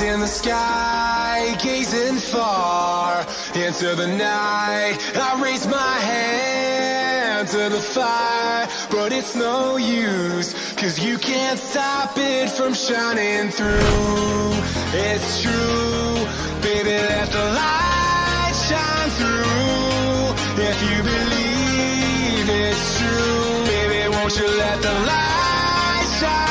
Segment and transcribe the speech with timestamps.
[0.00, 4.96] in the sky, gazing far into the night.
[5.16, 12.12] I raise my hand to the fire, but it's no use, cause you can't stop
[12.16, 14.52] it from shining through.
[14.94, 16.14] It's true,
[16.62, 20.62] baby, let the light shine through.
[20.62, 26.47] If you believe it's true, baby, won't you let the light shine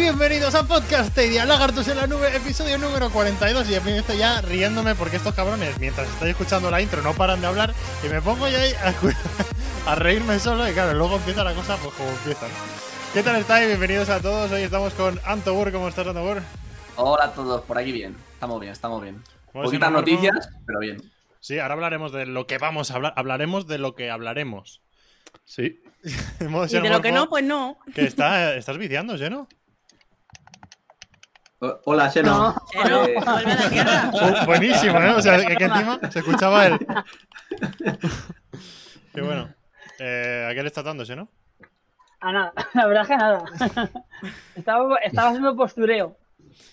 [0.00, 3.70] bienvenidos a Podcast Stadia, Lagartos en la Nube, episodio número 42.
[3.70, 7.42] Y me estoy ya riéndome porque estos cabrones, mientras estoy escuchando la intro, no paran
[7.42, 7.74] de hablar.
[8.02, 8.72] Y me pongo ya ahí
[9.86, 10.66] a, reírme solo.
[10.66, 12.48] Y claro, luego empieza la cosa, pues como empieza.
[12.48, 12.54] ¿no?
[13.12, 13.66] ¿Qué tal estáis?
[13.66, 14.50] Bienvenidos a todos.
[14.50, 15.70] Hoy estamos con Antobur.
[15.70, 16.40] ¿Cómo estás, Antobur?
[16.96, 18.16] Hola a todos, por aquí bien.
[18.32, 19.22] Estamos bien, estamos bien.
[19.52, 21.12] ¿Cómo se Poquitas noticias, pero bien.
[21.40, 23.12] Sí, ahora hablaremos de lo que vamos a hablar.
[23.16, 24.80] Hablaremos de lo que hablaremos.
[25.44, 25.82] Sí.
[26.40, 27.76] Y de lo que no, pues no.
[27.94, 29.46] Que está, estás viciando, ¿no?
[31.60, 32.54] Hola, Xeno.
[32.72, 34.10] Eh, vuelve a la tierra.
[34.42, 35.10] Oh, buenísimo, ¿eh?
[35.14, 36.78] O sea, que, que encima se escuchaba el.
[39.14, 39.52] Qué bueno.
[39.98, 41.28] Eh, ¿A qué le está dando, no?
[42.20, 43.44] A nada, la verdad es que nada.
[44.54, 46.16] estaba, estaba haciendo postureo.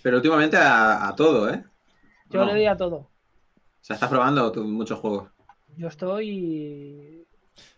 [0.02, 1.64] Pero últimamente a, a todo, ¿eh?
[2.30, 2.46] Yo No.
[2.46, 2.96] le doy a todo.
[2.98, 3.10] O
[3.82, 5.30] sea, estás probando muchos juegos.
[5.76, 7.17] Yo estoy.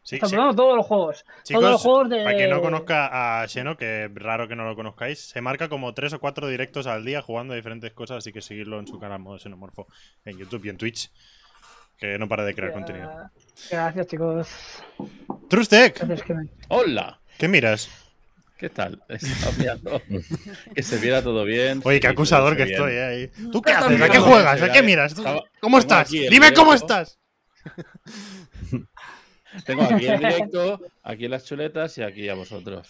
[0.01, 1.25] Sí, probando todos los juegos.
[1.47, 2.23] todos los juegos de.
[2.23, 5.69] para quien no conozca a Xeno, que es raro que no lo conozcáis, se marca
[5.69, 8.87] como tres o cuatro directos al día jugando a diferentes cosas, así que seguirlo en
[8.87, 9.87] su canal modo xenomorfo
[10.25, 11.11] en YouTube y en Twitch,
[11.97, 13.11] que no para de crear contenido.
[13.69, 14.47] Gracias, chicos.
[15.49, 17.19] Trustec, Gracias, que me- Hola.
[17.37, 17.89] ¿qué miras?
[18.57, 19.01] ¿Qué tal?
[20.75, 21.81] Que se viera todo bien.
[21.83, 22.75] Oye, qué acusador que bien.
[22.75, 23.03] estoy, ¿eh?
[23.05, 23.31] ahí.
[23.51, 24.01] ¿Tú qué haces?
[24.01, 24.61] ¿A qué juegas?
[24.61, 25.13] ¿A qué eh, miras?
[25.13, 26.09] ¿Tú- estaba- ¿Cómo estás?
[26.09, 27.19] Dime cómo estás.
[29.65, 32.87] Tengo aquí el directo, aquí las chuletas y aquí a vosotros.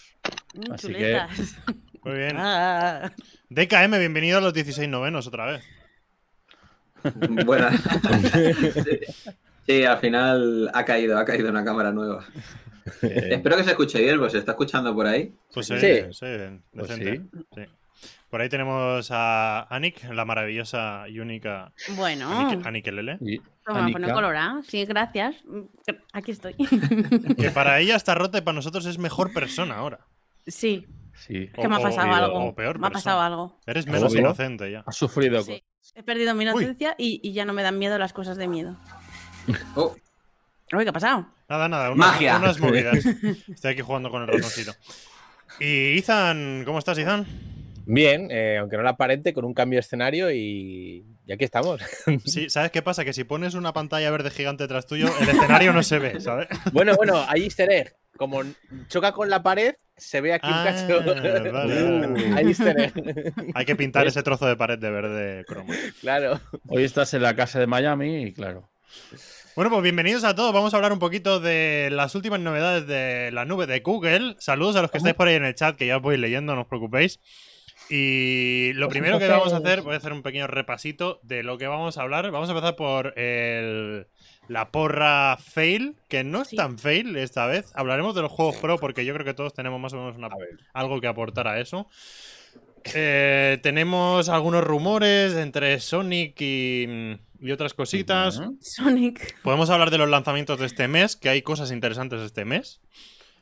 [0.54, 1.20] Mm, Así que-.
[2.04, 2.36] Muy bien.
[2.36, 3.10] Ah.
[3.50, 5.64] DKM, bienvenido a los 16 novenos otra vez.
[7.46, 7.80] Buenas.
[8.82, 9.00] sí.
[9.66, 12.24] Sí, al final ha caído, ha caído una cámara nueva.
[13.02, 15.32] Eh, Espero que se escuche bien, pues se está escuchando por ahí.
[15.52, 15.78] Pues Sí.
[15.78, 16.26] sí, sí,
[16.74, 17.20] Pues decente.
[17.54, 17.62] sí.
[18.30, 23.40] Por ahí tenemos a Anik, la maravillosa y única Bueno, Anik, Anikelele, y
[23.72, 24.62] toma, Anika, pone colorada.
[24.66, 25.36] Sí, gracias.
[25.46, 25.60] Mm,
[26.12, 26.54] Aquí estoy.
[27.38, 30.00] que para ella está rota y para nosotros es mejor persona ahora.
[30.46, 31.48] Sí, Sí.
[31.54, 32.44] que me ha pasado o- algo.
[32.46, 33.58] o peor me ha pasado algo.
[33.66, 34.20] Eres menos Obvio.
[34.20, 34.82] inocente ya.
[34.86, 35.42] Has sufrido.
[35.42, 35.62] Sí.
[35.94, 38.76] He perdido mi inocencia y, y ya no me dan miedo las cosas de miedo.
[39.74, 39.94] Oh,
[40.72, 41.26] Uy, ¿qué ha pasado?
[41.48, 42.36] Nada, nada, unas, Magia.
[42.36, 43.04] unas movidas.
[43.48, 44.72] Estoy aquí jugando con el ratoncito.
[45.58, 47.26] Y Izan, ¿cómo estás, Izan?
[47.86, 51.80] Bien, eh, aunque no lo aparente, con un cambio de escenario y, y aquí estamos.
[52.24, 53.04] Sí, ¿sabes qué pasa?
[53.04, 56.48] Que si pones una pantalla verde gigante tras tuyo, el escenario no se ve, ¿sabes?
[56.72, 57.94] bueno, bueno, hay easter egg.
[58.16, 58.42] Como
[58.88, 61.14] choca con la pared, se ve aquí Ah, un cacho.
[61.14, 62.32] vale, vale.
[62.36, 63.32] hay easter egg.
[63.54, 65.72] Hay que pintar ese trozo de pared de verde cromo.
[66.00, 66.40] claro.
[66.66, 68.68] Hoy estás en la casa de Miami y claro.
[69.54, 70.52] Bueno, pues bienvenidos a todos.
[70.52, 74.34] Vamos a hablar un poquito de las últimas novedades de la nube de Google.
[74.40, 76.54] Saludos a los que estáis por ahí en el chat, que ya os voy leyendo,
[76.56, 77.20] no os preocupéis.
[77.92, 81.42] Y lo Pues primero que vamos a hacer, voy a hacer un pequeño repasito de
[81.42, 82.30] lo que vamos a hablar.
[82.30, 84.06] Vamos a empezar por el-
[84.46, 86.56] la porra fail, que no es Sí.
[86.56, 87.72] tan fail esta vez.
[87.74, 90.28] Hablaremos de los juegos pro, porque yo creo que todos tenemos más o menos una-
[90.72, 91.88] algo que aportar a eso.
[92.94, 98.40] Eh, tenemos algunos rumores entre Sonic y, y otras cositas.
[98.60, 99.36] Sonic.
[99.42, 102.80] Podemos hablar de los lanzamientos de este mes, que hay cosas interesantes este mes.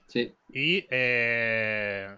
[0.08, 0.32] sí.
[0.52, 2.08] Y eh,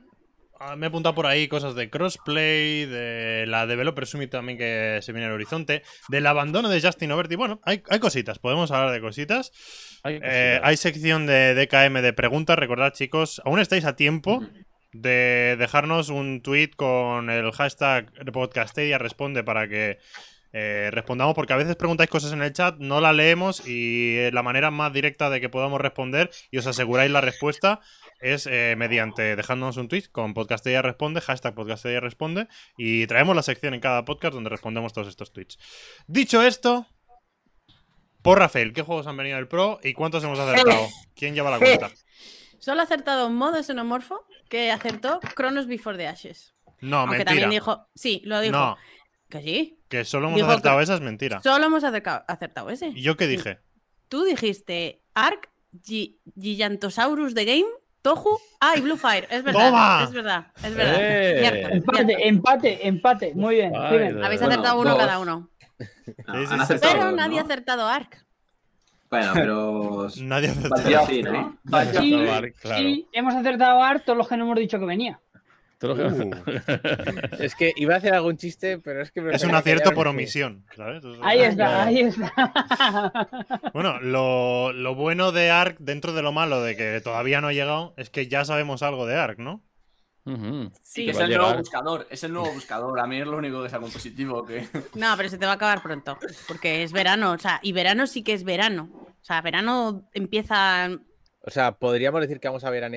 [0.77, 5.13] me he apuntado por ahí cosas de crossplay, de la Developer Summit también que se
[5.13, 7.37] viene al horizonte, del abandono de Justin Overty.
[7.37, 9.53] Bueno, hay, hay cositas, podemos hablar de cositas.
[10.03, 12.59] Hay Eh, hay sección de DKM de preguntas.
[12.59, 14.43] Recordad, chicos, aún estáis a tiempo
[14.93, 19.99] de dejarnos un tweet con el hashtag Podcastedia responde para que
[20.53, 24.43] eh, respondamos, porque a veces preguntáis cosas en el chat, no la leemos y la
[24.43, 27.81] manera más directa de que podamos responder y os aseguráis la respuesta
[28.21, 33.43] es eh, mediante dejándonos un tweet con Podcastedia responde, hashtag Podcastedia responde y traemos la
[33.43, 35.59] sección en cada podcast donde respondemos todos estos tweets.
[36.07, 36.87] Dicho esto,
[38.23, 40.87] por Rafael, ¿qué juegos han venido del Pro y cuántos hemos acertado?
[41.15, 41.91] ¿Quién lleva la cuenta?
[42.59, 46.55] Solo ha acertado modo xenomorfo que acertó Chronos Before the Ashes.
[46.83, 47.31] No, Aunque mentira.
[47.41, 47.87] también dijo.
[47.95, 48.53] Sí, lo dijo.
[48.53, 48.77] No,
[49.31, 49.79] Que sí.
[49.89, 51.41] que solo hemos Dijo acertado que- esa es mentira.
[51.43, 52.89] Solo hemos acertado ese.
[52.89, 53.61] ¿Y yo qué dije?
[54.09, 55.51] Tú dijiste Ark,
[55.83, 57.65] Gi- Gigantosaurus de Game
[58.03, 58.39] Toju.
[58.61, 59.27] Ah, y Blue Fire.
[59.31, 59.67] Es verdad.
[59.69, 60.01] ¡Toma!
[60.05, 60.47] Es verdad.
[60.63, 60.95] Es verdad.
[60.99, 61.37] ¡Eh!
[61.41, 61.77] Cierto, cierto.
[61.93, 63.33] Empate, empate, empate.
[63.35, 63.71] Muy bien.
[63.73, 64.99] Muy Habéis Bueno, acertado uno dos.
[64.99, 65.49] cada uno.
[65.79, 65.91] No, Sí,
[66.27, 66.61] han sí, sí.
[66.61, 67.47] acertado Pero dos, nadie ha ¿no?
[67.47, 68.25] acertado Ark.
[69.11, 70.09] Bueno, pero.
[70.23, 71.07] Nadie ha acertado.
[72.77, 75.21] Sí, hemos acertado a Art todos los que no hemos dicho que venía.
[75.83, 76.31] Uh.
[77.39, 80.09] Es que iba a hacer algún chiste, pero es que me Es un acierto por
[80.09, 80.65] omisión.
[81.23, 82.33] Ahí está, ahí está.
[83.73, 87.53] Bueno, lo, lo bueno de Ark, dentro de lo malo de que todavía no ha
[87.53, 89.63] llegado, es que ya sabemos algo de Ark, ¿no?
[90.83, 91.09] Sí.
[91.09, 93.01] Es el nuevo buscador, es el nuevo buscador.
[93.01, 94.45] A mí es lo único que saco un positivo.
[94.45, 94.69] Que...
[94.95, 96.19] No, pero se te va a acabar pronto.
[96.47, 97.33] Porque es verano.
[97.33, 98.91] O sea, y verano sí que es verano.
[98.93, 100.91] O sea, verano empieza.
[101.41, 102.91] O sea, podríamos decir que vamos a ver a.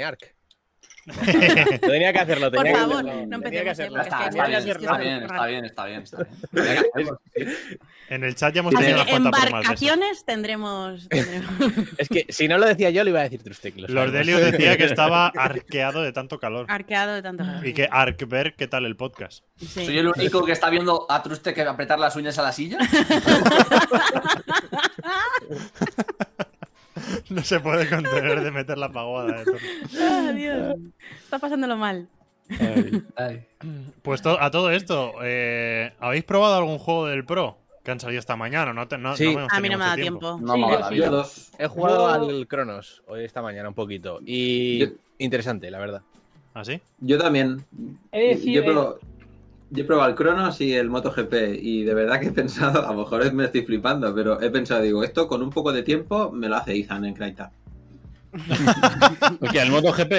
[1.81, 3.25] tenía que hacerlo, Por tenía favor, que hacerlo.
[3.27, 3.69] no que empecemos, ¿eh?
[3.71, 4.01] hacerlo.
[4.01, 6.29] está, es está que bien, está que bien, está bien, está bien, está bien.
[6.85, 7.57] está bien.
[8.09, 11.09] En el chat ya hemos tenido que unas cuantas embarcaciones tendremos.
[11.09, 13.75] tendremos- Es que si no lo decía yo, lo iba a decir Trustec.
[13.77, 14.13] lo Lord sabemos.
[14.13, 16.65] Delius decía que estaba arqueado de tanto calor.
[16.69, 17.65] Arqueado de tanto calor.
[17.65, 19.43] Y que Arkberg, ¿qué tal el podcast?
[19.57, 19.85] Sí.
[19.85, 22.77] Soy el único que está viendo a Truste que apretar las uñas a la silla.
[27.33, 29.55] No se puede contener de meter la paguada de todo.
[29.99, 30.75] Ah, Dios.
[31.23, 32.07] Está pasándolo mal.
[33.15, 33.45] Ay.
[34.01, 37.57] Pues to- a todo esto, eh, ¿habéis probado algún juego del Pro?
[37.83, 39.25] Que han salido esta mañana, no, te- no, Sí.
[39.25, 40.39] no hemos A mí no me da tiempo.
[40.41, 40.97] No Sí, me.
[40.97, 41.51] Yo dos.
[41.57, 44.19] He jugado Yo- al Cronos hoy esta mañana un poquito.
[44.25, 44.87] Y Yo-
[45.17, 46.01] interesante, la verdad.
[46.53, 46.79] ¿Ah, sí?
[46.99, 47.65] Yo también.
[48.11, 48.99] He de decir, yo, eh, probado,
[49.73, 52.93] yo he probado el Cronos y el MotoGP y de verdad que he pensado, a
[52.93, 56.31] lo mejor me estoy flipando, pero he pensado, digo, esto con un poco de tiempo
[56.31, 57.51] me lo hace Ethan en Kraita.
[59.53, 60.13] El MotoGP.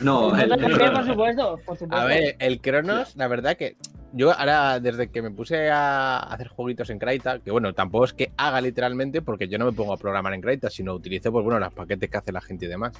[0.00, 1.96] No, el, por supuesto, por supuesto.
[1.96, 3.76] A ver, el Cronos, la verdad que
[4.12, 8.12] yo ahora, desde que me puse a hacer jueguitos en Kraita, que bueno, tampoco es
[8.12, 11.44] que haga literalmente, porque yo no me pongo a programar en Kraita, sino utilizo, pues
[11.44, 12.92] bueno, los paquetes que hace la gente y demás.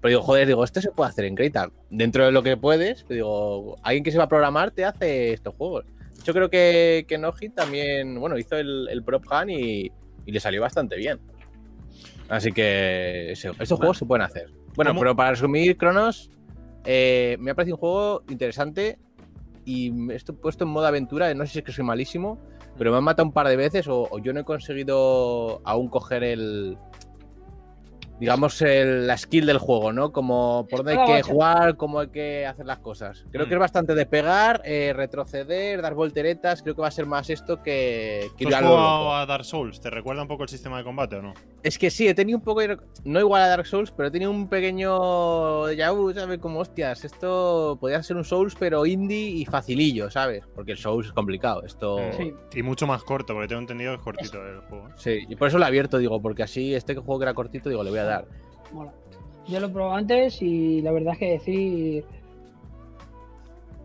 [0.00, 1.70] Pero digo, joder, digo, esto se puede hacer en Kraita.
[1.90, 5.54] Dentro de lo que puedes, digo, alguien que se va a programar te hace estos
[5.54, 5.84] juegos.
[6.24, 9.90] Yo creo que, que Noji también, bueno, hizo el, el Prop Hunt y,
[10.26, 11.18] y le salió bastante bien.
[12.28, 14.50] Así que ese- estos juegos se pueden hacer.
[14.76, 15.00] Bueno, ¿Cómo?
[15.00, 16.30] pero para resumir, Cronos,
[16.84, 18.98] eh, me ha parecido un juego interesante
[19.70, 21.32] y me estoy puesto en modo aventura.
[21.34, 22.40] No sé si es que soy malísimo,
[22.76, 25.88] pero me han matado un par de veces o, o yo no he conseguido aún
[25.88, 26.76] coger el.
[28.20, 30.12] Digamos, el- la skill del juego, ¿no?
[30.12, 33.24] Como por dónde hay que jugar, cómo hay que hacer las cosas.
[33.32, 33.58] Creo que Mm.
[33.58, 36.62] es bastante de pegar, eh, retroceder, dar volteretas.
[36.62, 39.80] Creo que va a ser más esto que, que ¿Tú has jugado a Dark Souls?
[39.80, 41.34] ¿Te recuerda un poco el sistema de combate o no?
[41.62, 42.60] Es que sí, he tenido un poco,
[43.04, 46.38] no igual a Dark Souls, pero he tenido un pequeño ya ¿sabes?
[46.38, 50.44] Como hostias, esto podría ser un Souls, pero indie y facilillo, ¿sabes?
[50.54, 51.98] Porque el Souls es complicado, esto...
[52.16, 52.32] Sí.
[52.54, 54.88] Y mucho más corto, porque tengo entendido que es cortito el juego.
[54.88, 54.92] ¿eh?
[54.96, 57.68] Sí, y por eso lo he abierto, digo, porque así este juego que era cortito,
[57.68, 58.09] digo, le voy a dar.
[58.72, 58.92] Mola.
[59.48, 62.04] Yo lo he probado antes y la verdad es que decir.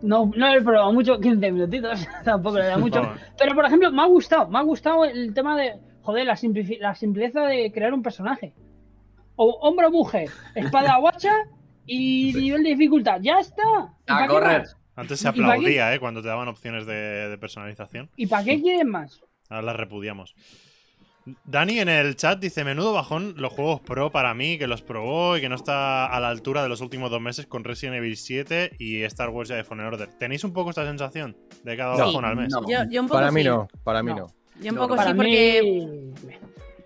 [0.02, 3.02] No, no lo he probado mucho, 15 minutitos, tampoco le da mucho.
[3.38, 6.38] Pero por ejemplo, me ha gustado, me ha gustado el tema de, joder, la,
[6.80, 8.52] la simpleza de crear un personaje.
[9.36, 11.32] O hombro mujer, espada guacha
[11.84, 13.20] y nivel de dificultad.
[13.20, 13.62] ¡Ya está!
[14.08, 14.64] ¿Y A correr.
[14.94, 16.00] Antes se aplaudía, ¿eh?
[16.00, 18.08] Cuando te daban opciones de, de personalización.
[18.16, 19.20] ¿Y para qué quieren más?
[19.50, 20.34] Ahora las repudiamos.
[21.44, 25.36] Dani en el chat dice: Menudo bajón los juegos pro para mí, que los probó
[25.36, 28.16] y que no está a la altura de los últimos dos meses con Resident Evil
[28.16, 30.08] 7 y Star Wars Jedi Fallen Order.
[30.18, 32.02] ¿Tenéis un poco esta sensación de cada Sí.
[32.02, 32.48] bajón al mes?
[32.50, 32.60] No.
[32.68, 34.16] Yo, yo un poco Para mí no, para mí No.
[34.18, 34.26] no.
[34.60, 35.02] Yo un poco no.
[35.02, 35.62] Sí, porque.
[35.62, 36.12] mí.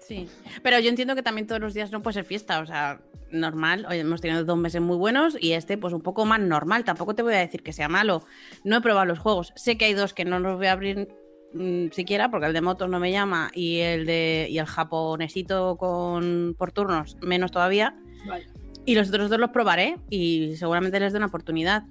[0.00, 0.26] Sí.
[0.62, 2.60] Pero yo entiendo que también todos los días no puede ser fiesta.
[2.60, 3.86] O sea, normal.
[3.88, 6.84] Hoy hemos tenido dos meses muy buenos y este, pues un poco más normal.
[6.84, 8.24] Tampoco te voy a decir que sea malo.
[8.64, 9.52] No he probado los juegos.
[9.54, 11.08] Sé que hay dos que no los voy a abrir
[11.52, 15.76] mm, siquiera, porque el de motos no me llama y el de y el japonesito
[15.76, 17.96] con por turnos menos todavía.
[18.26, 18.46] Vale.
[18.86, 21.84] Y los otros dos los probaré y seguramente les dé una oportunidad.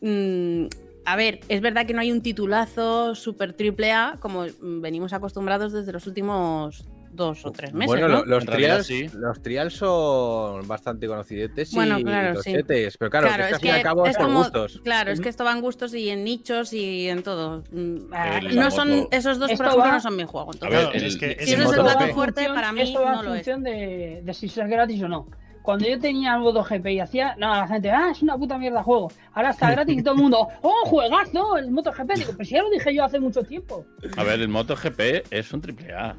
[0.00, 0.66] Mm,
[1.04, 5.72] a ver, es verdad que no hay un titulazo super triple A como venimos acostumbrados
[5.72, 7.86] desde los últimos dos o tres meses.
[7.88, 8.18] bueno, ¿no?
[8.20, 9.08] lo- los, trials, sí.
[9.14, 12.52] los trials son bastante conocidetes Bueno, y claro, sí.
[12.52, 14.26] tochetes, pero claro, Claro, que es que al fin y al que cabo es por
[14.26, 14.80] como- gustos.
[14.84, 17.64] Claro, es que esto va en gustos y en nichos y en todo.
[17.72, 17.96] Mm,
[18.42, 20.50] El No son esos dos, por Esto ejemplo, va- no son mi juego.
[20.52, 23.20] Entonces, ver, es que Si ese es el dato fuerte, para mí esto va no
[23.20, 23.38] en lo es.
[23.40, 25.26] función de, de si es gratis o no.
[25.62, 28.82] Cuando yo tenía el MotoGP y hacía, no, la gente, ah, es una puta mierda
[28.82, 29.12] juego.
[29.34, 32.14] Ahora está gratis y todo el mundo, oh, juegazo, el MotoGP.
[32.16, 33.84] Digo, pues ya lo dije yo hace mucho tiempo.
[34.16, 36.16] A ver, el MotoGP es un triple A.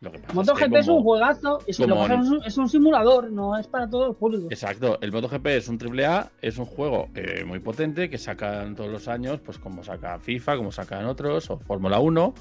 [0.00, 2.44] Lo que pasa MotoGP es, que es un juegazo, y si lo que es un,
[2.44, 4.48] es un simulador, no es para todo el público.
[4.50, 8.74] Exacto, el MotoGP es un triple A, es un juego eh, muy potente que sacan
[8.74, 12.34] todos los años, pues como saca FIFA, como sacan otros, o Fórmula 1.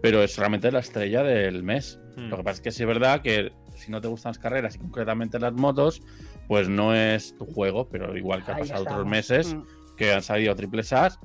[0.00, 1.98] pero es realmente la estrella del mes.
[2.16, 2.28] Hmm.
[2.28, 4.74] Lo que pasa es que sí es verdad que si no te gustan las carreras
[4.74, 6.02] y concretamente las motos,
[6.48, 9.62] pues no es tu juego, pero igual que ha pasado otros meses Mm.
[9.96, 11.18] que han salido triple As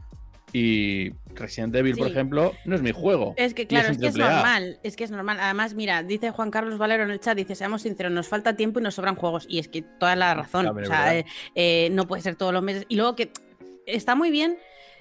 [0.54, 3.34] y Resident Evil, por ejemplo, no es mi juego.
[3.38, 5.38] Es que claro, es que es normal, es que es normal.
[5.40, 8.80] Además, mira, dice Juan Carlos Valero en el chat, dice, seamos sinceros, nos falta tiempo
[8.80, 9.46] y nos sobran juegos.
[9.50, 10.66] Y es que toda la razón.
[10.66, 11.26] También o sea, eh,
[11.56, 12.86] eh, no puede ser todos los meses.
[12.88, 13.32] Y luego que
[13.86, 14.58] está muy bien,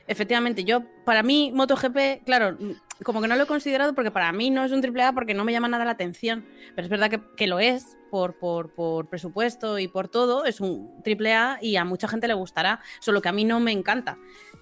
[0.08, 2.72] efectivamente, yo, para mí, MotoGP, claro, mm,
[3.04, 5.34] como que no lo he considerado porque para mí no es un triple A porque
[5.34, 6.44] no me llama nada la atención.
[6.74, 10.44] Pero es verdad que, que lo es por, por, por presupuesto y por todo.
[10.44, 13.60] Es un triple A y a mucha gente le gustará, solo que a mí no
[13.60, 14.18] me encanta.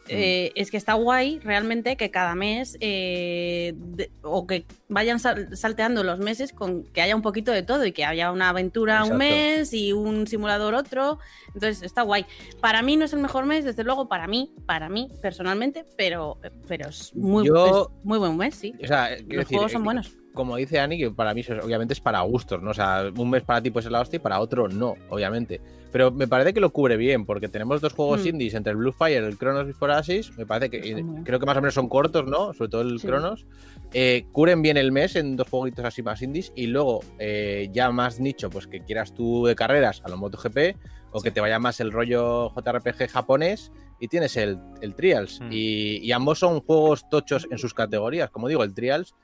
[0.08, 5.56] Eh, es que está guay realmente que cada mes eh, de- o que vayan sal-
[5.56, 9.04] salteando los meses con que haya un poquito de todo y que haya una aventura
[9.04, 11.18] un mes y un simulador otro.
[11.54, 12.26] Entonces está guay.
[12.60, 16.38] Para mí no es el mejor mes, desde luego, para mí, para mí personalmente, pero,
[16.68, 18.74] pero es muy, Yo- es muy buen mes, sí.
[18.82, 20.16] O sea, quiero Los decir, juegos son eh, buenos.
[20.34, 22.70] Como dice Ani, que para mí obviamente es para gustos, ¿no?
[22.72, 25.60] O sea, un mes para ti puede ser la hostia y para otro no, obviamente.
[25.92, 28.28] Pero me parece que lo cubre bien, porque tenemos dos juegos Mm.
[28.28, 30.36] indies entre el Blue Fire y el Chronos Before Ashes.
[30.36, 32.52] Me parece que eh, creo que más o menos son cortos, ¿no?
[32.52, 33.06] Sobre todo el Sí.
[33.06, 33.46] Chronos.
[33.92, 36.52] Eh, cubren bien el mes en dos jueguitos así más indies.
[36.56, 40.76] Y luego, eh, ya más nicho, pues que quieras tú de carreras a lo MotoGP,
[41.12, 43.70] o que te vaya más el rollo JRPG japonés.
[44.00, 45.40] Y tienes el, el Trials.
[45.40, 45.48] Mm.
[45.52, 48.30] Y, y ambos son juegos tochos en sus categorías.
[48.30, 49.14] Como digo, el Trials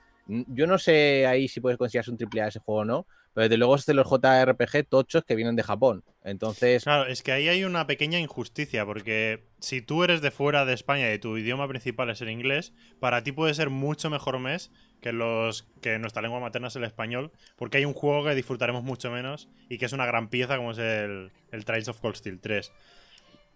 [0.49, 3.45] Yo no sé ahí si puedes considerarse un triple A ese juego o no, pero
[3.45, 6.05] desde luego es de los JRPG tochos que vienen de Japón.
[6.25, 10.65] Entonces, Claro, es que ahí hay una pequeña injusticia, porque si tú eres de fuera
[10.65, 14.39] de España y tu idioma principal es el inglés, para ti puede ser mucho mejor
[14.39, 14.71] mes
[15.01, 18.83] que los que nuestra lengua materna es el español, porque hay un juego que disfrutaremos
[18.85, 22.17] mucho menos y que es una gran pieza como es el, el Trials of Cold
[22.17, 22.71] Steel 3.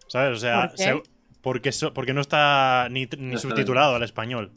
[0.08, 0.36] ¿Sabes?
[0.36, 1.02] O sea, ¿Por se-
[1.42, 4.52] porque, so- porque no está ni, ni No está subtitulado al español.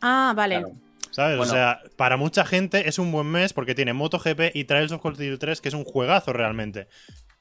[0.00, 0.56] Ah, vale.
[0.60, 0.74] Claro.
[1.12, 1.36] ¿Sabes?
[1.36, 1.52] Bueno.
[1.52, 5.00] O sea, para mucha gente es un buen mes porque tiene MotoGP y Trials of
[5.00, 6.88] Cold Steel 3, que es un juegazo realmente.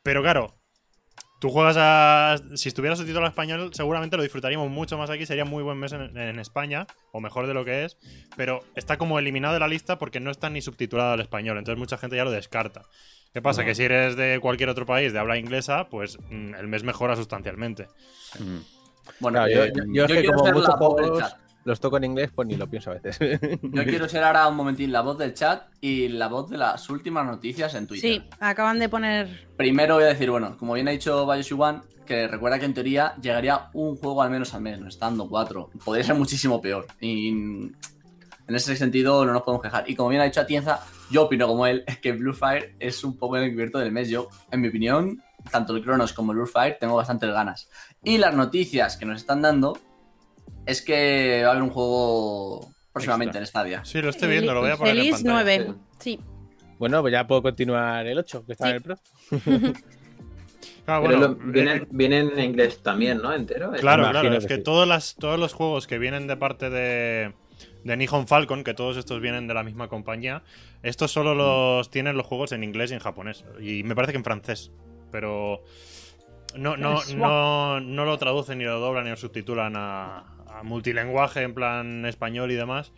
[0.04, 0.58] Pero claro,
[1.40, 2.36] tú juegas a.
[2.56, 5.26] Si estuviera subtitulado al español, seguramente lo disfrutaríamos mucho más aquí.
[5.26, 7.98] Sería muy buen mes en, en España, o mejor de lo que es.
[8.36, 11.58] Pero está como eliminado de la lista porque no está ni subtitulado al español.
[11.58, 12.84] Entonces mucha gente ya lo descarta.
[13.34, 13.62] ¿Qué pasa?
[13.64, 17.16] Que si eres de cualquier otro país de habla inglesa, pues mm, el mes mejora
[17.16, 17.88] sustancialmente.
[19.20, 21.36] Bueno, claro, yo, yo- yo es que como muchos juegos.
[21.64, 23.20] Los toco en inglés, pues ni lo pienso a veces.
[23.62, 26.90] Yo quiero ser ahora un momentín la voz del chat y la voz de las
[26.90, 28.10] últimas noticias en Twitter.
[28.10, 29.48] Sí, acaban de poner.
[29.58, 32.74] Primero voy a decir, bueno, como bien ha dicho Bayoshi One, que recuerda que en
[32.74, 35.70] teoría llegaría un juego al menos al mes, no estando cuatro.
[35.84, 36.88] Podría ser muchísimo peor.
[37.00, 37.76] Y en
[38.56, 39.90] ese sentido no nos podemos quejar.
[39.90, 43.18] Y como bien ha dicho Atienza, yo opino como él, que Blue Fire es un
[43.18, 44.10] poco el encubierto del mes.
[44.10, 47.70] Yo, en mi opinión, tanto el Cronos como el Blue Fire tengo bastantes ganas.
[48.04, 49.78] Y las noticias que nos están dando
[50.66, 53.62] es que va a haber un juego próximamente Extra.
[53.62, 53.86] en Stadia.
[53.86, 55.64] Sí, lo estoy viendo, lo voy a poner en Feliz pantalla.
[55.66, 55.74] 9.
[56.00, 56.20] Sí.
[56.80, 58.70] bueno, pues ya puedo continuar el 8, que está Sí.
[58.72, 58.96] en el Pro.
[59.40, 59.74] Claro,
[60.86, 63.34] Pero bueno, lo- vienen, vienen en inglés también, ¿no?
[63.34, 63.72] Entero.
[63.72, 64.64] Claro, Imagino claro, es que que sí.
[64.64, 67.34] todos, las, todos los juegos que vienen de parte de,
[67.84, 70.44] de Nihon Falcon, que todos estos vienen de la misma compañía,
[70.84, 73.46] estos solo los tienen los juegos en inglés y en japonés.
[73.62, 74.72] Y me parece que en francés.
[75.12, 75.64] Pero
[76.56, 80.31] no, no, no, no lo traducen ni lo doblan ni lo subtitulan a,
[80.62, 82.94] a multilenguaje en plan español y demás.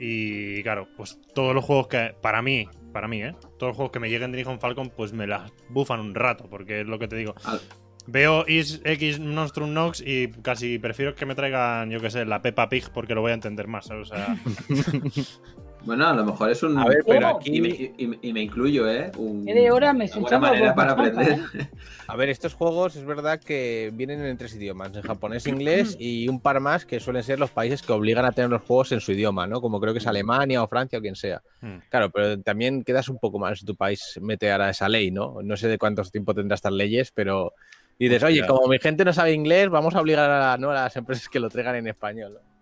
[0.00, 3.34] Y claro, pues todos los juegos que, para mí, para mí, ¿eh?
[3.58, 6.48] Todos los juegos que me lleguen de Nihon Falcon, pues me las bufan un rato,
[6.50, 7.34] porque es lo que te digo.
[7.44, 7.60] Al-
[8.06, 12.42] Veo Is X Monstrum Nox y casi prefiero que me traigan, yo que sé, la
[12.42, 14.10] Peppa Pig porque lo voy a entender más, ¿sabes?
[14.10, 14.36] O sea,
[15.84, 16.78] Bueno, a lo mejor es un.
[16.78, 17.40] A ver, pero ¿Cómo?
[17.44, 19.10] Y me, aquí, y me- y me incluyo, ¿eh?
[19.18, 21.38] Un- ¿Qué de hora me una buena manera para aprender.
[22.08, 26.26] a ver, estos juegos es verdad que vienen en tres idiomas, en japonés, inglés y
[26.28, 29.00] un par más que suelen ser los países que obligan a tener los juegos en
[29.00, 29.60] su idioma, ¿no?
[29.60, 31.42] Como creo que es Alemania o Francia o quien sea.
[31.60, 31.76] hmm.
[31.90, 35.36] Claro, pero también quedas un poco mal si tu país mete ahora esa ley, ¿no?
[35.42, 37.52] No sé de cuánto tiempo tendrá estas leyes, pero
[37.98, 40.70] dices, oye, como mi gente no sabe inglés, vamos a obligar a, ¿no?
[40.70, 42.32] a las empresas que lo traigan en español.
[42.34, 42.53] ¿no?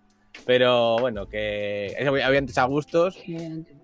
[0.47, 3.19] Pero bueno, que es obviamente es a gustos.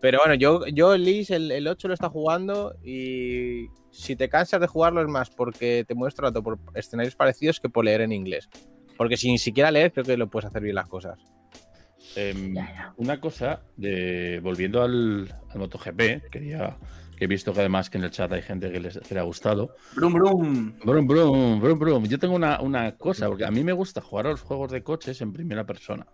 [0.00, 4.28] Pero bueno, yo, yo el Lis, el, el 8 lo está jugando y si te
[4.28, 8.00] cansas de jugarlo es más porque te muestra tanto por escenarios parecidos que por leer
[8.00, 8.48] en inglés.
[8.96, 11.18] Porque sin siquiera leer creo que lo puedes hacer bien las cosas.
[12.16, 12.54] Em.
[12.96, 16.76] Una cosa, de, volviendo al, al MotoGP, quería,
[17.16, 19.20] que he visto que además que en el chat hay gente que, les, que le
[19.20, 19.74] ha gustado.
[19.94, 20.78] Brum, brum.
[20.84, 22.04] Brum, brum, brum, brum.
[22.06, 24.82] Yo tengo una, una cosa, porque a mí me gusta jugar a los juegos de
[24.82, 26.06] coches en primera persona.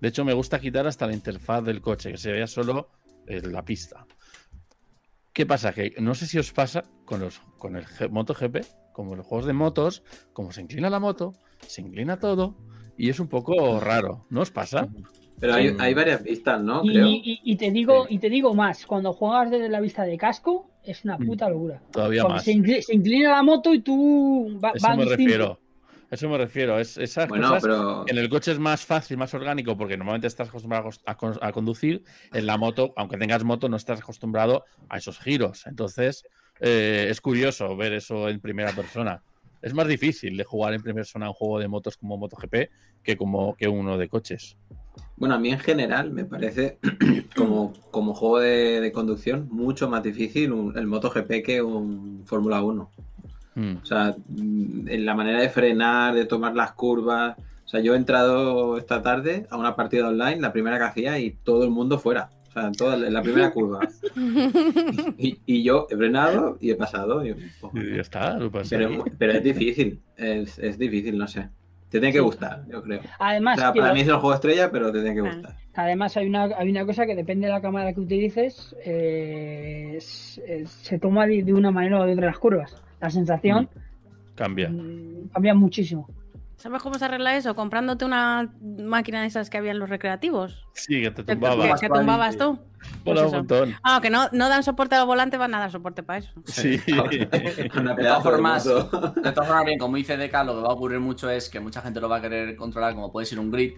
[0.00, 2.90] De hecho, me gusta quitar hasta la interfaz del coche, que se vea solo
[3.26, 4.06] eh, la pista.
[5.32, 5.72] ¿Qué pasa?
[5.72, 9.46] Que no sé si os pasa con, los, con el G- MotoGP, como los juegos
[9.46, 11.34] de motos, como se inclina la moto,
[11.66, 12.56] se inclina todo
[12.96, 14.24] y es un poco raro.
[14.30, 14.88] ¿No os pasa?
[15.38, 16.82] Pero hay, varias vistas, ¿no?
[16.82, 17.06] Y, Creo.
[17.08, 18.14] y- y te digo, Sí.
[18.14, 21.26] y te digo más, cuando juegas desde la vista de casco, es una Mm.
[21.26, 21.82] puta locura.
[21.92, 22.44] Todavía Porque más.
[22.44, 25.22] se, incli- se inclina la moto y tú va, Eso va me distinto.
[25.24, 25.60] refiero.
[26.10, 26.78] Eso me refiero.
[26.78, 28.04] Es, esas Bueno, cosas pero.
[28.06, 31.52] En el coche es más fácil, más orgánico, porque normalmente estás acostumbrado a, con- a
[31.52, 32.02] conducir.
[32.32, 35.66] En la moto, aunque tengas moto, no estás acostumbrado a esos giros.
[35.66, 36.24] Entonces,
[36.60, 39.22] eh, es curioso ver eso en primera persona.
[39.62, 42.70] Es más difícil de jugar en primera persona un juego de motos como MotoGP
[43.02, 44.56] que como que uno de coches.
[45.16, 46.78] Bueno, a mí en general me parece
[47.36, 52.62] como, como juego de, de conducción mucho más difícil un- el MotoGP que un Fórmula
[52.62, 52.90] 1.
[53.56, 53.76] Mm.
[53.82, 57.36] O sea, mm, en la manera de frenar, de tomar las curvas.
[57.64, 61.18] O sea, yo he entrado esta tarde a una partida online, la primera que hacía,
[61.18, 62.30] y todo el mundo fuera.
[62.48, 63.80] O sea, en toda la la primera curva.
[65.18, 67.24] Y, y yo he frenado y he pasado.
[67.26, 68.76] y, pues, Y ya está, lo pasa
[69.18, 71.48] pero, es difícil, es, es difícil, no sé.
[71.90, 72.24] Te tiene que Sí.
[72.24, 73.00] gustar, yo creo.
[73.00, 75.36] O Además, sea, que- para mí es el juego estrella, pero te tiene que Claro.
[75.36, 75.56] gustar.
[75.74, 80.40] además hay una, hay una cosa que depende de la cámara que utilices, eh, es-
[80.46, 82.74] es- se toma de, de una manera o de otra las curvas.
[83.00, 83.68] La sensación
[84.34, 84.68] Cambia.
[84.70, 86.08] mm, cambia muchísimo.
[86.56, 87.54] ¿Sabes cómo se arregla eso?
[87.54, 90.66] Comprándote una máquina de esas que había en los recreativos.
[90.72, 91.74] Sí, que te Que, tumbaba.
[91.74, 92.58] que- que tumbabas tú.
[93.04, 93.74] Pues un montón.
[93.82, 96.32] Ah, que no, no dan soporte al volante, van a dar soporte para eso.
[96.46, 96.80] Sí.
[97.76, 98.72] Una De todas formas, de
[99.32, 101.82] todas formas, bien, como dice DK, lo que va a ocurrir mucho es que mucha
[101.82, 103.74] gente lo va a querer controlar como puede ser un grid.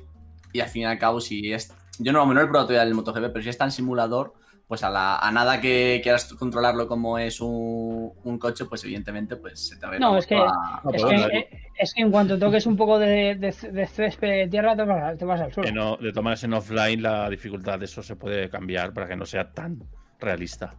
[0.53, 1.75] Y al fin y al cabo, si es.
[1.99, 4.35] Yo no, no he probado todavía el MotoGP, pero si es tan simulador,
[4.69, 9.37] pues a, la, a nada que quieras controlarlo como es un, un coche, pues evidentemente
[9.37, 11.95] pues se te va a ir No, es que- a- Es que, bueno, eh, es
[11.95, 15.25] que en cuanto toques un poco de, de, de césped de tierra, te vas, te
[15.25, 15.67] vas al suelo.
[15.69, 19.17] que no, de maneras, en offline la dificultad de eso se puede cambiar para que
[19.17, 19.83] no sea tan
[20.21, 20.75] realista.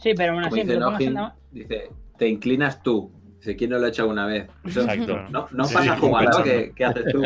[0.00, 0.80] Sí, pero aún Como así, dice
[1.52, 3.12] dice, te inclinas tú.
[3.38, 4.48] Dice, ¿quién no lo ha hecho una vez?
[4.64, 5.18] Eso Exacto.
[5.30, 6.44] no, no Sí, pasa sí, jugando, pensando.
[6.44, 7.22] ¿qué, qué haces tú?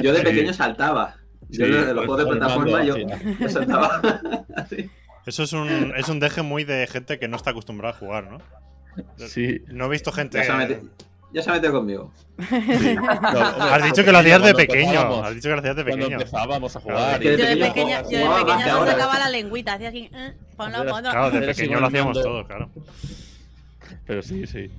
[0.00, 0.24] Yo de Sí.
[0.24, 1.16] pequeño saltaba.
[1.50, 2.96] Yo Sí, en los juegos de plataforma yo,
[3.48, 4.00] saltaba.
[5.26, 8.30] Eso es un, es un deje muy de gente que no está acostumbrada a jugar,
[8.30, 8.38] ¿no?
[9.16, 9.62] Sí.
[9.68, 10.36] No he visto gente.
[10.38, 10.80] Ya se, ha metido,
[11.32, 12.12] ya se ha metido conmigo.
[12.38, 15.24] Has dicho que lo hacías de pequeño.
[15.24, 16.20] Has dicho que lo hacías de Cuando pequeño.
[16.20, 17.14] empezábamos a Claro, jugar.
[17.14, 18.90] es que y- de Yo de pequeño pequeña, yo de pequeña ahora.
[18.92, 21.10] sacaba la lengüita, hacía así, eh, ponlo, Hacer- ponlo.
[21.10, 22.22] Claro, de pequeño lo hacíamos mando.
[22.30, 22.70] todo, claro.
[24.06, 24.70] Pero sí, sí.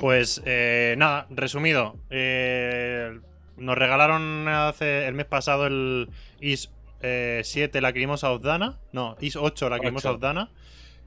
[0.00, 1.96] Pues eh, nada, resumido.
[2.10, 3.20] eh,
[3.62, 6.70] nos regalaron hace el mes pasado el IS
[7.00, 8.78] eh, 7 Lacrimosa of Dana.
[8.92, 10.16] No, IS 8 Lacrimosa Ocho.
[10.16, 10.50] of Dana.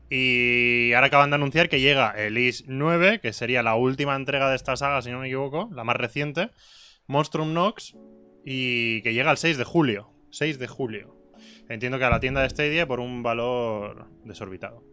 [0.10, 4.50] Y ahora acaban de anunciar que llega el IS 9, que sería la última entrega
[4.50, 6.52] de esta saga, si no me equivoco, la más reciente.
[7.08, 7.96] Monstrum Nox.
[8.46, 10.12] Y que llega el 6 de julio.
[10.32, 11.16] 6 de julio.
[11.68, 14.84] Entiendo que a la tienda de Stadia por un valor desorbitado.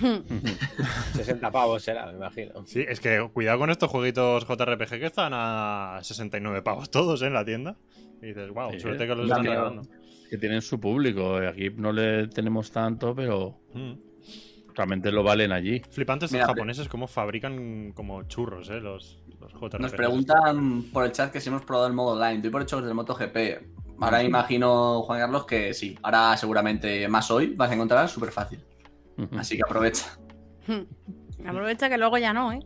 [1.14, 2.64] 60 pavos será, me imagino.
[2.66, 7.26] Sí, es que cuidado con estos jueguitos JRPG que están a 69 pavos todos ¿eh?
[7.26, 7.76] en la tienda.
[8.22, 9.82] Y dices, wow, Sí, suerte que los están regalando.
[10.30, 11.40] Que tienen su público.
[11.40, 13.92] eh, Aquí no le tenemos tanto, pero Mm.
[14.74, 15.80] realmente lo valen allí.
[15.90, 18.80] Flipantes Mira, los japoneses cómo fabrican como churros, ¿eh?
[18.80, 19.80] Los, los JRPG.
[19.80, 22.40] Nos preguntan por el chat que si hemos probado el modo online.
[22.42, 23.36] Doy por hecho del MotoGP.
[24.00, 25.96] Ahora imagino, Juan Carlos, que sí.
[26.02, 28.60] Ahora seguramente más hoy vas a encontrar súper fácil.
[29.38, 30.18] Así que aprovecha.
[31.46, 32.60] Aprovecha que luego ya no, ¿eh?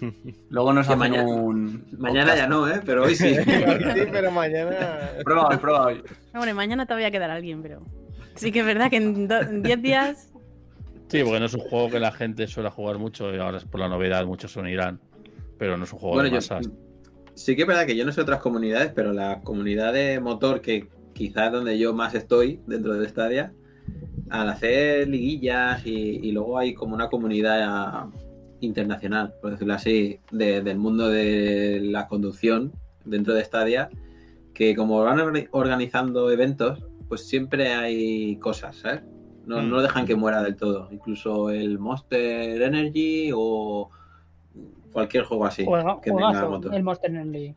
[0.50, 1.86] Luego nos hacen mañana- un.
[1.98, 2.82] Mañana ya no, ¿eh?
[2.84, 3.34] Pero hoy sí.
[3.34, 5.10] Sí, pero mañana.
[5.24, 6.02] Prueba hoy, prueba hoy.
[6.34, 7.82] Hombre, mañana te voy a quedar alguien, pero.
[8.34, 10.32] Sí que es verdad que en do- en 10 días.
[11.08, 13.64] Sí, porque no es un juego que la gente suele jugar mucho y ahora es
[13.64, 15.00] por la novedad, muchos se unirán.
[15.58, 16.68] Pero no es un juego Bueno, de yo, masas.
[17.34, 20.60] sí que es verdad que yo no sé otras comunidades, pero la comunidad de motor,
[20.60, 23.52] que quizás es donde yo más estoy dentro de Stadia,
[24.30, 25.90] al hacer liguillas y,
[26.22, 28.06] y luego hay como una comunidad
[28.60, 32.72] internacional, por decirlo así, de- del mundo de la conducción
[33.04, 33.88] dentro de Stadia,
[34.54, 39.02] que como van orga- organizando eventos, pues siempre hay cosas, ¿sabes?
[39.46, 39.70] No, Mm.
[39.70, 40.88] no dejan que muera del todo.
[40.92, 43.90] Incluso el Monster Energy o
[44.92, 46.74] cualquier juego así Juega- que tenga juegazo, motor.
[46.74, 47.54] el Monster Energy.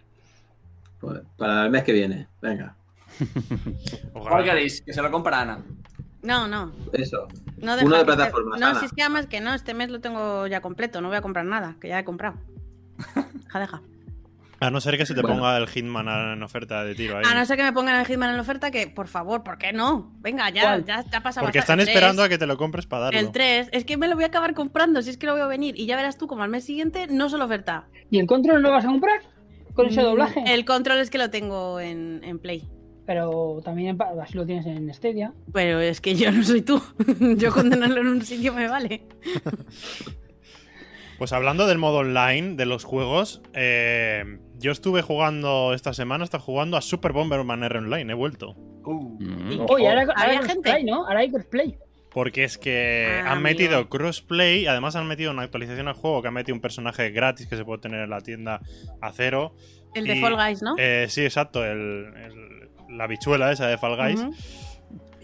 [1.00, 2.76] Pues, para el mes que viene, venga.
[4.14, 4.30] Ojalá.
[4.30, 4.82] ¿Cuál queréis?
[4.82, 5.64] Que se lo compra Ana.
[6.24, 6.72] No, no.
[6.94, 7.28] Eso.
[7.58, 8.80] no Uno de plataformas, No, Ana.
[8.80, 11.22] si es que además que no, este mes lo tengo ya completo, no voy a
[11.22, 12.38] comprar nada, que ya he comprado.
[13.46, 13.82] Deja, deja.
[14.60, 15.36] A no ser que se te Bueno.
[15.38, 17.24] ponga el Hitman en oferta de tiro ahí.
[17.30, 19.74] A no ser que me pongan el Hitman en oferta, que por favor, ¿por qué
[19.74, 20.14] no?
[20.22, 20.86] Venga, ya, ¿Cuál?
[20.86, 23.20] ya, ya ha pasado Porque están esperando a 3, que te lo compres para darlo.
[23.20, 25.50] El 3, es que me lo voy a acabar comprando, si es que lo veo
[25.50, 25.78] venir.
[25.78, 27.88] Y ya verás tú, como al mes siguiente, no solo oferta.
[28.10, 29.20] ¿Y el control no lo vas a comprar?
[29.74, 30.44] Con ese Mm, doblaje.
[30.54, 32.70] El control es que lo tengo en, en Play.
[33.06, 35.34] Pero también así lo tienes en Stadia.
[35.52, 36.82] Pero es que yo no soy tú.
[37.38, 39.04] yo con tenerlo en un sitio me vale.
[41.18, 46.44] Pues hablando del modo online de los juegos, eh, yo estuve jugando esta semana, estaba
[46.44, 48.56] jugando a Super Bomberman R Online, he vuelto.
[48.86, 50.54] Mm, Oye, ahora, ahora ¿Había hay gente?
[50.64, 51.06] crossplay, ¿no?
[51.08, 51.78] Ahora hay crossplay.
[52.12, 56.28] Porque es que Ah, han metido crossplay, además han metido una actualización al juego que
[56.28, 58.60] han metido un personaje gratis que se puede tener en la tienda
[59.00, 59.56] a cero.
[59.94, 60.76] El de Y, Fall Guys, ¿no?
[60.78, 61.72] Eh, sí, exacto, el,
[62.16, 62.53] el-
[62.94, 64.26] la bichuela esa de Fall Guys.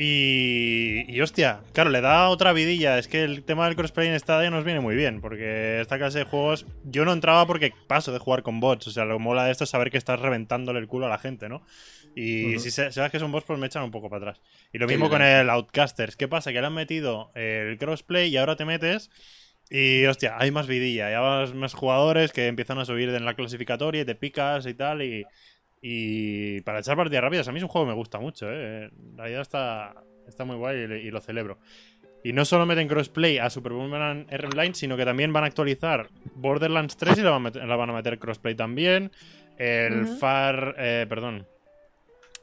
[0.02, 2.98] Y, y hostia, claro, le da otra vidilla.
[2.98, 6.20] Es que el tema del crossplay en Stadia nos viene muy bien, porque esta clase
[6.20, 8.88] de juegos yo no entraba porque paso de jugar con bots.
[8.88, 11.10] O sea, lo que mola de esto es saber que estás reventándole el culo a
[11.10, 11.66] la gente, ¿no?
[12.16, 14.42] Y si sabes que son bots, pues me echan un poco para atrás.
[14.72, 16.16] Y lo mismo con el Outcasters.
[16.16, 16.54] ¿Qué pasa?
[16.54, 19.10] Que le han metido el crossplay y ahora te metes.
[19.70, 23.36] Y hostia, hay más vidilla, ya vas más jugadores que empiezan a subir en la
[23.36, 25.04] clasificatoria y te picas y tal.
[25.04, 25.26] Y,
[25.82, 28.90] y para echar partidas rápidas, a mí es un juego que me gusta mucho, ¿eh?
[29.16, 29.94] La idea está,
[30.28, 31.60] está muy guay y, lo celebro.
[32.24, 35.48] Y no solo meten crossplay a Super Bomberman R Online, sino que también van a
[35.48, 39.12] actualizar Borderlands 3 y la van a meter, la van a meter crossplay también.
[39.58, 40.06] El.
[40.06, 40.76] Far.
[40.78, 41.48] eh, perdón.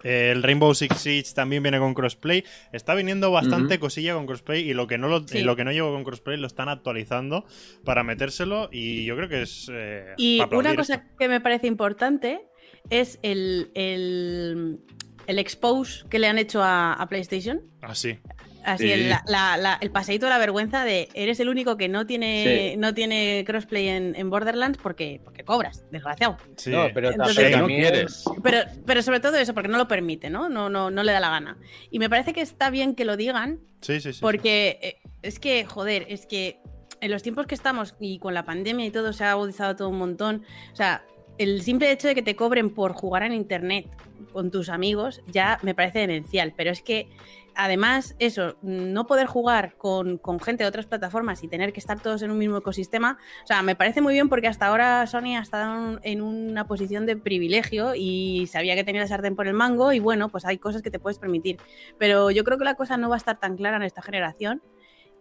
[0.03, 2.45] El Rainbow Six Siege también viene con crossplay.
[2.73, 5.39] Está viniendo bastante cosilla con crossplay y lo que no lo, Sí.
[5.39, 7.45] y lo que no llegó con crossplay lo están actualizando
[7.85, 11.07] para metérselo y yo creo que es eh, Y una cosa esto.
[11.19, 12.43] que me parece importante
[12.91, 14.81] es el, el,
[15.27, 17.63] el expose que le han hecho a, a PlayStation.
[17.83, 18.19] Ah, sí.
[18.65, 18.91] Así, Sí.
[18.93, 22.05] el, la- la- la- el paseíto de la vergüenza de eres el único que no
[22.05, 22.77] tiene, Sí.
[22.77, 26.37] no tiene crossplay en, en Borderlands porque, porque cobras, desgraciado.
[26.57, 26.71] sí.
[26.71, 28.25] No, pero Entonces- también- no quieres.
[28.43, 30.49] Pero, pero sobre todo eso, porque no lo permite, ¿no?
[30.49, 31.57] No, no, no le da la gana.
[31.93, 34.19] Y me parece que está bien que lo digan, Sí, sí, sí.
[34.21, 36.59] porque eh, es que, joder, es que
[37.01, 39.91] en los tiempos que estamos y con la pandemia y todo se ha agudizado todo
[39.91, 40.43] un montón.
[40.73, 41.05] O sea,
[41.39, 43.87] el simple hecho de que te cobren por jugar en internet
[44.33, 46.53] con tus amigos ya me parece demencial.
[46.57, 47.09] Pero es que
[47.57, 52.23] además, eso, no poder jugar con, gente de otras plataformas y tener que estar todos
[52.23, 55.41] en un mismo ecosistema, o sea, me parece muy bien porque hasta ahora Sony ha
[55.41, 59.93] estado en una posición de privilegio y sabía que tenía la sartén por el mango
[59.93, 61.57] y bueno, pues hay cosas que te puedes permitir.
[61.99, 64.63] Pero yo creo que la cosa no va a estar tan clara en esta generación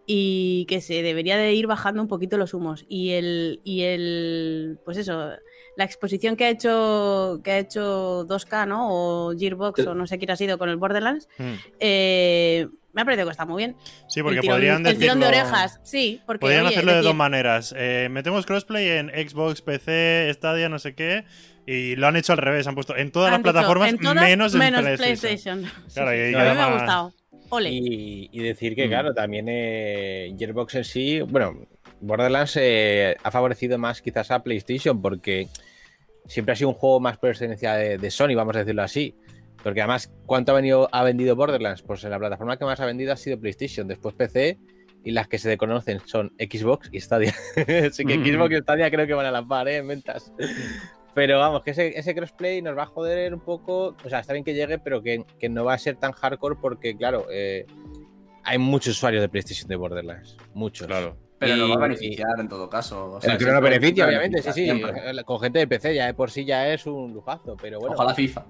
[0.04, 2.84] y que se debería de ir bajando un poquito los humos.
[2.88, 5.30] Y el, y el pues eso,
[5.76, 8.88] la exposición que ha hecho que ha hecho 2K, ¿no?
[9.28, 9.86] O Gearbox, Sí.
[9.88, 11.52] o no sé quién ha sido con el Borderlands, Mm.
[11.78, 13.76] eh, me ha parecido que está muy bien.
[14.08, 16.92] Sí, porque el tirón, podrían el tirón de decirlo- orejas, sí, porque Podrían oye, hacerlo
[16.92, 17.74] de decir, dos maneras.
[17.76, 21.24] Eh, metemos crossplay en Xbox, PC, Stadia, no sé qué.
[21.66, 22.66] Y lo han hecho al revés.
[22.68, 25.60] Han puesto en todas han las dicho, plataformas en todas, menos en menos PlayStation.
[25.60, 25.72] PlayStation.
[25.92, 27.12] Claro, Sí, y- sí, y a mí me ha gustado.
[27.50, 27.70] Ole.
[27.70, 28.88] Y, y decir que, Mm.
[28.88, 31.66] claro, también eh, Gearbox en sí, bueno,
[32.00, 35.48] Borderlands eh, ha favorecido más quizás a PlayStation porque
[36.26, 39.14] siempre ha sido un juego más pertenencia de, de Sony, vamos a decirlo así.
[39.62, 41.82] Porque además, ¿cuánto ha, venido, ha vendido Borderlands?
[41.82, 44.58] Pues en la plataforma que más ha vendido ha sido PlayStation, después PC
[45.02, 47.34] y las que se conocen son Xbox y Stadia.
[47.88, 48.24] Así que Mm.
[48.26, 49.76] Xbox y Stadia creo que van a la par ¿eh?
[49.76, 50.32] en ventas.
[51.14, 53.96] Pero vamos, que ese, ese crossplay nos va a joder un poco.
[54.04, 56.56] O sea, está bien que llegue, pero que, que no va a ser tan hardcore
[56.60, 57.66] porque, claro, eh,
[58.44, 60.36] hay muchos usuarios de PlayStation de Borderlands.
[60.54, 60.86] Muchos.
[60.86, 61.16] Claro.
[61.38, 63.12] Pero nos va a Y- beneficiar en todo caso.
[63.14, 64.64] o sea, Pero que no beneficia, obviamente, sí, sí.
[64.64, 64.92] siempre.
[65.24, 67.94] Con gente de PC ya de por sí ya es un lujazo, pero bueno.
[67.94, 68.44] Ojalá FIFA.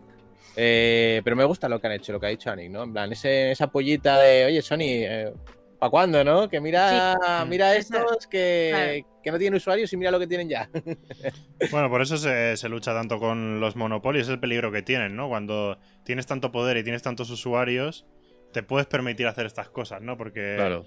[0.57, 2.85] Eh, pero me gusta lo que han hecho, lo que ha dicho Anik, ¿no?
[2.85, 5.35] En plan, ese, esa pollita de, oye, Sony,
[5.79, 6.49] ¿para cuándo, no?
[6.49, 7.49] Que mira, Sí.
[7.49, 9.21] mira estos que, claro.
[9.23, 10.71] que no tienen usuarios y mira lo que tienen ya.
[11.71, 15.15] Bueno, por eso se, se lucha tanto con los monopolios, es el peligro que tienen,
[15.17, 15.29] ¿no?
[15.29, 18.07] Cuando tienes tanto poder y tienes tantos usuarios,
[18.53, 20.17] te puedes permitir hacer estas cosas, ¿no?
[20.17, 20.87] Porque Claro.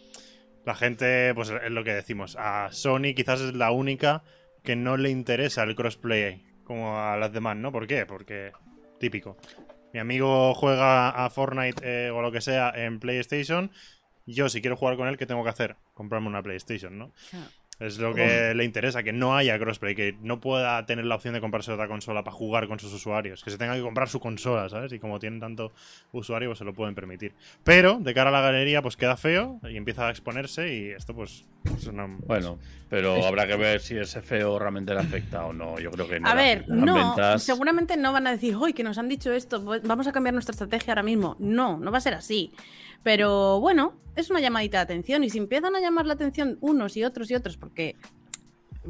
[0.65, 4.23] La gente, pues es lo que decimos, a Sony quizás es la única
[4.63, 7.71] que no le interesa el crossplay como a las demás, ¿no?
[7.71, 8.05] ¿Por qué?
[8.05, 8.51] Porque
[8.99, 9.37] típico.
[9.93, 13.71] Mi amigo juega a Fortnite eh, o lo que sea en PlayStation.
[14.27, 15.77] Yo, si quiero jugar con él, ¿qué tengo que hacer?
[15.95, 17.11] Comprarme una PlayStation, ¿no?
[17.79, 21.33] Es lo que le interesa, que no haya crossplay, que no pueda tener la opción
[21.33, 24.19] de comprarse otra consola para jugar con sus usuarios, que se tenga que comprar su
[24.19, 24.91] consola, ¿sabes?
[24.91, 25.71] Y como tienen tanto
[26.11, 27.33] usuario, pues se lo pueden permitir.
[27.63, 31.15] Pero, de cara a la galería, pues queda feo y empieza a exponerse y esto,
[31.15, 31.45] pues,
[32.25, 32.57] Bueno,
[32.89, 35.79] pero habrá que ver si ese feo realmente le afecta o no.
[35.79, 36.29] Yo creo que no.
[36.29, 39.63] A ver, no, ventas- seguramente no van a decir, hoy que nos han dicho esto,
[39.63, 41.35] pues vamos a cambiar nuestra estrategia ahora mismo.
[41.39, 42.53] No, no va a ser así.
[43.03, 45.23] Pero bueno, es una llamadita de atención.
[45.23, 47.95] Y si empiezan a llamar la atención unos y otros y otros, porque,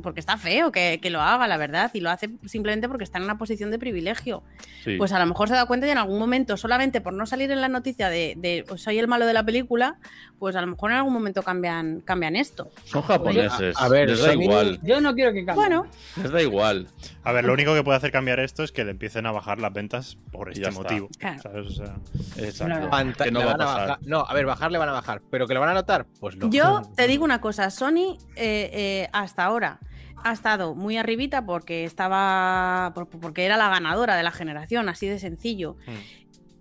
[0.02, 3.18] porque está feo que, que lo haga, la verdad, y lo hace simplemente porque está
[3.18, 4.44] en una posición de privilegio,
[4.84, 4.96] Sí.
[4.98, 7.52] pues a lo mejor se da cuenta y en algún momento, solamente por no salir
[7.52, 9.98] en la noticia de, de "Pues soy el malo de la película,
[10.40, 12.72] pues a lo mejor en algún momento cambian, cambian esto.
[12.86, 13.76] Son japoneses.
[13.78, 14.80] A- a ver, les da igual.
[14.84, 15.56] Yo no quiero que cambie.
[15.66, 15.88] Bueno,
[16.22, 16.88] Les da igual.
[17.24, 19.60] A ver, lo único que puede hacer cambiar esto es que le empiecen a bajar
[19.60, 21.10] las ventas por este motivo.
[21.20, 21.42] Claro.
[21.42, 21.68] ¿sabes?
[21.68, 21.96] O sea,
[22.38, 23.24] Exacto.
[23.24, 23.88] Que no va a van a pasar.
[23.90, 24.00] bajar.
[24.06, 26.36] No, a ver, bajar le van a bajar, pero que lo van a notar, pues
[26.38, 26.50] no.
[26.50, 29.80] Yo te digo una cosa, Sony eh, eh, hasta ahora
[30.24, 32.92] ha estado muy arribita porque estaba.
[32.96, 35.78] por- porque era la ganadora de la generación, así de sencillo.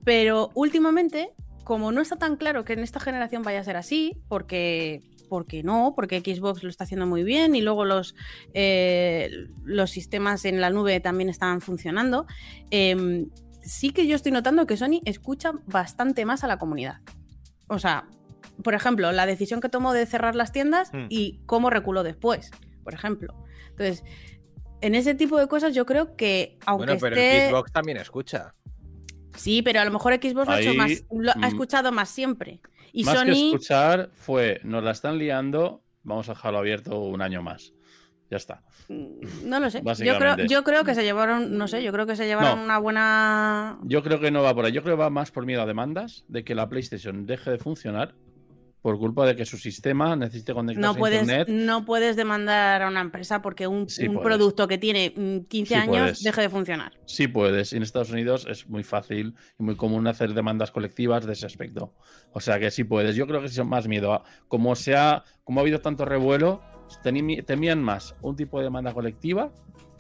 [0.05, 1.31] Pero últimamente,
[1.65, 5.03] como no está tan claro que en esta generación vaya a ser así, porque.
[5.29, 8.15] Porque no, porque Xbox lo está haciendo muy bien y luego los,
[8.55, 9.29] eh,
[9.63, 12.25] los sistemas en la nube también están funcionando.
[12.71, 13.29] em,
[13.61, 17.01] sí que yo estoy notando que Sony escucha bastante más a la comunidad.
[17.67, 18.07] O sea,
[18.65, 21.07] por ejemplo, la decisión que tomó de cerrar las tiendas Mm.
[21.11, 22.51] y cómo reculó después,
[22.83, 23.35] por ejemplo.
[23.79, 24.05] Entonces,
[24.81, 27.49] en ese tipo de cosas yo creo que, aunque Bueno, pero esté...
[27.51, 28.55] Xbox también escucha.
[29.37, 32.61] Sí, pero a lo mejor Xbox lo ha, más, lo mm, ha escuchado más siempre.
[32.93, 33.47] Y Más que Sony...
[33.53, 37.73] escuchar fue, nos la están liando, vamos a dejarlo abierto un año más.
[38.31, 38.63] Ya está.
[38.89, 39.81] mm, No lo sé.
[40.05, 42.65] Yo creo, yo creo que se llevaron, no sé, yo creo que se llevaron No.
[42.65, 43.79] una buena...
[43.85, 44.73] Yo creo que no va por ahí.
[44.73, 47.59] Yo creo que va más por miedo a demandas de que la PlayStation deje de
[47.59, 48.15] funcionar
[48.83, 51.49] por culpa de que su sistema necesite conectarse No a puedes, internet.
[51.49, 55.69] no puedes demandar a una empresa porque un, Sí un producto que tiene mm, 15
[55.69, 56.23] Sí años puedes.
[56.23, 56.93] deje de funcionar.
[57.05, 57.73] Sí puedes.
[57.73, 61.47] Y en Estados Unidos es muy fácil y muy común hacer demandas colectivas de ese
[61.47, 61.93] aspecto.
[62.33, 63.17] O sea que sí puedes.
[63.17, 64.13] Yo creo que es más miedo.
[64.13, 66.63] a- Como, sea, como ha habido tanto revuelo,
[67.47, 69.51] temían más un tipo de demanda colectiva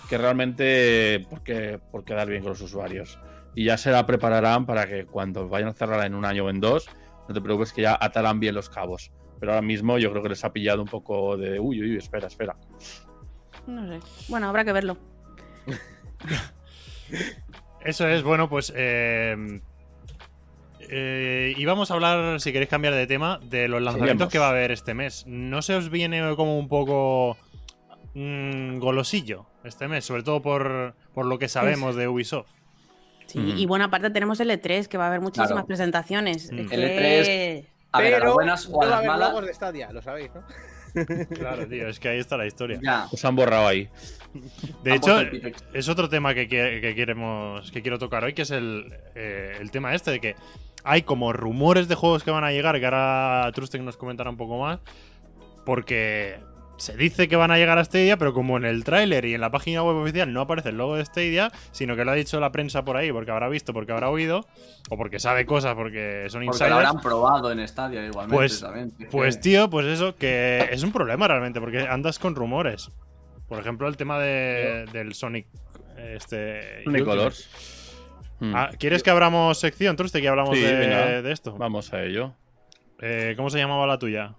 [0.08, 3.18] que realmente porque, por quedar bien con los usuarios.
[3.54, 6.50] Y ya se la prepararán para que cuando vayan a cerrarla en un año o
[6.50, 6.86] en dos,
[7.28, 9.12] no te preocupes que ya atarán bien los cabos.
[9.38, 12.26] Pero ahora mismo yo creo que les ha pillado un poco de uy, uy, espera,
[12.26, 12.56] espera.
[13.66, 14.00] No sé.
[14.28, 14.96] Bueno, habrá que verlo.
[17.84, 18.72] Eso es, bueno, pues.
[18.74, 19.60] Eh,
[20.90, 24.32] eh, y vamos a hablar, si queréis cambiar de tema, de los lanzamientos Seguimos.
[24.32, 25.24] que va a haber este mes.
[25.26, 27.36] ¿No se os viene como un poco
[28.14, 30.04] mm, golosillo este mes?
[30.04, 32.50] Sobre todo por, por lo que sabemos de Ubisoft.
[33.28, 35.66] Sí, y bueno, aparte tenemos el E3, que va a haber muchísimas Claro.
[35.66, 36.50] presentaciones.
[36.50, 36.58] Mm.
[36.58, 39.40] Es El que- A ver, a Pero las buenas o a las malas.
[39.46, 40.42] de Stadia, lo sabéis, ¿no?
[41.38, 42.80] Claro, tío, es que ahí está la historia.
[42.82, 43.06] Ya.
[43.12, 43.88] Os han borrado ahí.
[44.82, 45.64] De hecho, Pipex.
[45.74, 49.56] es otro tema que, que- que queremos que quiero tocar hoy, que es el, eh,
[49.60, 50.36] el tema este de que
[50.84, 54.36] hay como rumores de juegos que van a llegar, que ahora Trustek nos comentará un
[54.38, 54.80] poco más,
[55.64, 56.38] porque
[56.78, 59.40] se dice que van a llegar a Stadia, pero como en el tráiler y en
[59.40, 62.40] la página web oficial no aparece el logo de Stadia, sino que lo ha dicho
[62.40, 64.46] la prensa por ahí, porque habrá visto, porque habrá oído,
[64.88, 66.70] o porque sabe cosas, porque son Porque insiders.
[66.70, 68.36] lo habrán probado en Stadia igualmente.
[68.36, 68.92] Pues- también.
[69.10, 72.90] Pues tío, pues eso, que es un problema realmente, porque andas con rumores.
[73.48, 75.46] Por ejemplo, el tema de, del Sonic.
[75.96, 76.84] Este.
[76.84, 77.04] Sonic.
[77.04, 77.48] Colors.
[78.40, 81.22] Ah, ¿Quieres que abramos sección, Truste, que hablamos Sí, de, venga.
[81.22, 81.56] de esto?
[81.58, 82.34] Vamos a ello.
[83.00, 84.34] Eh, ¿Cómo se llamaba la tuya?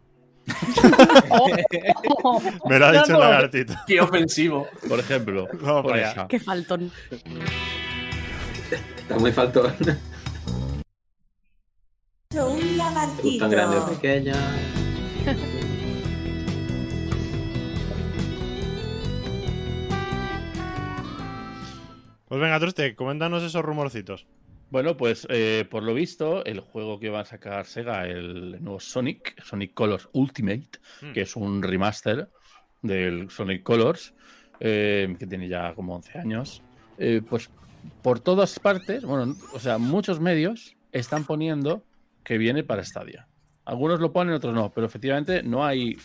[2.70, 3.24] Me lo ha dicho no.
[3.24, 3.74] el lagartito.
[3.88, 4.68] Qué ofensivo.
[4.88, 5.48] Por ejemplo.
[5.62, 6.28] Vamos por allá.
[6.28, 6.92] Qué faltón.
[8.98, 9.74] Está muy faltón.
[12.34, 13.40] Un lagartito.
[13.40, 14.36] Tan grande o pequeña.
[22.28, 24.28] Pues venga, Truste, coméntanos esos rumorcitos.
[24.72, 28.80] Bueno, pues eh, por lo visto, el juego que va a sacar Sega, el nuevo
[28.80, 30.70] Sonic, Sonic Colors Ultimate,
[31.02, 31.12] Mm.
[31.14, 32.30] que es un remaster
[32.84, 34.14] del Sonic Colors,
[34.60, 36.62] eh, que tiene ya como 11 años,
[37.00, 37.50] eh, pues
[38.04, 41.84] por todas partes, bueno, o sea, muchos medios están poniendo
[42.24, 43.28] que viene para Stadia.
[43.66, 45.98] Algunos lo ponen, otros no, pero efectivamente no hay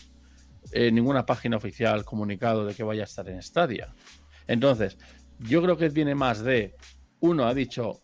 [0.73, 3.95] ninguna página oficial comunicado de que vaya a estar en Stadia.
[4.47, 4.97] Entonces,
[5.39, 6.75] yo creo que viene más de,
[7.21, 8.01] uno ha dicho,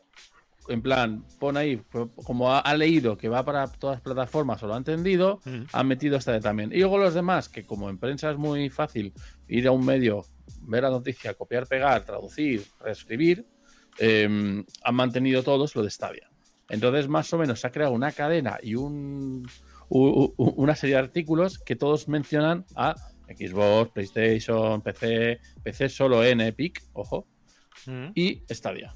[0.70, 1.80] en plan, pon ahí,
[2.24, 5.62] como ha, ha leído que va para todas las plataformas o lo ha entendido, Mm.
[5.72, 6.72] han metido esta de también.
[6.72, 9.12] Y luego los demás, que como en prensa es muy fácil
[9.48, 10.24] ir a un medio,
[10.62, 13.44] ver la noticia, copiar, pegar, traducir, reescribir,
[13.98, 16.30] eh, han mantenido todos lo de Stadia.
[16.68, 19.46] Entonces, más o menos, se ha creado una cadena y un,
[19.88, 22.94] u- u- una serie de artículos que todos mencionan a
[23.28, 27.26] Xbox, PlayStation, PC, PC solo en Epic, ojo,
[27.86, 28.10] Mm.
[28.14, 28.94] y Stadia.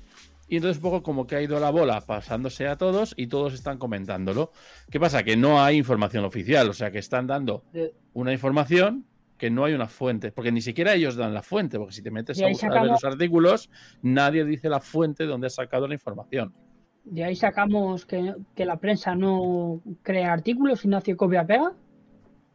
[0.55, 3.55] Y entonces un poco como que ha ido la bola pasándose a todos y todos
[3.55, 4.53] están comentándolo.
[4.89, 5.25] ¿Qué pasa?
[5.25, 7.65] Que no hay información oficial, o sea que están dando
[8.13, 9.05] una información
[9.37, 12.13] que no hay una fuente, porque ni siquiera ellos dan la fuente, porque si te
[12.13, 13.69] metes a buscar a ver sacamos- los artículos,
[14.01, 16.55] nadie dice la fuente donde ha sacado la información.
[17.03, 21.73] De ahí sacamos que, que la prensa no crea artículos y no hace copia-pega.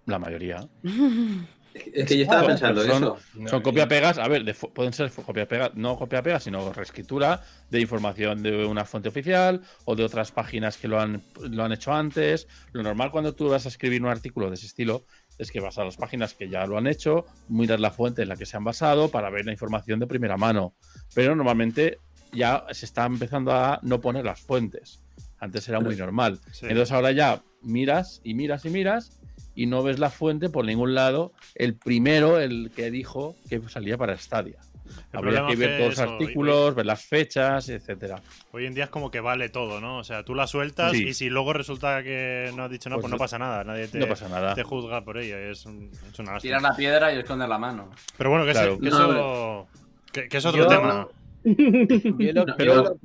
[0.05, 0.65] La mayoría.
[1.73, 3.03] Es que yo estaba Claro, pensando son-
[3.43, 3.49] eso.
[3.49, 8.65] Son copia-pegas, a ver, de pueden ser copia-pegas, no copia-pegas, sino reescritura de información de
[8.65, 12.47] una fuente oficial o de otras páginas que lo han, lo han hecho antes.
[12.71, 15.05] Lo normal cuando tú vas a escribir un artículo de ese estilo
[15.37, 18.29] es que vas a las páginas que ya lo han hecho, miras la fuente en
[18.29, 20.73] la que se han basado para ver la información de primera mano.
[21.13, 21.99] Pero normalmente
[22.33, 25.01] ya se está empezando a no poner las fuentes.
[25.39, 26.39] Antes era muy normal.
[26.51, 26.65] Sí.
[26.67, 29.18] Entonces ahora ya miras y miras y miras
[29.61, 31.33] y no ves la fuente por ningún lado.
[31.55, 34.59] El primero, el que dijo que salía para Stadia.
[35.13, 38.21] El Habría que es ver todos los artículos, ver las fechas, etcétera.
[38.51, 39.97] Hoy en día es como que vale todo, ¿no?
[39.99, 41.09] O sea, tú la sueltas Sí.
[41.09, 43.63] y si luego resulta que no has dicho nada, Pues pues, no pasa nada.
[43.63, 44.55] Nadie te, no pasa nada.
[44.55, 45.37] te juzga por ello.
[45.37, 46.39] Es, un- es una lástima.
[46.41, 47.91] Tirar la piedra y esconder la mano.
[48.17, 48.71] Pero bueno, que, Claro.
[48.73, 49.67] eso, que, No, eso,
[50.11, 51.07] que- que es otro Yo- tema.
[51.43, 52.99] Yo lo- Pero- yo lo-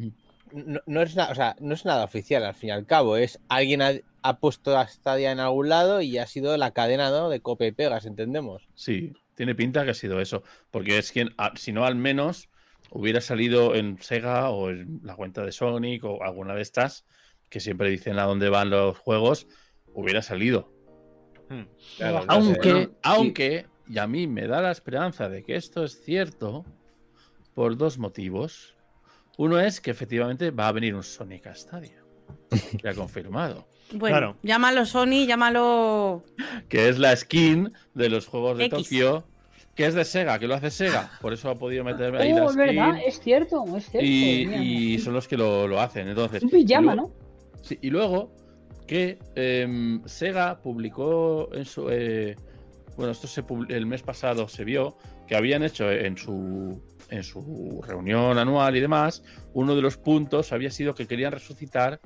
[0.65, 3.17] no, no es nada, o sea, no es nada oficial al fin y al cabo.
[3.17, 3.93] Es alguien ha,
[4.27, 7.29] ha puesto a Stadia en algún lado y ha sido la cadena ¿no?
[7.29, 8.67] de copia y pegas, entendemos.
[8.75, 10.43] Sí, tiene pinta que ha sido eso.
[10.71, 12.49] Porque es quien, a- si no, al menos
[12.91, 17.05] hubiera salido en Sega o en la cuenta de Sonic o alguna de estas,
[17.51, 19.47] que siempre dicen a dónde van los juegos,
[19.93, 20.73] hubiera salido.
[21.51, 21.65] Hmm.
[21.99, 22.27] Claro, no sé.
[22.29, 26.65] Aunque, Bueno, aunque, y a mí me da la esperanza de que esto es cierto
[27.53, 28.75] por dos motivos.
[29.37, 32.03] Uno es que efectivamente va a venir un Sonic a Stadia.
[32.89, 33.69] Ha confirmado.
[33.93, 34.37] Bueno, Claro.
[34.43, 36.25] llámalo Sony, llámalo.
[36.69, 38.79] Que es la skin de los juegos de X.
[38.85, 39.25] Tokio.
[39.75, 41.11] Que es de Sega, que lo hace Sega.
[41.21, 44.07] Por eso ha podido meter ahí la Oh, es verdad, es cierto, es cierto.
[44.09, 45.03] Y, mira, y mira.
[45.05, 46.07] son los que lo, lo hacen.
[46.09, 47.03] Entonces, Un pijama, y ¿no?
[47.03, 47.15] luego-
[47.63, 48.31] Sí, y luego
[48.87, 51.89] que em, Sega publicó en su.
[51.91, 52.37] eh,
[52.97, 57.83] bueno, esto se el mes pasado se vio que habían hecho en su, en su
[57.85, 59.25] reunión anual y demás.
[59.55, 61.99] Uno de los puntos había sido que querían resucitar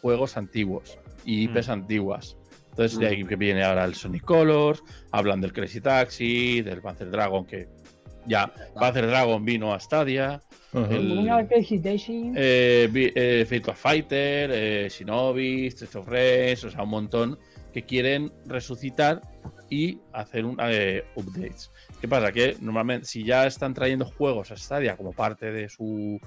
[0.00, 0.96] juegos antiguos
[1.26, 1.72] y IPs Mm.
[1.72, 2.36] antiguas.
[2.70, 7.10] Entonces, de ahí que viene ahora el Sonic Colors, hablan del Crazy Taxi, del Panzer
[7.10, 7.68] Dragon, que
[8.26, 10.40] ya Panzer Dragon vino a Stadia.
[10.74, 12.32] el- Una Crazy Daisy.
[12.36, 17.38] eh, vi- eh, Virtua Fighter, eh, Shinobi, Streets of Rage, o sea, un montón
[17.72, 19.22] que quieren resucitar
[19.70, 21.70] y hacer un, eh, updates.
[22.00, 22.30] ¿Qué pasa?
[22.30, 26.20] Que normalmente, si ya están trayendo juegos a Stadia como parte de su,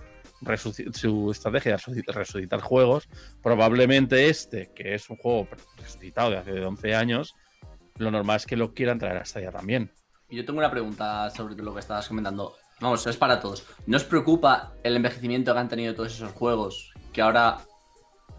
[0.93, 3.07] su estrategia de resuci- resucitar juegos,
[3.41, 5.47] probablemente este, que es un juego
[5.77, 7.35] resucitado de hace 11 años,
[7.97, 9.91] lo normal es que lo quieran traer a Stadia también.
[10.29, 12.55] Yo tengo una pregunta sobre lo que estabas comentando.
[12.79, 13.65] Vamos, es para todos.
[13.87, 17.57] ¿No os preocupa el envejecimiento que han tenido todos esos juegos que ahora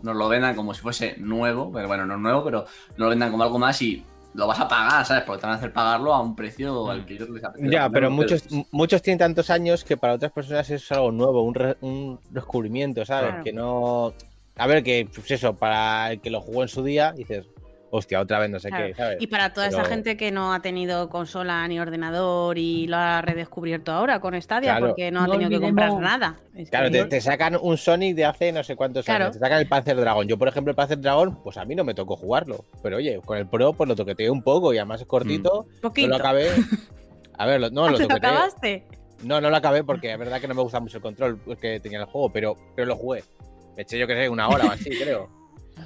[0.02, 1.70] nos lo vendan como si fuese nuevo?
[1.72, 4.68] Pero bueno, no nuevo, pero nos lo vendan como algo más y lo vas a
[4.68, 5.24] pagar, ¿sabes?
[5.24, 7.88] Porque te van a hacer pagarlo a un precio al que ellos les apetece Ya,
[7.90, 11.54] pero muchos, muchos tienen tantos años que para otras personas eso es algo nuevo, un,
[11.54, 13.30] re- un descubrimiento, ¿sabes?
[13.30, 13.44] Claro.
[13.44, 14.12] Que no.
[14.56, 17.46] A ver, que pues eso, para el que lo jugó en su día, dices,
[17.90, 18.86] hostia, otra vez no sé Claro.
[18.86, 19.16] qué, ¿sabes?
[19.20, 23.20] Y para toda esa gente que no ha tenido consola ni ordenador y lo ha
[23.22, 24.86] redescubierto ahora con Stadia Claro.
[24.88, 26.38] porque no ha No tenido que comprar nada.
[26.54, 29.24] Es Claro, que- te, te sacan un Sonic de hace no sé cuántos Claro.
[29.24, 29.34] años.
[29.36, 30.26] Te sacan el Panzer Dragon.
[30.28, 32.64] Yo, por ejemplo, el Panzer Dragon, pues a mí no me tocó jugarlo.
[32.82, 35.66] Pero oye, con el Pro, pues lo toqueteé un poco y además es cortito.
[35.74, 36.08] No Poquito.
[36.08, 36.48] lo acabé.
[37.38, 38.30] A ver, lo- no, ¿Te lo lo toqueteé.
[38.30, 38.84] acabaste?
[39.24, 41.78] No, no lo acabé porque es verdad que no me gusta mucho el control que
[41.80, 43.22] tenía el juego, pero, pero lo jugué.
[43.76, 45.28] Me eché yo que sé, una hora o así, creo.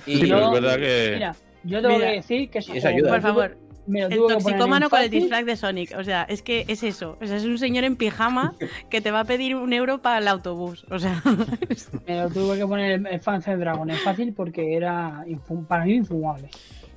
[0.07, 1.11] Y Sí, pero es verdad que.
[1.15, 2.11] Mira, yo tengo Mira.
[2.11, 3.11] que decir que eso ayuda.
[3.11, 3.57] Por favor.
[3.87, 5.97] me lo El tuve que poner en toxicómano con el disfraz de Sonic.
[5.99, 7.19] O sea, es que es eso.
[7.21, 8.55] O sea, es un señor en pijama
[8.91, 10.85] que te va a pedir un euro para el autobús.
[10.91, 11.23] O sea,
[12.07, 15.25] Me lo tuve que poner el, el Panzer Dragon en fácil porque era
[15.69, 16.49] para mí infumable.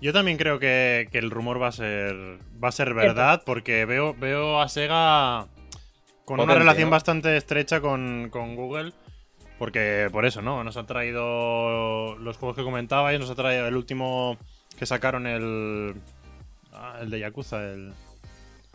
[0.01, 2.15] Yo también creo que, que el rumor va a ser
[2.63, 5.47] va a ser verdad porque veo, veo a Sega
[6.23, 6.91] con una relación ¿no?
[6.91, 8.91] bastante estrecha con, con Google.
[9.57, 10.63] Porque por eso, ¿no?
[10.63, 14.37] Nos ha traído los juegos que comentabais, nos ha traído el último
[14.77, 15.95] que sacaron el...
[16.71, 17.93] ah, el de Yakuza, el,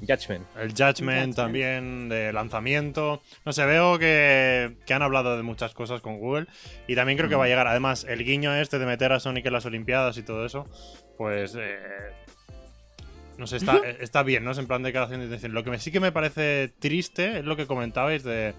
[0.00, 0.44] Judgment.
[0.58, 3.22] el Judgment también de lanzamiento.
[3.44, 6.46] No sé, veo que, que han hablado de muchas cosas con Google
[6.88, 7.68] y también creo que va a llegar.
[7.68, 10.66] Además, el guiño este de meter a Sonic en las Olimpiadas y todo eso,
[11.16, 11.54] pues...
[11.56, 11.78] eh,
[13.38, 14.50] no sé, está, eh, está bien, ¿no?
[14.50, 15.52] Es en plan de creación de intención.
[15.54, 18.54] Lo que me, sí que me parece triste es lo que comentabais de...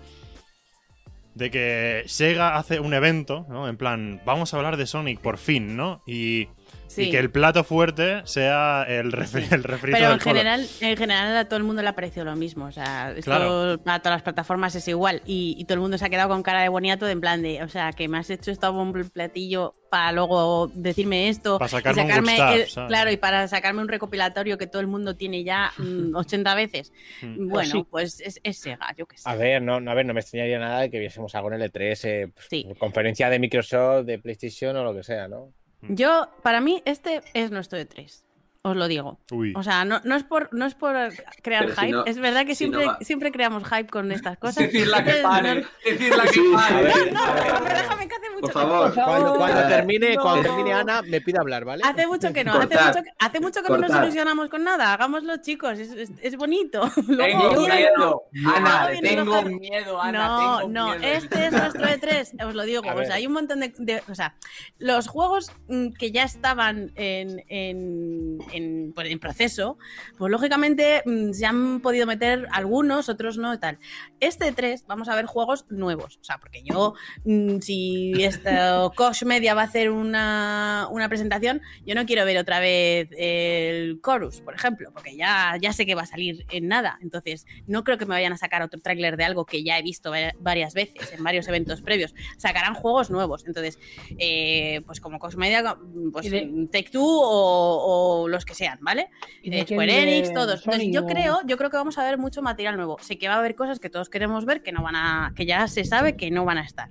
[1.36, 3.68] De que Sega hace un evento, ¿no?
[3.68, 6.04] En plan, vamos a hablar de Sonic por fin, ¿no?
[6.06, 6.48] Y,
[6.94, 7.04] sí.
[7.04, 10.98] y que el plato fuerte sea el, refri el refrito Pero del en general, en
[10.98, 12.66] general a todo el mundo le ha parecido lo mismo.
[12.66, 13.80] O sea, esto Claro.
[13.84, 15.22] para todas las plataformas es igual.
[15.26, 17.42] Y, y todo el mundo se ha quedado con cara de boniato de en plan
[17.42, 21.60] de, o sea, que me has hecho esto a un platillo para luego decirme esto.
[21.60, 22.88] Para y sacarme un sacarme el- ¿sabes?
[22.88, 26.92] Claro, y para sacarme un recopilatorio que todo el mundo tiene ya mm, 80 veces.
[27.22, 27.48] Mm.
[27.50, 27.86] Bueno, sí.
[27.92, 29.30] pues es, es Sega, yo qué sé.
[29.30, 31.62] A ver, no, no, a ver, no me extrañaría nada de que viésemos algo en
[31.62, 32.66] el E3, eh, pues, Sí.
[32.80, 35.54] conferencia de Microsoft, de PlayStation o lo que sea, ¿no?
[35.90, 38.24] Yo, para mí, este es nuestro de 3
[38.66, 39.20] Os lo digo.
[39.32, 39.51] Uy.
[39.57, 40.93] O sea, no, no es por no es por
[41.41, 41.91] crear Pero si hype.
[41.91, 44.55] no- es verdad que si no siempre, siempre creamos hype con estas cosas.
[44.64, 45.55] Decirla que Entonces, pare.
[45.61, 47.11] no- Decirla que pare.
[47.11, 47.22] No,
[47.66, 48.93] pero déjame que hace mucho Por que- favor.
[48.93, 50.55] Cuando, cuando termine, cuando no.
[50.55, 51.84] termine Ana, me pide hablar, ¿vale?
[51.86, 54.93] Hace mucho que no, hace mucho que, hace mucho que no nos ilusionamos con nada.
[54.93, 56.89] Hagámoslo, chicos, es, es, es bonito.
[57.05, 58.24] Tengo miedo.
[58.55, 60.28] Ana, tengo miedo, Ana.
[60.28, 61.03] No, tengo no, miedo.
[61.03, 62.82] este es nuestro E3, os lo digo.
[62.89, 63.07] A O ver.
[63.07, 64.36] sea, hay un montón de, de- O sea,
[64.80, 69.78] los juegos mm, que ya estaban en, en, en, en proceso,
[70.18, 73.80] pues lógicamente mm, se han podido meter algunos, otros no y tal.
[74.20, 76.18] Este 3 vamos a ver juegos nuevos.
[76.22, 76.93] O sea, porque yo,
[77.26, 82.38] mm, si esto, Koch Media va a hacer una, una presentación, yo no quiero ver
[82.38, 86.68] otra vez el Chorus, por ejemplo, porque ya, ya sé que va a salir en
[86.68, 86.97] nada.
[87.01, 89.82] Entonces, no creo que me vayan a sacar otro tráiler de algo que ya he
[89.82, 92.14] visto va- varias veces en varios eventos previos.
[92.38, 93.45] Sacarán juegos nuevos.
[93.45, 93.80] Entonces,
[94.18, 95.76] eh, pues como Koch Media,
[96.12, 99.10] pues de- Take Two o, o los que sean, ¿vale?
[99.41, 100.64] ¿Y de Eh, Square Enix, todos.
[100.66, 102.98] Entonces, yo o- creo, yo creo que vamos a ver mucho material nuevo.
[103.02, 105.46] Sé que va a haber cosas que todos queremos ver que no van a, que
[105.46, 106.89] ya se sabe que no van a estar.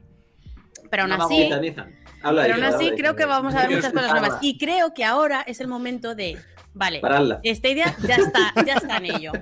[0.91, 1.51] Pero aún No, así.
[2.25, 4.39] Habla, pero aún así habla, creo que vamos a ver muchas cosas nuevas.
[4.43, 6.39] Y creo que ahora es el momento de,
[6.75, 7.41] vale, Paradla.
[7.45, 9.33] Stadia ya está, ya está en ello.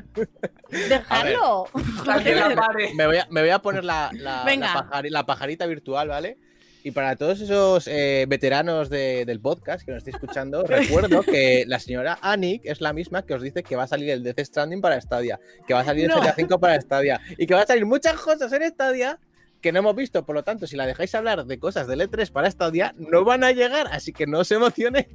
[0.71, 1.67] Dejarlo.
[2.97, 4.73] Me voy a, me voy a poner la, la, Venga.
[4.75, 6.39] la pajari- la pajarita virtual, ¿vale?
[6.83, 11.65] Y para todos esos eh, veteranos de- del podcast que nos estáis escuchando, recuerdo que
[11.67, 14.41] la señora Anik es la misma que os dice que va a salir el Death
[14.41, 16.17] Stranding para Stadia, que va a salir No.
[16.17, 19.19] el GTA 5 para Stadia y que va a salir muchas cosas en Stadia
[19.61, 20.25] que no hemos visto.
[20.25, 23.45] Por lo tanto, si la dejáis hablar de cosas del E3 para Stadia, no van
[23.45, 25.07] a llegar, así que no os emocionéis.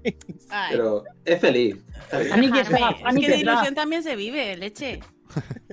[0.50, 1.78] Ay, Pero es feliz.
[2.04, 2.34] Está bien.
[2.34, 2.78] Ani que déjame.
[2.78, 5.00] está, Es Ani que de ilusión también se vive, leche.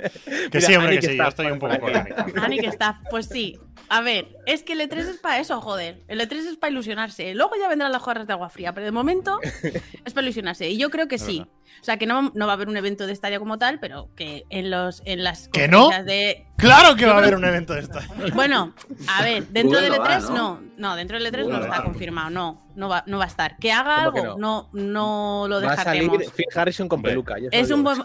[0.51, 1.13] Que Mira, sí, hombre, Ani que que sí.
[1.13, 2.11] está Yo estoy un poco con Ani.
[2.41, 3.59] Ani que está, pues sí.
[3.89, 6.03] A ver, es que el E3 es para eso, joder.
[6.09, 7.35] El E3 es para ilusionarse.
[7.35, 9.39] Luego ya vendrán las jugadas de agua fría, pero de momento
[10.05, 10.69] es para ilusionarse.
[10.69, 11.45] Y yo creo que sí.
[11.81, 14.09] O sea, que no, no va a haber un evento de estadio como tal, pero
[14.15, 15.91] que en los en las ¿Que no?
[16.05, 18.01] de ¡Claro que va a haber un evento de esta!
[18.35, 18.73] Bueno,
[19.09, 20.35] a ver, dentro del no va, E3 ¿no?
[20.35, 20.61] no.
[20.79, 21.85] No, dentro del E3 Google no está va.
[21.85, 22.31] confirmado.
[22.31, 23.57] No, no va, no va a estar.
[23.59, 26.11] Que haga ¿Cómo que algo, no, no lo Va a salir.
[26.35, 27.35] Phil Harrison con peluca.
[27.51, 27.99] Es un buen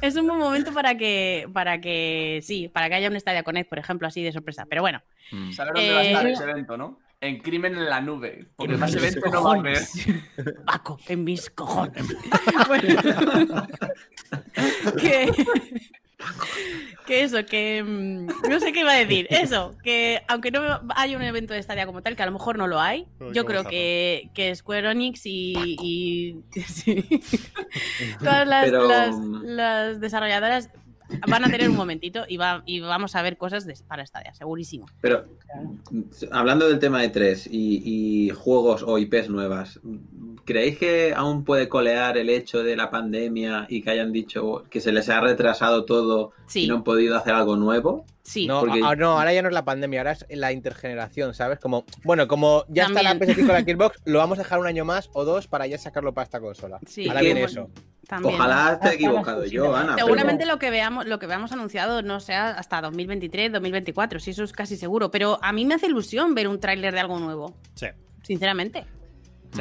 [0.00, 3.68] es un buen momento para que para que sí, para que haya un Stadia Connect,
[3.68, 4.64] por ejemplo, así de sorpresa.
[4.68, 5.02] Pero bueno,
[5.54, 6.98] ¿Sabes dónde va a estar Eh, ese evento, no?
[7.20, 8.48] En Crimen en la Nube.
[8.56, 9.78] Porque En más evento no va a haber.
[10.66, 12.04] Paco, en mis cojones.
[12.68, 13.00] Bueno,
[15.00, 15.30] que,
[17.06, 19.26] que eso, que mm, no sé qué iba a decir.
[19.30, 20.60] Eso, que aunque no
[20.96, 23.32] haya un evento de Stadia como tal, que a lo mejor no lo hay, Uy,
[23.32, 27.04] yo creo que, que Square Enix y, y- sí,
[28.18, 30.70] todas las, Pero- las- las desarrolladoras
[31.28, 34.34] van a tener un momentito y, va, y vamos a ver cosas de- para Stadia,
[34.34, 34.86] segurísimo.
[35.00, 35.24] Pero
[36.30, 39.80] hablando del tema de 3 y, y juegos o IPs nuevas,
[40.44, 44.80] ¿creéis que aún puede colear el hecho de la pandemia y que hayan dicho que
[44.80, 46.64] se les ha retrasado todo Sí.
[46.64, 48.04] y no han podido hacer algo nuevo?
[48.22, 48.46] Sí.
[48.46, 51.58] No, Porque- no, ahora ya no es la pandemia, ahora es la intergeneración, ¿sabes?
[51.58, 53.36] Como, bueno, como ya está la También.
[53.36, 55.76] PS5 y la Xbox, lo vamos a dejar un año más o dos para ya
[55.78, 56.78] sacarlo para esta consola.
[56.86, 57.68] Sí, ahora viene eso.
[58.08, 58.34] También.
[58.34, 59.74] Ojalá esté equivocado yo.
[59.74, 59.94] Ana.
[59.94, 64.30] pero- Seguramente lo que veamos, lo que veamos anunciado no sea hasta 2023, 2024, sí,
[64.30, 65.10] eso es casi seguro.
[65.10, 67.86] Pero a mí me hace ilusión ver un tráiler de algo nuevo, Sí.
[68.22, 68.84] sinceramente.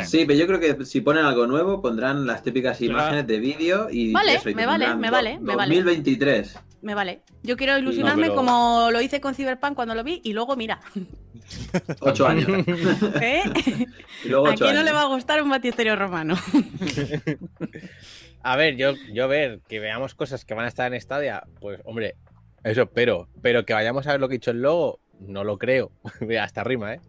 [0.06, 2.94] Sí, pero yo creo que si ponen algo nuevo pondrán las típicas Claro.
[2.94, 5.76] imágenes de vídeo y Vale, eso, y me vale, me vale, me vale.
[5.76, 6.58] 2023.
[6.84, 7.22] Me vale.
[7.44, 10.82] Yo quiero ilusionarme pero- como lo hice con Cyberpunk cuando lo vi y luego mira.
[12.02, 12.46] Ocho años.
[13.22, 13.42] ¿eh?
[14.26, 16.36] Y luego ¿A quién no le va a gustar un batisterio romano?
[18.44, 21.80] A ver, yo, yo ver que veamos cosas que van a estar en Stadia, pues
[21.86, 22.16] hombre,
[22.66, 23.30] eso espero.
[23.42, 25.92] Pero que vayamos a ver lo que ha dicho el logo, no lo creo.
[26.42, 27.02] Hasta rima, ¿eh?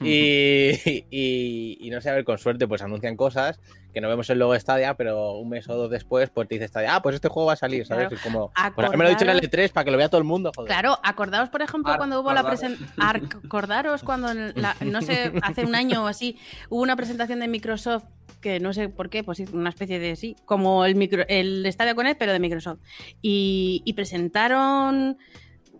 [0.00, 3.60] Y, y, y no sé, a ver, con suerte, pues anuncian cosas
[3.92, 6.54] que no vemos el logo de Stadia, pero un mes o dos después, pues te
[6.54, 8.08] dice Stadia, ah, pues este juego va a salir, ¿sabes?
[8.08, 8.16] Claro.
[8.16, 10.16] Es como, pues me lo he dicho en el E3 para que lo vea todo
[10.18, 10.66] el mundo, joder.
[10.66, 12.60] Claro, acordaos, por ejemplo, cuando hubo la Acordaros.
[12.60, 13.42] presentación.
[13.44, 16.38] Acordaros cuando, en la- no sé, hace un año o así,
[16.70, 18.04] hubo una presentación de Microsoft
[18.40, 21.64] que no sé por qué, pues sí, una especie de sí, como el, micro, el
[21.70, 22.80] Stadia Connect, pero de Microsoft.
[23.20, 25.18] Y, y presentaron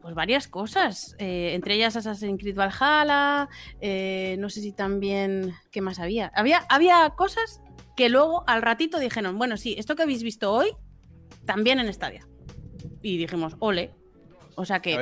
[0.02, 3.48] pues varias cosas, eh, entre ellas Assassin's Creed Valhalla,
[3.80, 6.32] eh, no sé si también, ¿qué más había?
[6.34, 6.66] Había,
[7.16, 7.60] cosas
[7.96, 10.70] que luego al ratito dijeron, bueno, sí, esto que habéis visto hoy,
[11.44, 12.26] también en Stadia.
[13.00, 13.90] Y dijimos, ole.
[14.56, 14.94] O sea que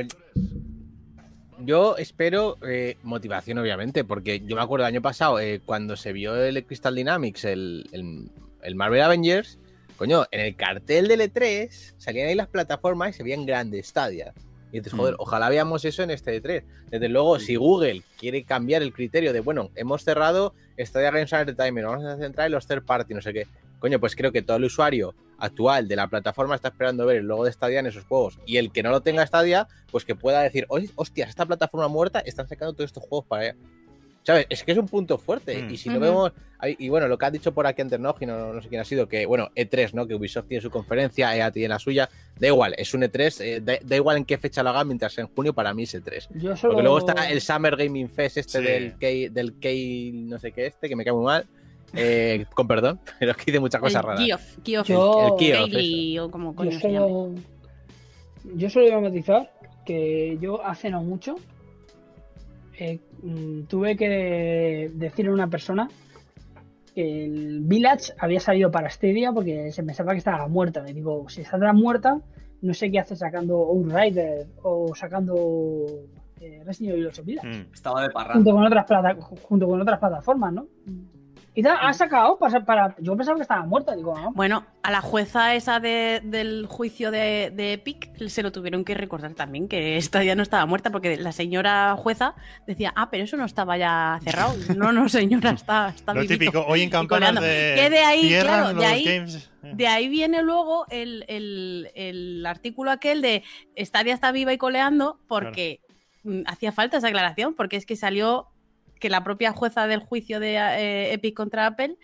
[1.59, 6.13] yo espero eh, motivación, obviamente, porque yo me acuerdo el año pasado, eh, cuando se
[6.13, 8.31] vio el Crystal Dynamics, el, el-
[8.63, 9.59] el Marvel Avengers,
[9.97, 14.35] coño, en el cartel del E3 salían ahí las plataformas y se veían grandes Stadia.
[14.73, 15.19] Y joder, Mm.
[15.21, 16.65] ojalá veamos eso en este E3.
[16.91, 21.87] Desde luego, si Google quiere cambiar el criterio de, bueno, hemos cerrado Stadia Games Entertainment,
[21.87, 23.47] vamos a centrar en los third party, no sé qué.
[23.81, 27.27] Coño, pues creo que todo el usuario actual de la plataforma está esperando ver el
[27.27, 28.39] logo de Stadia en esos juegos.
[28.45, 31.89] Y el que no lo tenga Stadia, pues que pueda decir, "Oye, hostias, esta plataforma
[31.89, 33.57] muerta, están sacando todos estos juegos para allá.
[34.23, 34.47] ¿Sabes?
[34.51, 35.63] Es que es un punto fuerte.
[35.63, 35.71] Mm.
[35.71, 36.05] Y si no Ujú.
[36.05, 36.33] vemos.
[36.79, 38.85] Y bueno, lo que ha dicho por aquí antes Noji, no, no sé quién ha
[38.85, 40.07] sido, que bueno, E3, ¿no?
[40.07, 42.11] Que Ubisoft tiene su conferencia, EA tiene la suya.
[42.39, 45.17] Da igual, es un E3, eh, da, da igual en qué fecha lo hagan, mientras
[45.17, 46.29] en junio para mí es E3.
[46.35, 46.75] Yo solo...
[46.75, 48.65] Porque luego está el Summer Gaming Fest este Sí.
[48.65, 49.69] del K, del K
[50.29, 51.47] no sé qué este, que me cae muy mal.
[51.95, 54.25] Eh, con perdón, pero es que dice muchas cosas el raras.
[54.27, 57.09] Geoff, Geoff, Yo- El o como coño Yo se llame.
[57.09, 57.35] solo,
[58.55, 59.51] yo solo iba a matizar
[59.87, 61.37] que yo hace no mucho
[62.81, 65.89] eh, mm, tuve que decirle a una persona
[66.95, 70.83] que el Village había salido para Stadia porque se pensaba que estaba muerta.
[70.89, 72.21] Y digo, si está muerta,
[72.63, 75.87] no sé qué hace sacando Outrider o sacando
[76.41, 77.47] eh, Resident Evil 8 Village.
[77.49, 77.67] Mm.
[77.73, 78.53] Estaba de Junto parranda.
[78.53, 80.67] con otras plata- junto con otras plataformas, ¿no?
[81.61, 85.01] Y ha sacado para, para- Yo pensaba que estaba muerta, digo, ah, Bueno, a la
[85.01, 89.97] jueza esa de- del juicio de, de Epic se lo tuvieron que recordar también, que
[89.97, 92.35] esta ya no estaba muerta, porque la señora jueza
[92.67, 94.55] decía, ah, pero eso no estaba ya cerrado.
[94.77, 96.39] No, no, señora, está, está Lo vivito".
[96.39, 97.75] típico, hoy en campanas de.
[97.77, 99.51] Que de ahí, claro, de ahí- games.
[99.63, 103.43] De ahí viene luego el, el- el artículo aquel de
[103.77, 105.81] Stadia está viva y coleando porque
[106.47, 108.47] hacía falta esa aclaración, porque es que salió
[109.01, 111.97] que la propia jueza del juicio de eh, Epic contra Apple,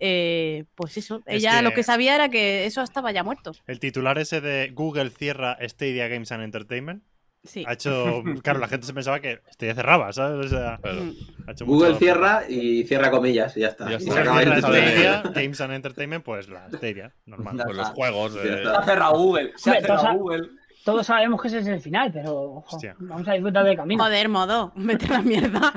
[0.00, 3.52] eh, pues eso, Es ella que- lo que sabía era que eso estaba ya muerto.
[3.66, 7.02] El titular ese de Google cierra Stadia Games and Entertainment
[7.44, 7.62] Sí.
[7.68, 8.22] ha hecho.
[8.42, 10.46] Claro, la gente se pensaba que Stadia cerraba, ¿sabes?
[10.46, 11.10] O sea, Mm.
[11.46, 13.90] ha hecho Google mucho- cierra y cierra comillas y ya está.
[13.90, 14.20] Ya Y se está.
[14.20, 14.88] Google acaba cierra el titular.
[15.22, 17.62] Stadia, Games and Entertainment, pues la Stadia, normal.
[17.66, 18.36] Con los juegos.
[18.36, 19.52] Eh, Se ha cerrado Google.
[19.56, 20.48] Se ha cerrado Google.
[20.84, 24.02] Todos sabemos que ese es el final, pero ojo, vamos a disfrutar del camino.
[24.04, 25.72] Joder, modo, vete a la mierda.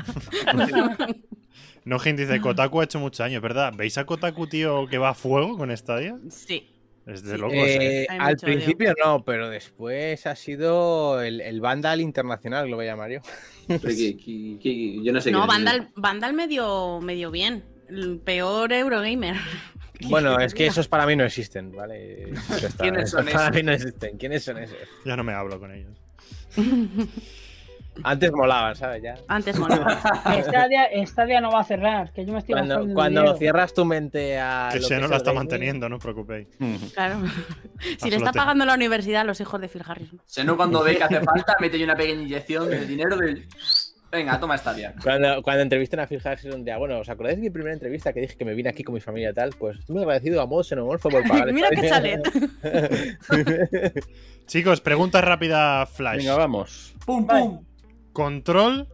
[1.86, 3.72] No, gente dice, Kotaku ha hecho muchos años, ¿verdad?
[3.76, 6.18] ¿Veis a Kotaku, tío, que va a fuego con Stadia?
[6.30, 6.70] sí.
[7.06, 7.38] Es de Sí.
[7.38, 8.02] locos, ¿eh?
[8.02, 8.42] Eh, Hay al odio.
[8.42, 13.20] principio no, pero después ha sido el, el Vandal internacional, lo voy a llamar yo.
[13.70, 15.48] No sé No,
[15.96, 17.64] Vandal medio, medio bien.
[17.88, 19.38] El peor Eurogamer.
[20.10, 22.32] Bueno, es que esos para mí no existen, ¿vale?
[22.32, 23.56] Está, ¿Quiénes esos son para esos?
[23.56, 24.18] mí no existen.
[24.18, 24.78] ¿Quiénes son esos?
[25.06, 25.98] Ya no me hablo con ellos.
[28.04, 29.02] Antes molaban, ¿sabes?
[29.02, 29.16] Ya.
[29.28, 30.00] Antes molaba.
[30.44, 34.40] Stadia, Stadia no va a cerrar, que yo me estoy Cuando, cuando cierras tu mente
[34.40, 34.70] a.
[34.72, 36.48] Que lo se no la está manteniendo, no os preocupéis.
[36.94, 37.24] Claro.
[37.98, 40.22] Si le está pagando la universidad a los hijos de Phil Harrison.
[40.26, 43.48] Seno cuando ve que hace falta, mete una pequeña inyección de dinero de...
[44.12, 44.94] Venga, toma esta día.
[45.04, 48.22] Cuando, cuando entrevistan a Phil Harrison, de, bueno, ¿os acordáis de mi primera entrevista que
[48.22, 49.50] dije que me vine aquí con mi familia y tal?
[49.60, 51.52] Pues tú me has agradecido a modo xenomorfo por pagar.
[51.52, 52.22] Mira qué chalet.
[54.48, 56.18] Chicos, pregunta rápida Flash.
[56.18, 56.94] Venga, vamos.
[57.06, 57.64] ¡Pum, pum!
[58.14, 58.88] ¿Control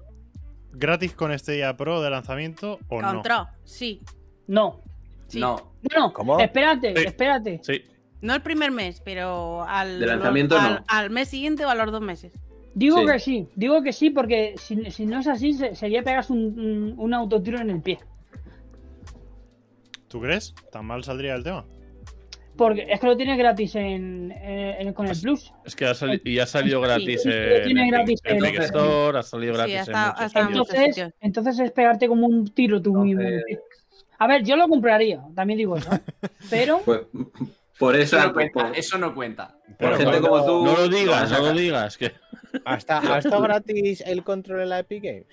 [0.72, 3.14] gratis con Stadia Pro de lanzamiento o no?
[3.14, 4.02] Control, sí.
[4.48, 4.82] No,
[5.28, 5.40] sí.
[5.40, 5.74] No.
[5.96, 6.40] no, ¿Cómo?
[6.40, 7.04] espérate, Sí.
[7.06, 7.60] espérate.
[7.64, 7.84] Sí.
[8.22, 10.84] No el primer mes, pero al, De lanzamiento, al, no.
[10.88, 12.32] al mes siguiente o a los dos meses.
[12.76, 13.06] Digo Sí.
[13.06, 16.60] que sí, digo que sí, porque si, si no es así, se- sería pegarse un,
[16.60, 18.00] un, un autotiro en el pie.
[20.08, 20.54] ¿Tú crees?
[20.72, 21.66] ¿Tan mal saldría el tema?
[22.56, 25.52] Porque es que lo tiene gratis en, en- en- con el Plus.
[25.66, 28.38] Es que ha sali- y ha salido gratis Sí, en, tiene en gratis Epic- en
[28.38, 31.12] en- Epic Store, ha salido Sí, gratis hasta- en muchos hasta en muchos Entonces, sitios.
[31.22, 33.22] entonces es pegarte como un tiro tú mismo.
[33.22, 33.42] el.
[34.20, 35.94] A ver, yo lo compraría, también digo eso.
[35.96, 36.00] ¿eh?
[36.52, 37.02] Pero Pues,
[37.80, 38.72] por eso, Eso no por, cuenta.
[38.78, 39.48] Eso no cuenta.
[39.48, 40.66] por Pero gente cuando- como tú.
[40.66, 41.98] No lo digas, no lo digas.
[41.98, 42.12] Que...
[42.66, 45.26] ¿Hasta, ¿Ha estado gratis el control en la Epic Games?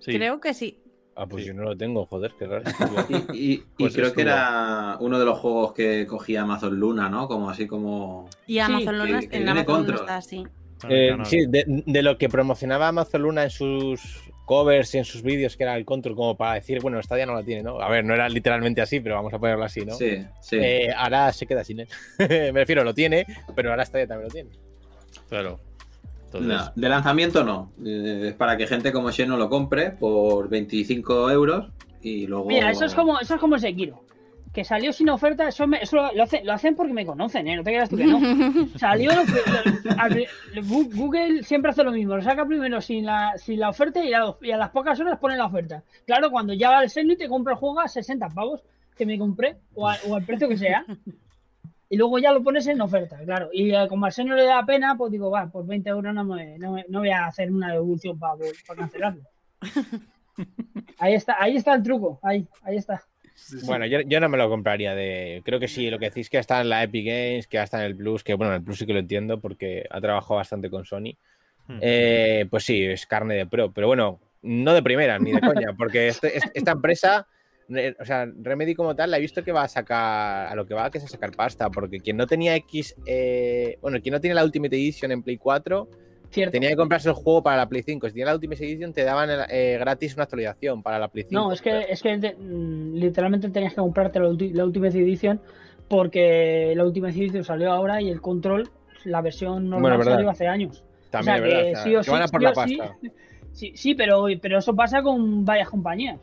[0.00, 0.12] Sí.
[0.12, 0.78] Creo que sí.
[1.18, 1.48] Ah, pues Sí.
[1.48, 2.64] yo no lo tengo, joder, qué raro.
[3.32, 7.08] Y, y- y Pues creo que era uno de los juegos que cogía Amazon Luna,
[7.08, 7.26] ¿no?
[7.28, 8.28] Como así como.
[8.46, 10.00] Y Amazon Luna, que- que en Amazon Luna Control.
[10.00, 10.46] está así.
[10.88, 15.04] El Eh, sí, de, de lo que promocionaba Amazon Luna en sus covers y en
[15.06, 17.62] sus vídeos, que era el control, como para decir, bueno, esta ya no la tiene,
[17.62, 17.80] ¿no?
[17.80, 19.94] A ver, no era literalmente así, pero vamos a ponerlo así, ¿no?
[19.94, 20.56] Sí, sí.
[20.60, 21.88] Eh, ahora se queda sin él.
[22.18, 24.50] Me refiero, lo tiene, pero ahora esta ya también lo tiene.
[25.30, 25.58] Claro.
[26.26, 27.72] Entonces, No, de lanzamiento no.
[27.84, 31.68] Eh, es para que gente como Xeno lo compre por 25 euros
[32.02, 32.46] y luego.
[32.46, 34.02] mira, eso es como, eso es como Sekiro.
[34.52, 37.46] Que salió sin oferta, eso, me- eso lo, lo hace- lo hacen porque me conocen,
[37.46, 37.56] ¿eh?
[37.56, 38.18] No te creas tú que no.
[38.78, 44.02] Salió lo Google siempre hace lo mismo, lo saca primero sin la, sin la oferta
[44.02, 45.82] y a, y a las pocas horas pone la oferta.
[46.06, 48.62] Claro, cuando llega el Seno y te compra el juego a 60 pavos
[48.96, 50.84] que me compré, o, a- o al precio que sea,
[51.88, 53.48] y luego ya lo pones en oferta, claro.
[53.52, 56.24] Y eh, como al Seno le da pena, pues digo, va, por 20 euros no,
[56.24, 58.34] me, no, me- no voy a hacer una devolución para,
[58.66, 59.22] para cancelarlo.
[60.98, 63.02] Ahí está, ahí está el truco, ahí, ahí está.
[63.64, 65.40] Bueno, yo, yo no me lo compraría de.
[65.44, 67.86] Creo que sí, lo que decís que está en la Epic Games, que está en
[67.86, 70.68] el Plus, que bueno, en el Plus sí que lo entiendo porque ha trabajado bastante
[70.70, 71.16] con Sony.
[71.68, 71.78] Hmm.
[71.80, 75.72] Eh, pues sí, es carne de pro, pero bueno, no de primera ni de coña,
[75.76, 77.26] porque este- es- esta empresa,
[78.00, 80.74] o sea, Remedy como tal, la he visto que va a sacar, a lo que
[80.74, 84.20] va, que es a sacar pasta, porque quien no tenía X, eh, bueno, quien no
[84.20, 85.88] tiene la Ultimate Edition en Play 4,
[86.30, 86.52] Cierto.
[86.52, 88.06] tenía que comprarse el juego para la Play 5.
[88.08, 91.34] Si tenía la Ultimate Edition, te daban eh, gratis una actualización para la Play 5.
[91.40, 95.40] No, es que, es que te- mm, literalmente tenías que comprarte la, la Ultimate Edition
[95.88, 98.68] porque la Ultimate Edition salió ahora y el control,
[99.04, 100.84] la versión normal Bueno, salió hace años.
[101.10, 102.52] También o sea, verdad, que o sea, sí o que van a por sí la
[102.52, 102.96] pasta.
[103.52, 106.20] Sí, sí, pero, pero eso pasa con varias compañías.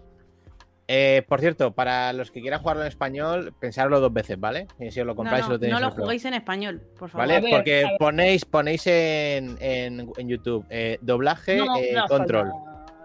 [0.88, 4.68] Eh, por cierto, para los que quieran jugarlo en español, pensadlo dos veces, ¿vale?
[4.80, 6.04] Y si os lo No, compráis, no, lo tenéis no en lo Pro.
[6.04, 7.28] juguéis en español, por favor.
[7.28, 7.40] ¿Vale?
[7.42, 12.52] Ver, Porque ponéis, ponéis en, en- en YouTube eh, doblaje No, eh, no control.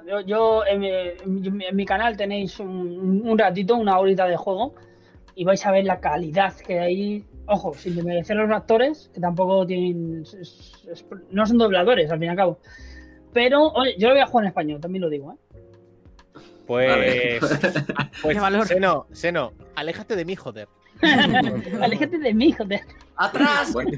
[0.09, 4.37] Yo, yo en, mi, en mi- en canal tenéis un, un ratito, una horita de
[4.37, 4.75] juego,
[5.37, 7.25] y vais a ver la calidad que hay.
[7.47, 10.23] Ojo, sin desmerecer los actores, que tampoco tienen.
[10.23, 10.35] es-
[10.91, 12.59] es- no son dobladores, al fin y al cabo.
[13.33, 15.37] Pero, oye, yo lo voy a jugar en español, también lo digo, ¿eh?
[16.69, 17.41] Pues,
[18.23, 18.67] pues Qué valor.
[18.67, 20.69] Seno, Seno, aléjate de mí, joder.
[21.81, 22.81] Aléjate de mí, joder.
[23.17, 23.73] ¡Atrás!
[23.73, 23.91] Bueno,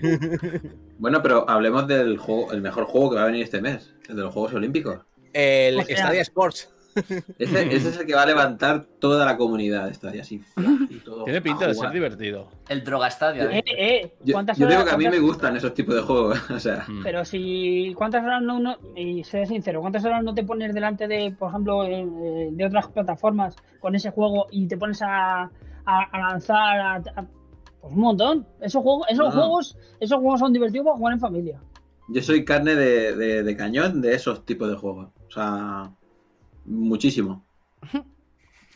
[0.98, 4.16] bueno, pero hablemos del juego, el mejor juego que va a venir este mes, el
[4.16, 5.00] de los Juegos Olímpicos.
[5.32, 6.70] El O sea- Stadia Sports.
[7.38, 10.43] Ese, ese es el que va a levantar toda la comunidad de Stadia, así.
[10.91, 11.93] y todo Tiene pinta de ser jugar.
[11.93, 12.49] divertido.
[12.68, 13.45] El Droga Stadia.
[13.51, 16.38] Eh, eh, Yo, ¿cuántas yo digo que a mí me gustan esos tipos de juegos.
[16.51, 17.03] O sea, Mm.
[17.03, 21.07] Pero si, ¿cuántas horas no, no- y sé sincero, cuántas horas no te pones delante
[21.09, 26.03] de, por ejemplo, eh, de otras plataformas con ese juego y te pones a, a-
[26.12, 27.26] a lanzar a- a-
[27.80, 28.47] pues un montón?
[28.61, 29.30] Esos juegos, esos Ah.
[29.32, 31.61] juegos, esos juegos son divertidos para jugar en familia.
[32.12, 35.09] yo soy carne de, de- de cañón de esos tipos de juegos.
[35.28, 35.91] O sea,
[36.70, 37.44] muchísimo.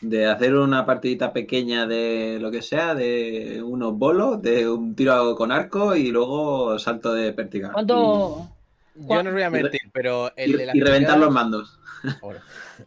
[0.01, 5.35] De hacer una partidita pequeña de lo que sea, de unos bolos, de un tiro
[5.35, 7.71] con arco y luego salto de pértiga.
[7.71, 8.49] ¿Cuánto?
[8.95, 11.29] Yo no os voy a mentir, pero Y, el y- de las y reventar los
[11.29, 11.79] Olimpiadas- mandos.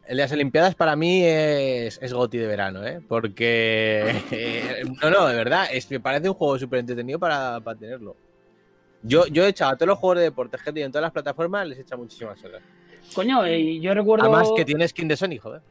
[0.07, 3.01] El de las Olimpiadas para mí es, es Goti de verano, ¿eh?
[3.09, 4.23] Porque.
[5.03, 8.17] no, no, de verdad, es me parece un juego súper entretenido para, para tenerlo.
[9.03, 11.03] Yo, yo he echado a todos los juegos de deporte que he tenido en todas
[11.03, 12.63] las plataformas, les he echado muchísimas horas.
[13.15, 14.25] Coño, eh, yo recuerdo.
[14.25, 15.63] Además que tiene skin de Sony, joder.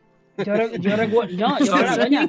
[0.46, 1.36] Yo, re- yo recuerdo.
[1.36, 1.76] No, yo,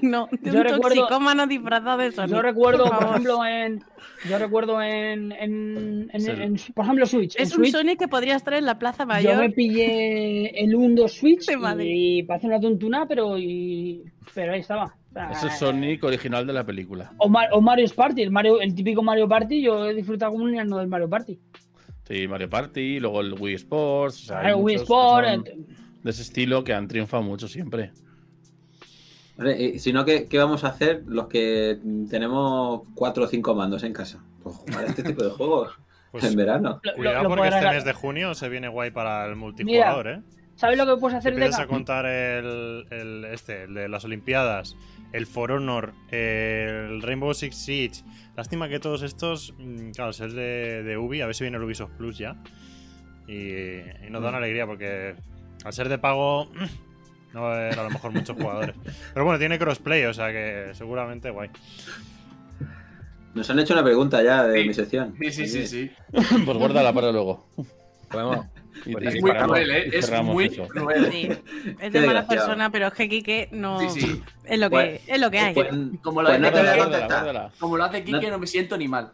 [0.03, 2.31] no, de Yo recuerdo- disfrazado de Sonic.
[2.35, 3.83] Yo recuerdo, por ejemplo, en.
[4.31, 5.33] Yo recuerdo en.
[5.33, 6.31] en, en- Sí.
[6.31, 7.37] en- por ejemplo, Switch.
[7.37, 9.37] en Es un Switch, Sonic que podrías traer en la Plaza Yo Mayor.
[9.39, 11.47] me pillé el 1 2 Switch
[11.83, 14.03] y parece una tontuna, pero y,
[14.35, 14.95] pero ahí estaba.
[15.33, 17.13] Ese es Sonic original de la película.
[17.19, 20.45] O, Mar- o Mario Party, el, Mario, el típico Mario Party, yo he disfrutado como
[20.45, 21.39] un niño del Mario Party.
[22.09, 24.25] Sí, Mario Party, luego el Wii Sports.
[24.25, 25.67] o sea, hay el Wii muchos que Sport, son el-
[26.03, 27.93] De ese estilo que han triunfado mucho siempre.
[29.37, 31.79] Vale, y si no, ¿qué, qué vamos a hacer los que
[32.11, 34.23] tenemos cuatro o cinco mandos en casa?
[34.43, 35.73] Pues jugar este tipo de juegos
[36.13, 36.81] Pues en verano.
[36.83, 40.09] lo- cuidado lo porque podrás- este mes de junio se viene guay para el multijugador,
[40.09, 40.23] ¿eh?
[40.57, 43.89] ¿Sabes lo que puedes Si hacer de empiezas a contar el, el- este, el de
[43.89, 44.75] las Olimpiadas,
[45.13, 48.03] el For Honor, el Rainbow Six Siege.
[48.39, 51.63] Lástima que todos estos, mm, claro, ser de, de Ubi, a ver si viene el
[51.65, 52.37] Ubisoft Plus ya.
[53.27, 53.35] Y,
[54.07, 55.17] y nos dan alegría porque
[55.65, 56.49] al ser de pago
[57.35, 58.77] no va a haber a lo mejor muchos jugadores.
[59.13, 61.51] Pero bueno, tiene crossplay, o sea que seguramente guay.
[63.35, 64.69] Nos han hecho una pregunta ya de Sí.
[64.69, 65.17] mi sección.
[65.21, 65.91] Sí, sí, sí, sí.
[66.45, 67.45] Pues guárdala para luego.
[68.09, 68.47] Podemos.
[68.87, 69.91] Y- Pues es muy cerramos- cruel, ¿eh?
[69.93, 70.69] Es muy eso.
[70.69, 71.11] cruel.
[71.13, 71.29] Sí,
[71.81, 73.81] es de mala persona, pero es que Quique no.
[73.91, 74.23] Sí, sí.
[74.45, 75.55] Es lo que, Pues- es lo que hay.
[75.55, 75.69] Pues,
[76.03, 77.51] Como lo pues no te voy a contestar.
[77.59, 78.31] Como lo hace Kike, No.
[78.33, 79.13] no me siento ni mal.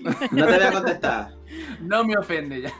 [0.00, 1.28] No te voy a contestar.
[1.80, 2.72] No me ofende ya.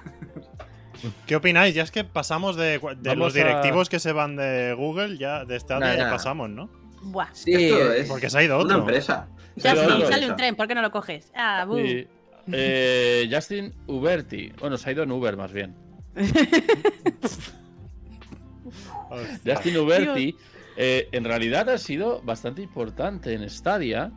[1.26, 1.74] ¿Qué opináis?
[1.74, 5.44] Ya es que pasamos de, de los a- directivos que se van de Google, ya
[5.44, 6.10] de este Nah, ya nah.
[6.10, 6.68] pasamos, ¿no?
[7.02, 7.28] Buah.
[7.32, 8.78] Sí, Esto es Porque se ha ido una otro.
[8.78, 9.28] empresa.
[9.56, 10.08] Sí, sí, otro.
[10.08, 11.30] sale un tren, ¿por qué no lo coges?
[11.36, 11.66] Ah.
[11.74, 12.08] Sí.
[12.52, 14.52] Eh, Justin Uberti.
[14.58, 15.74] Bueno, se ha ido en Uber más bien.
[19.44, 20.34] Justin Uberti
[20.76, 24.10] eh, en realidad ha sido bastante importante en Stadia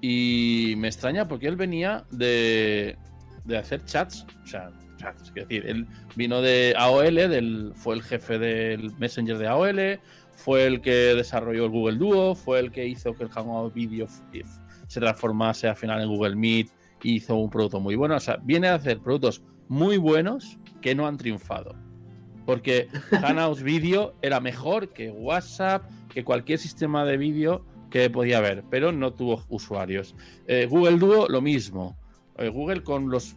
[0.00, 2.96] y me extraña porque él venía de,
[3.44, 8.02] de hacer chats, o sea, chats, es decir, él vino de AOL, del, fue el
[8.02, 10.00] jefe del Messenger de AOL,
[10.34, 14.06] fue el que desarrolló el Google Duo, fue el que hizo que el Hangout Video
[14.88, 16.70] se transformase al final en Google Meet
[17.04, 21.06] hizo un producto muy bueno, o sea, viene a hacer productos muy buenos que no
[21.06, 21.74] han triunfado.
[22.44, 28.64] Porque Hangouts Video era mejor que WhatsApp, que cualquier sistema de vídeo que podía haber,
[28.68, 30.14] pero no tuvo usuarios.
[30.46, 31.96] Eh, Google Duo, lo mismo.
[32.38, 33.34] Eh, Google con los,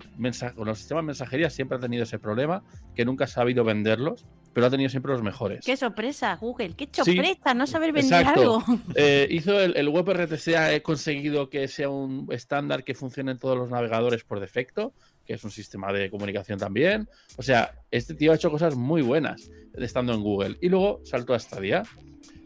[0.55, 2.63] con los sistemas de mensajería siempre ha tenido ese problema,
[2.95, 4.25] que nunca ha sabido venderlos,
[4.55, 5.65] pero ha tenido siempre los mejores.
[5.65, 6.75] Qué sorpresa, Google.
[6.77, 8.63] Qué Sí, sorpresa, no saber vender exacto.
[8.65, 8.81] algo.
[8.95, 13.57] Eh, hizo el, el WebRTC, ha conseguido que sea un estándar que funcione en todos
[13.57, 14.93] los navegadores por defecto,
[15.25, 17.09] que es un sistema de comunicación también.
[17.35, 20.55] O sea, este tío ha hecho cosas muy buenas estando en Google.
[20.61, 21.83] Y luego saltó a Stadia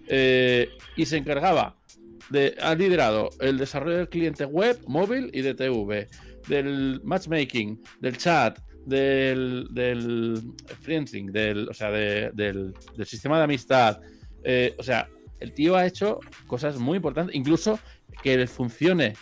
[0.08, 1.76] eh, y se encargaba
[2.32, 6.08] de, ha liderado el desarrollo del cliente web, móvil y de TV,
[6.48, 8.58] del matchmaking, del chat,
[8.90, 10.42] del, del
[11.32, 12.74] del, o sea, de- del,
[13.06, 14.00] sistema de amistad.
[14.44, 15.08] Eh, o sea,
[15.40, 17.80] el tío ha hecho cosas muy importantes, incluso
[18.24, 19.14] que funcione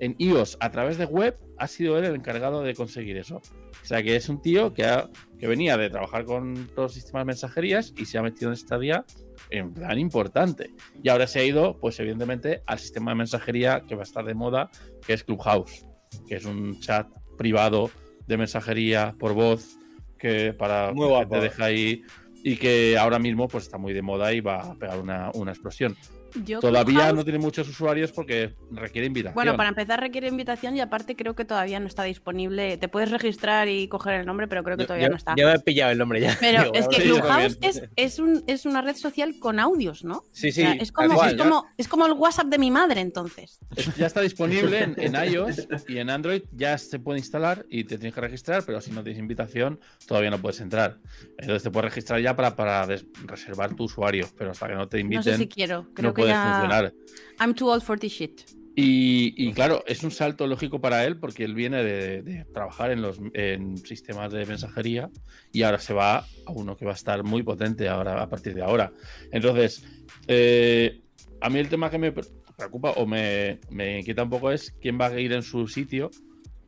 [0.00, 3.36] en iOS a través de web ha sido él el encargado de conseguir eso.
[3.36, 5.08] O sea que es un tío que, ha-
[5.38, 9.04] que venía de trabajar con los sistemas de mensajerías y se ha metido en Stadia
[9.50, 10.70] en plan importante.
[11.02, 14.24] Y ahora se ha ido, pues evidentemente, al sistema de mensajería que va a estar
[14.24, 14.70] de moda,
[15.06, 15.86] que es Clubhouse,
[16.26, 17.06] que es un chat
[17.36, 17.90] privado
[18.26, 19.78] de mensajería por voz
[20.18, 22.02] que para que te deja ahí
[22.42, 25.52] y que ahora mismo pues está muy de moda y va a pegar una, una
[25.52, 25.96] explosión.
[26.44, 29.34] Yo Todavía Clubhouse- no tiene muchos usuarios porque requiere invitación.
[29.34, 32.76] Bueno, para empezar requiere invitación y aparte creo que todavía no está disponible.
[32.76, 35.34] Te puedes registrar y coger el nombre, pero creo que todavía yo- no está.
[35.36, 36.36] yo me he pillado el nombre ya.
[36.40, 40.24] Pero Digo, es que Clubhouse es, es, un, es una red social con audios, ¿no?
[40.32, 40.60] Sí, O sí.
[40.62, 41.30] sea, es, como, cual.
[41.30, 43.60] es, como, es como el WhatsApp de mi madre, entonces.
[43.76, 47.84] Es- Ya está disponible en, en iOS y en Android ya se puede instalar y
[47.84, 50.98] te tienes que registrar, pero si no tienes invitación todavía no puedes entrar.
[51.38, 52.86] Entonces te puedes registrar ya para, para
[53.26, 55.86] reservar tu usuario, pero hasta que no te No inviten sé si quiero.
[55.94, 56.52] Creo no que puedes ya.
[56.52, 56.92] funcionar.
[57.40, 58.42] I'm too old for this shit.
[58.76, 62.90] Y, y claro, es un salto lógico para él porque él viene de, de trabajar
[62.90, 65.10] en los en sistemas de mensajería
[65.52, 68.52] y ahora se va a uno que va a estar muy potente ahora a partir
[68.54, 68.92] de ahora.
[69.30, 69.84] Entonces,
[70.26, 71.02] eh,
[71.40, 75.00] a mí el tema que me preocupa o me, me inquieta un poco es quién
[75.00, 76.10] va a ir en su sitio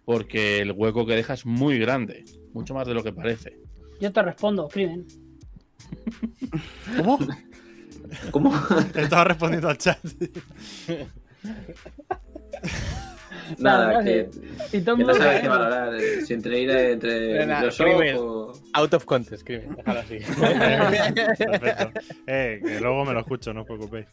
[0.05, 3.59] porque el hueco que deja es muy grande, mucho más de lo que parece.
[4.01, 5.07] Yo te respondo, crimen.
[6.97, 7.19] ¿Cómo?
[8.31, 8.55] ¿Cómo?
[8.95, 9.99] Estaba respondiendo al chat.
[13.59, 14.29] Nada, que,
[14.73, 15.41] Y todo que no sabes sabe.
[15.43, 15.95] qué valorar.
[15.95, 18.17] eh, Si entre ir entre Microsoft crimen.
[18.19, 18.53] o...
[18.75, 19.75] Out of context, crimen.
[19.77, 20.19] Déjalo así.
[21.39, 22.01] Perfecto.
[22.27, 24.07] Eh, que luego me lo escucho, no os preocupéis.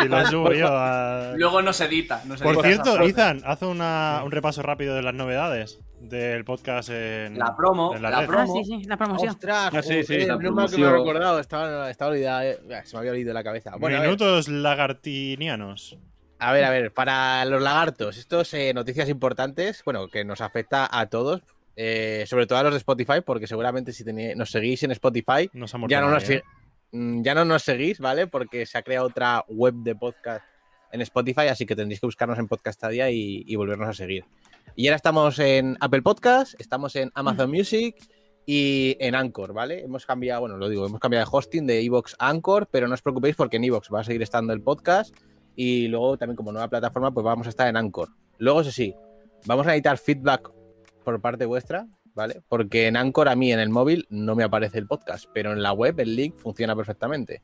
[0.00, 1.32] si lo subo yo a...
[1.36, 2.22] Luego no se edita.
[2.26, 6.44] No se Por edita cierto, Ethan, haz una- un repaso rápido de las novedades del
[6.44, 8.54] podcast en La promo, en la la promo.
[8.56, 9.30] Ah, sí, sí, la promoción.
[9.30, 10.18] Ostras, Ah, sí, sí.
[10.18, 11.40] que me he recordado.
[11.40, 12.58] Estaba, estaba olvidada, eh.
[12.84, 13.72] Se me había olvidado la cabeza.
[13.78, 14.00] Bueno.
[14.02, 15.98] Minutos lagartinianos.
[16.40, 20.88] A ver, a ver, para los lagartos, estos eh, noticias importantes, bueno, que nos afecta
[20.90, 21.42] a todos,
[21.74, 25.50] eh, sobre todo a los de Spotify, porque seguramente si teni- nos seguís en Spotify,
[25.78, 26.22] muerto ya no, nos,
[26.92, 28.28] mm, ya no nos seguís, ¿vale?
[28.28, 30.44] Porque se ha creado otra web de podcast
[30.92, 34.24] en Spotify, así que tendréis que buscarnos en Podcastadia y, y volvernos a seguir.
[34.76, 37.96] Y ahora estamos en Apple Podcast, estamos en Amazon Music
[38.46, 39.82] y en Anchor, ¿vale?
[39.82, 42.94] Hemos cambiado, bueno, lo digo, hemos cambiado de hosting de Evox a Anchor, pero no
[42.94, 45.14] os preocupéis porque en Evox va a seguir estando el podcast
[45.60, 48.10] y luego también como nueva plataforma pues vamos a estar en Anchor.
[48.38, 48.94] Luego, eso sí,
[49.44, 50.52] vamos a necesitar feedback
[51.02, 51.84] por parte vuestra,
[52.14, 52.42] ¿vale?
[52.48, 55.60] Porque en Anchor a mí en el móvil no me aparece el podcast, pero en
[55.60, 57.42] la web el link funciona perfectamente.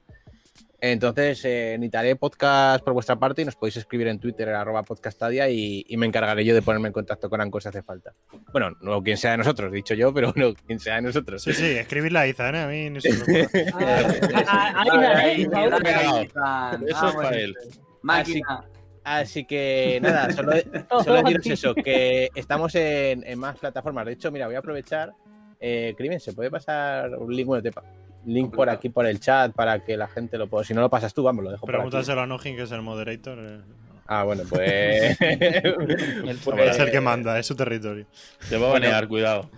[0.81, 5.49] Entonces, eh, necesitaré podcast por vuestra parte y nos podéis escribir en Twitter arroba podcastadia
[5.49, 8.13] y, y me encargaré yo de ponerme en contacto con Anchor si hace falta.
[8.53, 11.43] Bueno, no quien sea de nosotros, dicho yo, pero no quien sea de nosotros.
[11.43, 12.35] Sí, sí, escribirla a ¿eh?
[12.39, 13.49] A mí ni se me.
[14.47, 14.85] Ah.
[16.87, 17.57] Eso Ah, es para él.
[18.05, 18.65] Máquina.
[19.03, 20.53] Así que nada, solo,
[21.05, 24.07] solo deciros eso, que estamos en, en más plataformas.
[24.07, 25.13] De hecho, mira, voy a aprovechar.
[25.61, 27.47] Eh, Crimen, ¿se puede pasar un link?
[27.47, 27.83] Bueno, te pa-
[28.27, 30.65] link por aquí por el chat para que la gente lo pueda.
[30.65, 31.83] Si no lo pasas tú, vamos, lo dejo por aquí.
[31.83, 33.39] Pregúntaselo a Nojin, que es el moderator.
[33.41, 33.61] eh.
[34.07, 35.19] Ah, bueno, pues.
[35.19, 38.07] chaval Es el que manda, es su territorio.
[38.49, 39.51] Te va a banear, cuidado.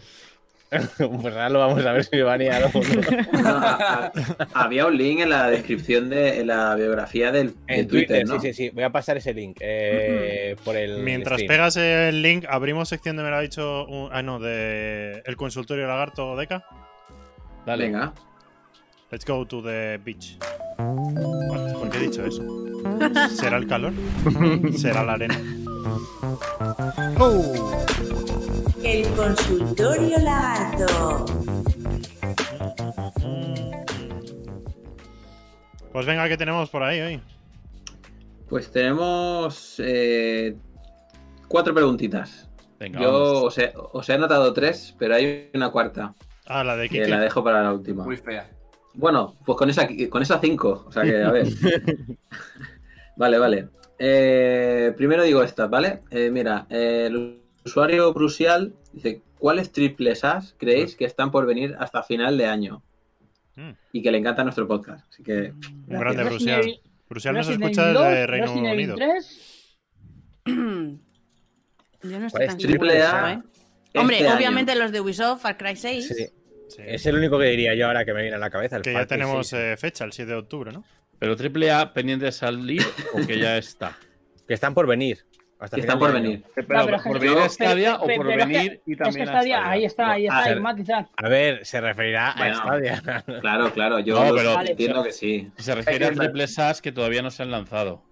[0.98, 1.00] pues
[1.34, 2.52] ahora lo vamos a ver si me van a ir
[3.32, 4.12] No, a- a-
[4.54, 8.26] había un link en la descripción de en la biografía del, de En Twitter, Twitter,
[8.28, 8.40] ¿no?
[8.40, 8.70] sí, sí, sí.
[8.70, 11.02] Voy a pasar ese link eh, por el.
[11.04, 13.86] Mientras pegas el link, abrimos sección de me lo ha dicho.
[13.86, 16.64] un- ah, no, de el consultorio lagarto Deca.
[17.64, 17.84] Dale.
[17.84, 18.12] Venga.
[19.10, 20.36] Let's go to the beach.
[20.76, 22.42] ¿Por qué he dicho eso?
[23.30, 23.92] ¿Será el calor?
[24.76, 25.40] ¿Será la arena?
[27.18, 27.54] ¡Oh!
[28.86, 31.24] El consultorio lagarto.
[35.92, 37.20] Pues venga, ¿qué tenemos por ahí hoy?
[38.48, 40.54] Pues tenemos eh,
[41.48, 42.48] cuatro preguntitas.
[42.78, 46.14] Venga, Yo os he, os he anotado tres, pero hay una cuarta
[46.46, 47.10] Ah, la de que Kiki.
[47.10, 48.04] la dejo para la última.
[48.04, 48.48] Muy fea.
[48.94, 50.84] Bueno, pues con esa, con esa cinco.
[50.86, 51.48] O sea que, a ver.
[53.16, 53.68] vale, vale.
[53.98, 56.02] Eh, primero digo esta, ¿vale?
[56.10, 61.76] Eh, mira, eh, el usuario Crucial dice: ¿Cuáles triples As creéis que están por venir
[61.78, 62.82] hasta final de año?
[63.56, 65.06] Mm, Y que le encanta nuestro podcast.
[65.12, 65.52] Así que,
[65.88, 66.80] un grande Brucial.
[67.08, 68.94] Brucial nos escucha desde 2, Reino Unido.
[68.96, 69.78] 3.
[72.02, 73.32] Yo no estoy Pues tan triple A.
[73.32, 73.42] ¿eh?
[73.98, 74.36] Hombre, este año.
[74.36, 76.08] obviamente los de Ubisoft, Far Cry 6.
[76.08, 76.14] Sí,
[76.68, 76.82] Sí.
[76.84, 78.76] es el único que diría yo ahora que me viene a la cabeza.
[78.76, 79.62] El Que Far ya Cry tenemos 6.
[79.62, 80.84] eh, fecha, el 7 de octubre, ¿no?
[81.18, 82.82] Pero triple A pendiente de salir
[83.14, 83.96] o que ya está.
[84.46, 85.24] Que están por venir.
[85.58, 86.44] Hasta están por venir.
[86.54, 88.92] Pero, pero por venir a pero- Stadia o pero- por pero es que- venir y
[88.92, 89.70] Es que también a Stadia, Stadia.
[89.70, 91.08] ahí está, ahí está, Ah, ahí matizar.
[91.16, 92.54] A ver, se referirá Bueno.
[92.54, 93.02] a Stadia.
[93.40, 95.50] Claro, claro, yo No, entiendo que sí.
[95.56, 98.02] Se refiere a triple SAS que todavía no se han lanzado.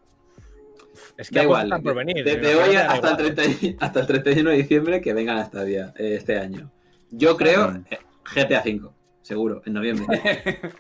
[1.19, 1.65] Es que Da igual.
[1.69, 2.25] cosas por venir.
[2.25, 3.17] Desde me hoy hasta el, igual.
[3.17, 6.71] 30 y- hasta el 31 de diciembre que vengan a Stadia eh, este año.
[7.11, 7.99] Yo creo eh,
[8.35, 8.91] GTA V,
[9.23, 10.07] seguro, en noviembre.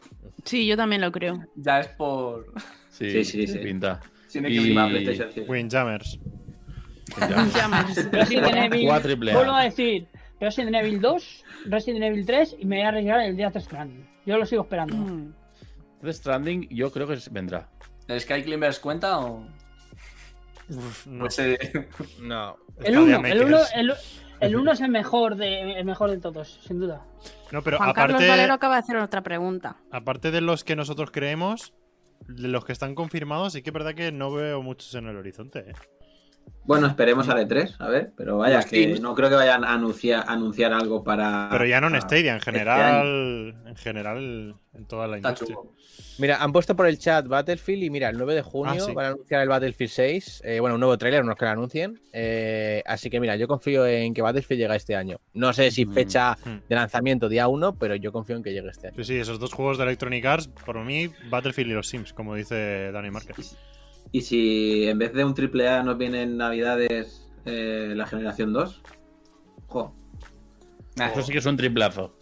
[0.44, 1.42] Sí, yo también lo creo.
[1.56, 2.52] Ya es por.
[2.90, 3.58] Sí, Sí, sí, sí.
[3.60, 3.98] Pinta.
[4.30, 5.52] Tiene Y- que ser PlayStation 5.
[5.52, 6.18] Windjammers.
[8.12, 8.88] Resident Evil.
[9.32, 10.06] Vuelvo a decir,
[10.40, 14.06] Resident Evil 2, Resident Evil 3 y me voy a arriesgar el Death Stranding.
[14.26, 14.96] Yo lo sigo esperando.
[14.96, 15.32] Mm.
[16.02, 17.68] Death Stranding, yo creo que vendrá.
[18.08, 19.46] ¿El Sky Climbers cuenta o.?
[20.68, 21.20] Uf, no.
[21.20, 21.58] Pues, eh,
[22.20, 22.56] No.
[22.78, 23.70] El Stadia 1, el 1 Makers.
[23.74, 23.94] el,
[24.40, 27.02] el uno es el mejor, de, el mejor de todos, sin duda.
[27.52, 29.76] No, pero Juan Carlos aparte, Valero acaba de hacer otra pregunta.
[29.90, 31.72] aparte de los que nosotros creemos,
[32.26, 35.16] de los que están confirmados, sí que es verdad que no veo muchos en el
[35.16, 35.70] horizonte.
[35.70, 35.74] ¿eh?
[36.66, 39.00] Bueno, esperemos a E3, a ver, pero vaya, Los que Teams.
[39.02, 41.48] no creo que vayan a anunciar, anunciar algo para.
[41.50, 45.56] Pero ya no en Stadia, en este general, en general, en toda la está industria.
[45.56, 45.74] chulo.
[46.18, 48.94] Mira, han puesto por el chat Battlefield y mira, el 9 de junio Ah, sí.
[48.94, 50.40] van a anunciar el Battlefield 6.
[50.44, 52.00] eh, bueno, un nuevo tráiler, no es que lo anuncien.
[52.14, 55.18] eh, así que mira, yo confío en que Battlefield llega este año.
[55.34, 55.92] No sé si Mm.
[55.92, 56.60] fecha Mm.
[56.68, 58.96] de lanzamiento día 1, pero yo confío en que llegue este año.
[58.96, 62.34] Sí, sí, esos dos juegos de Electronic Arts, por mí, Battlefield y los Sims, como
[62.36, 63.58] dice Dani Márquez.
[64.14, 68.80] Y si en vez de un AAA nos vienen navidades eh, la generación 2,
[69.66, 69.92] jo,
[70.96, 72.14] Eso sí que es un triplazo.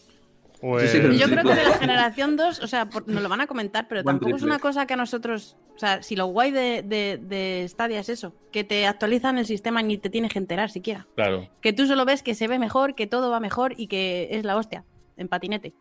[0.59, 1.79] Pues, Sí, sí, pero- Yo creo que de la triple.
[1.81, 4.55] generación 2, o sea, por- nos lo van a comentar, pero Buen tampoco es triple.
[4.55, 5.59] una cosa que a nosotros.
[5.77, 9.45] O sea, si lo guay de, de, de Stadia es eso, que te actualizan el
[9.45, 11.07] sistema ni te tienes que enterar siquiera.
[11.15, 11.51] Claro.
[11.61, 14.45] Que tú solo ves que se ve mejor, que todo va mejor y que es
[14.47, 14.85] la hostia,
[15.19, 15.75] en patinete.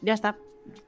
[0.00, 0.36] Ya está.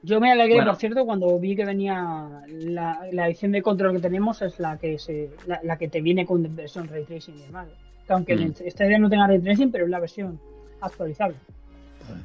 [0.01, 0.71] Yo me alegré, Bueno.
[0.71, 4.77] por cierto, cuando vi que venía la, la edición de control que tenemos es la
[4.77, 7.67] que se la, la que te viene con versión ray tracing y demás.
[8.05, 8.53] Que aunque Mm.
[8.65, 10.39] esta idea no tenga ray tracing, pero es la versión
[10.81, 11.35] actualizable.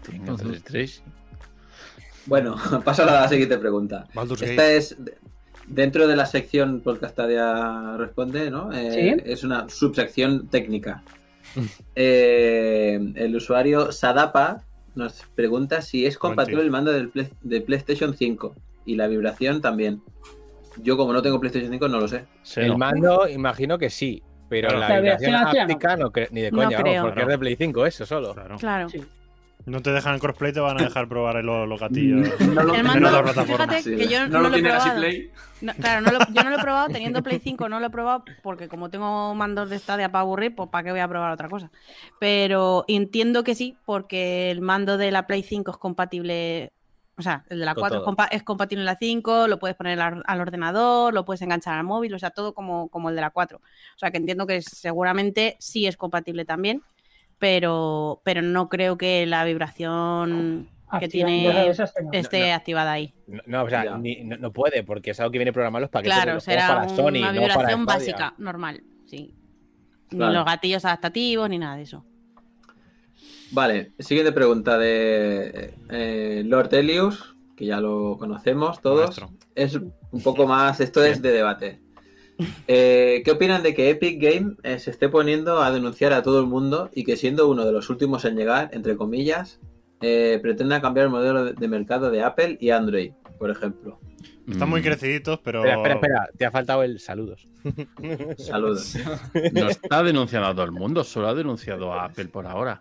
[0.02, 1.02] Que hacer tres.
[2.26, 4.06] Bueno, paso a la siguiente pregunta.
[4.14, 4.76] Baldur's Esta Gate.
[4.76, 5.14] es de-
[5.66, 8.72] dentro de la sección Podcastadia Responde, ¿no?
[8.72, 9.22] Eh, Sí.
[9.24, 11.02] Es una subsección técnica.
[11.94, 14.62] Eh, el usuario Sadapa
[14.94, 19.60] nos pregunta si es compatible el mando del Play- de PlayStation 5 y la vibración
[19.60, 20.02] también.
[20.78, 22.24] Yo como no tengo PlayStation 5 no lo sé.
[22.42, 22.78] Se El no.
[22.78, 24.80] mando, imagino que sí, pero Claro.
[24.80, 27.28] la La vibración vibración áptica áptica no cre- ni de No coña, vamos, porque es
[27.28, 28.34] de Play 5 eso solo.
[28.34, 28.56] Claro.
[28.58, 28.88] Claro.
[28.88, 29.02] Sí.
[29.64, 32.28] No te dejan crossplay, te van a dejar probar los, los gatillos.
[32.40, 33.64] No lo, El en mando, otra plataforma.
[33.68, 35.00] fíjate Sí, que yo no no, lo lo he tiene así probado.
[35.00, 35.30] Play.
[35.60, 37.90] No, claro, no lo- yo no lo he probado teniendo Play 5, no lo he
[37.90, 41.30] probado porque como tengo mandos de Stadia para aburrir, pues para qué voy a probar
[41.32, 41.70] otra cosa.
[42.18, 46.72] Pero entiendo que sí, porque el mando de la Play 5 es compatible,
[47.16, 48.12] o sea, el de la Con 4 es, todo.
[48.16, 51.78] compa- es compatible en la 5, lo puedes poner al, al ordenador, lo puedes enganchar
[51.78, 53.58] al móvil, o sea, todo como, como el de la 4.
[53.58, 56.82] O sea, que entiendo que seguramente sí es compatible también,
[57.42, 60.68] pero, pero no creo que la vibración
[61.00, 62.54] que tiene esas esté No, no.
[62.54, 63.14] activada ahí.
[63.26, 65.90] No, no, o sea, ni- no, no puede, porque es algo que viene programado los
[65.90, 69.34] paquetes de Claro, los será para Sony, una no vibración para básica, normal, sí.
[70.08, 70.30] Claro.
[70.30, 72.04] Ni los gatillos adaptativos, ni nada de eso.
[73.50, 79.18] Vale, siguiente pregunta de eh, Lord Elius, que ya lo conocemos todos.
[79.20, 79.30] Maestro.
[79.56, 81.80] Es un poco más, esto es de debate.
[82.66, 86.40] Eh, ¿Qué opinan de que Epic Game eh, se esté poniendo a denunciar a todo
[86.40, 89.60] el mundo y que siendo uno de los últimos en llegar, entre comillas,
[90.00, 93.98] eh, pretenda cambiar el modelo de, mercado de Apple y Android, por ejemplo?
[94.48, 95.60] Están muy Mm, creciditos, pero.
[95.64, 97.46] Espera, espera, espera, te ha faltado el saludos.
[98.38, 98.96] Saludos.
[99.52, 102.80] No está denunciando a todo el mundo, solo ha denunciado a Apple por ahora.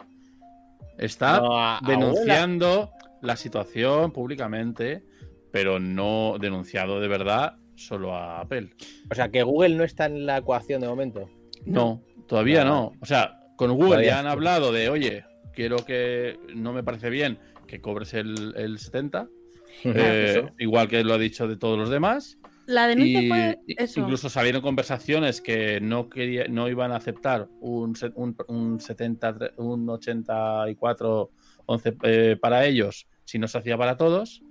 [0.98, 2.90] Está No, denunciando
[3.22, 5.04] la situación públicamente,
[5.52, 8.70] pero no denunciado de verdad solo a Apple.
[9.12, 11.30] O sea, que Google no está en la ecuación de momento.
[11.66, 12.94] No, todavía no.
[13.02, 17.10] O sea, con Google Todavía ya han hablado de, oye, quiero que no me parece
[17.10, 19.28] bien que cobres el, el 70,
[19.84, 20.50] eh, eso.
[20.60, 22.38] igual que lo ha dicho de todos los demás.
[22.68, 24.00] La denuncia Y- fue eso.
[24.02, 29.54] Incluso salieron conversaciones que no quería, no iban a aceptar un, un, un 70, tre-
[29.58, 31.32] un 84,
[31.66, 34.42] 11 eh, para ellos si no se hacía para todos.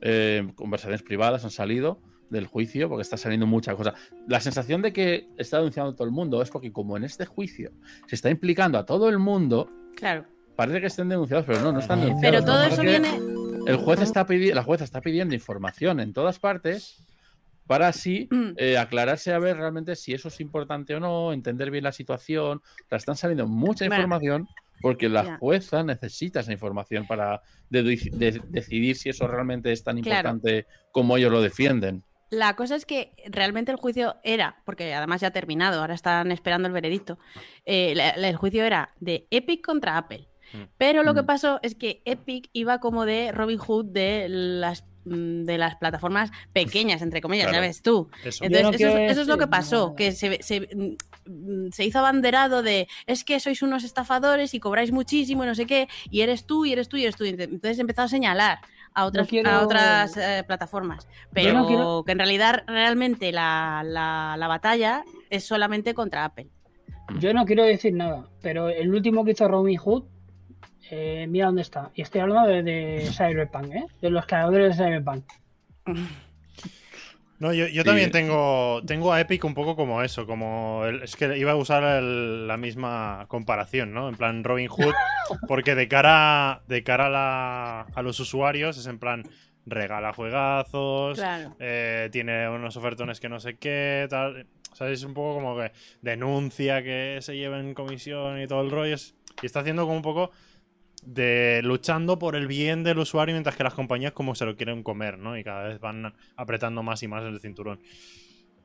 [0.00, 2.00] Eh, conversaciones privadas han salido
[2.30, 3.94] del juicio porque está saliendo mucha cosa.
[4.26, 7.72] La sensación de que está denunciando todo el mundo es porque como en este juicio
[8.06, 10.24] se está implicando a todo el mundo, Claro.
[10.56, 12.40] parece que estén denunciados, pero no, no están denunciados.
[12.40, 13.08] Pero todo eso viene.
[13.66, 17.02] El juez está pidi- la jueza está pidiendo información en todas partes
[17.66, 18.52] para así Mm.
[18.56, 22.58] eh, aclararse a ver realmente si eso es importante o no, entender bien la situación.
[22.58, 23.96] O sea, están saliendo mucha Bueno.
[23.96, 24.48] información
[24.80, 25.36] porque la Ya.
[25.38, 30.30] jueza necesita esa información para de- decidir si eso realmente es tan Claro.
[30.30, 32.04] importante como ellos lo defienden.
[32.30, 36.30] La cosa es que realmente el juicio era, porque además ya ha terminado, ahora están
[36.32, 37.18] esperando el veredicto.
[37.64, 40.28] eh, la- la- el juicio era de Epic contra Apple.
[40.52, 40.62] Mm.
[40.78, 41.26] Pero lo que Mm.
[41.26, 46.30] pasó es que Epic iba como de Robin Hood de las mm, de las plataformas
[46.52, 47.62] pequeñas, entre comillas, Claro.
[47.62, 48.10] ya ves tú.
[48.24, 48.44] Eso.
[48.44, 50.68] Entonces, no eso, quiero es- eso es lo que pasó, que se, se,
[51.70, 55.66] se hizo abanderado de es que sois unos estafadores y cobráis muchísimo y no sé
[55.66, 57.24] qué, y eres tú, y eres tú, y eres tú.
[57.24, 58.58] Y Entonces empezó a señalar
[58.98, 61.06] a otras, quiero- a otras eh, plataformas.
[61.32, 66.48] Pero no quiero- que en realidad realmente la, la- la batalla es solamente contra Apple.
[67.18, 70.04] Yo no quiero decir nada, pero el último que hizo Robin Hood,
[70.90, 71.90] eh, mira dónde está.
[71.94, 73.86] Y estoy hablando de, de Cyberpunk, ¿eh?
[74.02, 75.24] De los creadores de Cyberpunk.
[77.40, 81.14] No, yo, yo también tengo, tengo a Epic un poco como eso, como el- es
[81.14, 84.08] que iba a usar el- la misma comparación, ¿no?
[84.08, 84.92] En plan Robin Hood,
[85.48, 89.22] porque de cara, de cara a, la- a los usuarios es en plan
[89.66, 91.54] regala juegazos, Claro.
[91.60, 94.46] eh, tiene unos ofertones que no sé qué, tal.
[94.72, 95.72] O sea, es un poco como que
[96.02, 98.96] denuncia que se lleven comisión y todo el rollo.
[99.40, 100.32] y está haciendo como un poco
[101.04, 104.82] de luchando por el bien del usuario mientras que las compañías como se lo quieren
[104.82, 105.36] comer, ¿no?
[105.38, 107.80] Y cada vez van apretando más y más el cinturón.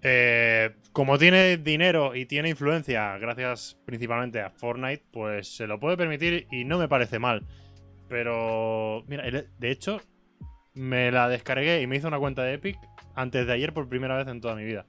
[0.06, 5.96] Eh, como tiene dinero y tiene influencia, gracias principalmente a Fortnite, pues se lo puede
[5.96, 7.46] permitir y no me parece mal.
[8.10, 10.02] Pero, mira, de hecho,
[10.74, 12.78] me la descargué y me hice una cuenta de Epic
[13.16, 14.86] antes de ayer por primera vez en toda mi vida.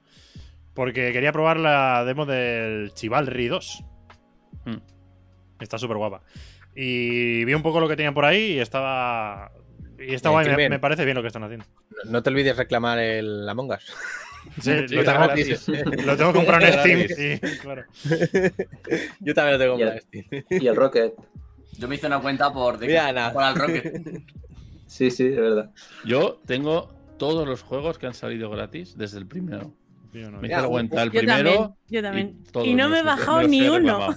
[0.73, 3.83] Porque quería probar la demo del Chivalry 2.
[4.65, 5.61] Mm.
[5.61, 6.21] Está súper guapa.
[6.75, 9.51] Y vi un poco lo que tenían por ahí y estaba.
[9.97, 11.65] Y guay, qué me, parece bien lo que están haciendo.
[11.89, 13.93] No, no te olvides reclamar el Among Us.
[14.61, 15.67] Sí, Sí, lo, tengo, gratis.
[15.67, 17.39] lo tengo comprado en Steam.
[17.41, 17.83] y, claro.
[19.21, 19.87] Yo también lo tengo Ya.
[19.87, 20.25] para Steam.
[20.49, 21.13] Y el Rocket.
[21.77, 24.23] Yo me hice una cuenta por, de, Mira, por al Rocket.
[24.87, 25.71] Sí, sí, es verdad.
[26.05, 29.73] Yo tengo todos los juegos que han salido gratis desde el primero.
[30.21, 31.49] Yo no- Me hice cuenta el Yo primero.
[31.53, 32.43] también, yo también.
[32.63, 34.15] Y no me he bajado ni uno.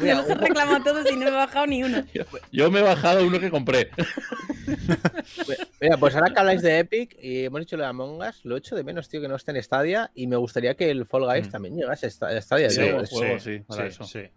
[0.00, 2.04] Me los he reclamado todos y no me he bajado ni uno.
[2.52, 3.88] Yo me he bajado uno que compré.
[5.80, 8.56] Mira, pues ahora que habláis de Epic y hemos dicho lo de Among Us, lo
[8.56, 11.24] echo de menos, tío, que no esté en Stadia y me gustaría que el Fall
[11.24, 11.50] Guys Mm.
[11.50, 12.70] también llegase a Sta- a Stadia.
[12.70, 13.06] Sí, tío.
[13.06, 13.14] sí.
[13.16, 14.04] juego, sí, para eso.
[14.04, 14.18] sí.
[14.20, 14.32] Es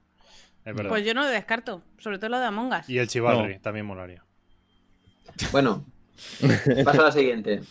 [0.75, 0.89] verdad.
[0.89, 2.89] Pues yo no lo descarto, sobre todo lo de Among Us.
[2.89, 4.23] Y el Chivalry también molaría.
[5.51, 5.85] Bueno,
[6.85, 7.61] paso a la siguiente.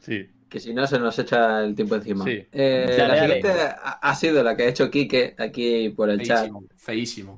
[0.00, 0.28] Sí.
[0.50, 2.24] Que si no se nos echa el tiempo encima.
[2.24, 2.44] Sí.
[2.52, 6.20] Eh, Dale, la siguiente ha, ha sido la que ha hecho Quique aquí por el
[6.22, 6.50] chat.
[6.76, 7.36] Feísimo.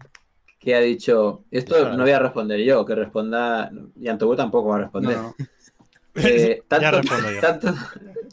[0.59, 3.71] Que ha dicho: Esto Eso, no voy a responder yo, que responda.
[4.01, 5.17] Y Antobu tampoco va a responder.
[5.17, 5.47] No, no.
[6.15, 7.41] Eh, Ya tanto, respondo yo.
[7.41, 7.75] tanto,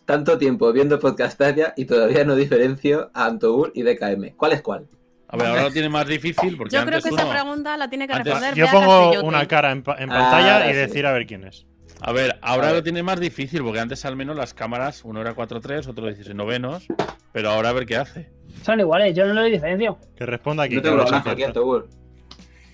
[0.05, 4.36] tanto tiempo viendo Podcastaria y todavía no diferencio a Antobur y DKM.
[4.38, 4.88] ¿Cuál es cuál?
[5.27, 8.07] A ver, ahora lo tiene más difícil porque Yo creo que esa pregunta la tiene
[8.07, 10.77] que Antes- responder Yo pongo una cara en, pa- en Ah, pantalla y sí.
[10.80, 11.65] decir a ver quién es.
[12.01, 12.75] A ver, ahora A ver.
[12.77, 16.35] lo tiene más difícil porque antes al menos las cámaras, uno era 4.3, otro 16
[16.35, 16.87] novenos,
[17.33, 18.31] pero ahora a ver qué hace.
[18.63, 19.97] Son iguales, yo no lo diferencio.
[20.15, 20.75] Que responda aquí.
[20.75, 21.43] No tengo los cascos aquí.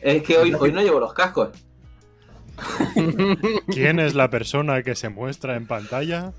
[0.02, 1.50] Es que hoy, hoy no llevo los cascos.
[3.68, 6.32] ¿Quién es la persona que se muestra en pantalla?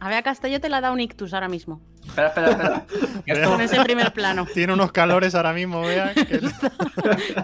[0.00, 1.80] A Bea Castellote le ha dado un ictus ahora mismo.
[2.06, 2.86] Espera, espera, espera.
[3.26, 4.46] Esto- Con ese primer plano.
[4.52, 6.12] Tiene unos calores ahora mismo, vea.
[6.14, 6.40] Que...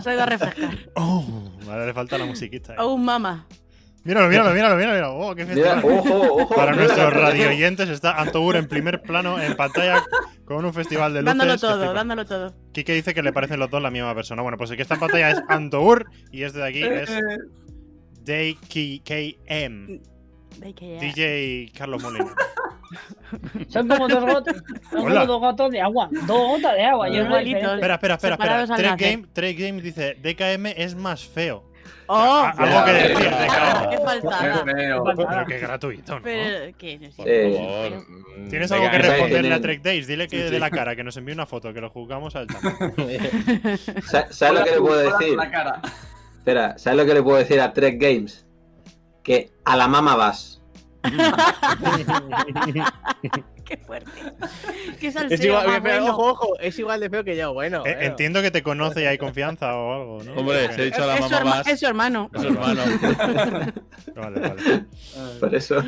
[0.03, 0.77] Se ha ido a refrescar.
[0.95, 2.73] Oh, vale, le falta la musiquita.
[2.75, 2.77] eh.
[2.79, 3.47] Oh, mamá.
[4.05, 5.17] Míralo, míralo, míralo, míralo.
[5.17, 5.99] Oh, qué Mira, festival.
[5.99, 6.55] ojo, ojo.
[6.57, 10.03] Para nuestros radio oyentes está Antobur en primer plano en pantalla
[10.45, 11.39] con un festival de luces.
[11.39, 12.53] Dándolo todo, dándolo todo.
[12.73, 14.43] Kike dice que le parecen los dos la misma persona.
[14.43, 17.11] Bueno, pues el que está en pantalla es Antobur y este de aquí es
[18.69, 20.01] que ya.
[20.61, 22.27] DJ Carlos Molina.
[23.69, 24.57] Son como dos gotas,
[24.91, 26.09] son como dos gotas de agua.
[26.13, 27.09] Dos gotas de agua.
[27.09, 27.23] Yo.
[27.23, 28.35] Espera, espera, espera.
[28.35, 28.67] espera.
[28.67, 28.97] Nacer.
[28.99, 31.65] Game, Trek Game dice DKM es más feo.
[32.09, 32.51] ¡Oh!
[32.55, 33.17] Algo que decir.
[33.31, 33.91] DKM.
[33.91, 34.65] ¡Qué faltada!
[34.67, 35.05] Qué feo.
[35.05, 36.23] Pero que gratuito, ¿no?
[36.23, 36.99] Pero, ¿qué?
[36.99, 37.93] No sé.
[38.51, 40.07] ¿Tienes algo que responderle a Trek Days?
[40.07, 40.51] Dile que Sí, sí.
[40.53, 42.47] de la cara, que nos envíe una foto, que lo juzgamos al.
[44.05, 45.37] Sa- ¿Sabes lo que le puedo decir?
[45.37, 45.81] la cara.
[46.37, 48.45] Espera, ¿sabes lo que le puedo decir a Trek Games?
[49.23, 50.61] Que a la mama vas.
[53.65, 54.11] ¡Qué fuerte!
[55.01, 56.13] ¡Qué Es salseo igual, más pero, bueno!
[56.17, 57.79] ojo, ojo, es igual de feo que yo, bueno.
[57.79, 58.01] Eh, bueno.
[58.03, 60.35] entiendo que te conoce y hay confianza o algo, ¿no?
[60.35, 61.67] Hombre, se ha dicho a la Es su, mamá herma- más.
[61.67, 62.31] es su hermano.
[62.35, 62.83] Es su hermano.
[64.15, 64.85] Vale, vale.
[65.41, 65.83] Por eso.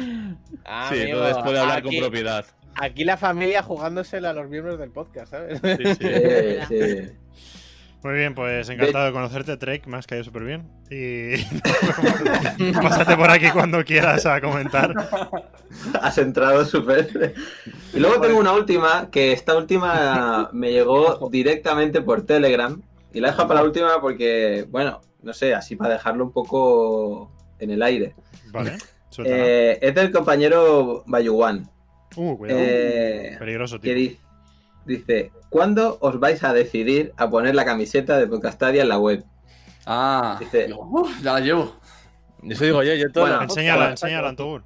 [0.64, 2.46] Ah, sí, amigo, entonces puede hablar con propiedad.
[2.76, 5.60] Aquí la familia jugándosela a los miembros del podcast, ¿sabes?
[5.62, 6.58] Sí, sí.
[6.68, 7.12] Sí.
[8.04, 9.86] Muy bien, pues encantado de conocerte, Trek.
[9.86, 10.68] Me has caído súper bien.
[10.90, 11.36] Y
[12.74, 14.94] pásate por aquí cuando quieras a comentar.
[16.02, 17.34] Has entrado súper.
[17.94, 22.80] Y luego tengo una última, que esta última me llegó directamente por Telegram.
[23.14, 27.32] Y la dejo para la última porque, bueno, no sé, así para dejarlo un poco
[27.58, 28.14] en el aire.
[28.52, 28.76] Vale.
[29.24, 31.70] Eh, es del compañero Bayuwan.
[32.16, 32.60] Uh, cuidado.
[32.62, 33.94] Eh, Peligroso, que tío.
[33.94, 34.18] di-
[34.86, 39.24] dice, ¿cuándo os vais a decidir a poner la camiseta de Podcastadia en la web?
[39.86, 41.76] Ah, Dice- digo, "Uf, ya la llevo.
[42.48, 43.24] Eso digo yo, yo todo.
[43.24, 44.62] Bueno, Enséñala, enséñala, Antur.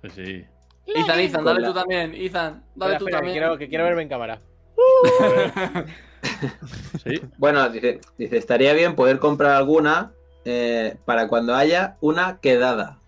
[0.00, 0.44] Pues sí.
[0.86, 2.14] Ethan, Ethan, dale tú también.
[2.14, 3.32] Ethan, dale Espera, tú espera, que también.
[3.34, 4.40] quiero, que quiero verme en cámara.
[7.02, 7.20] Sí.
[7.38, 10.12] Bueno, dice, dice, estaría bien poder comprar alguna
[10.44, 12.98] eh, para cuando haya una quedada.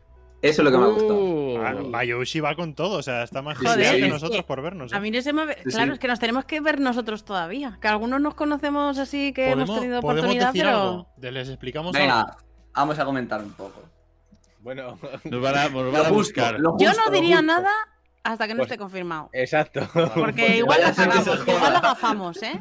[0.42, 1.14] Eso es lo que me ha gustado.
[1.14, 2.02] Uh, Ah,
[2.42, 4.92] va con todo, o sea, está más Joder, genial que es nosotros que por vernos.
[4.92, 4.96] ¿eh?
[4.96, 5.92] A mí no se me Sí, Claro, sí.
[5.94, 7.78] es que nos tenemos que ver nosotros todavía.
[7.80, 10.78] Que algunos nos conocemos así que hemos ¿Podemos, tenido podemos oportunidad, decir pero.
[10.80, 11.08] algo?
[11.18, 12.06] Les explicamos algo.
[12.08, 12.36] Venga,
[12.74, 13.82] vamos a comentar un poco.
[14.60, 16.58] Bueno, Nos van a, nos van Lo a justo, buscar.
[16.58, 17.46] lo Yo justo, no diría justo.
[17.52, 17.70] nada
[18.24, 19.28] hasta que no Pues- esté confirmado.
[19.32, 19.80] exacto.
[20.14, 21.56] Porque igual que cagamos, se joda.
[21.56, 22.60] igual la gafamos, ¿eh?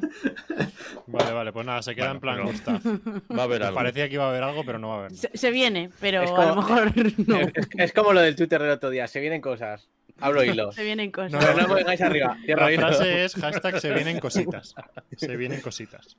[1.07, 2.81] Vale, vale, pues nada, se queda Bueno, en plan Gustav.
[3.37, 3.75] Va a haber algo.
[3.75, 5.11] Parecía que iba a haber algo, pero no va a haber.
[5.13, 6.91] Se, se viene, pero a lo mejor
[7.27, 7.37] no.
[7.39, 9.07] es, es como lo del Twitter del otro día.
[9.07, 9.87] Se vienen cosas.
[10.21, 10.75] Hablo hilos.
[10.75, 11.31] Se vienen cosas.
[11.31, 12.37] No, no me vengáis arriba.
[12.45, 12.87] Cierro La hilo.
[12.87, 14.75] frase es hashtag se vienen cositas.
[15.17, 16.15] Se vienen cositas.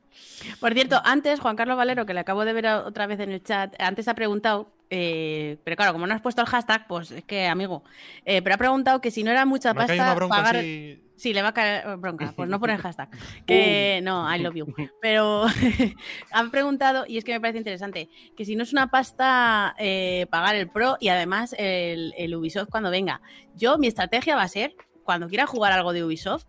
[0.60, 3.42] Por cierto, antes Juan Carlos Valero, que le acabo de ver otra vez en el
[3.42, 7.24] chat, antes ha preguntado, eh, pero claro, como no has puesto el hashtag, pues es
[7.24, 7.82] que amigo,
[8.24, 10.56] eh, pero ha preguntado que si no era mucha Me pasta bronca pagar...
[10.56, 11.00] así.
[11.22, 13.08] Sí, le va a caer eh, bronca, pues no poner hashtag.
[13.46, 14.66] Que no, I love you.
[15.00, 15.44] Pero
[16.32, 20.26] han preguntado, y es que me parece interesante, que si no es una pasta eh,
[20.30, 23.20] pagar el Pro y además el, el Ubisoft cuando venga.
[23.54, 26.46] Yo, mi estrategia va a ser, cuando quiera jugar algo de Ubisoft,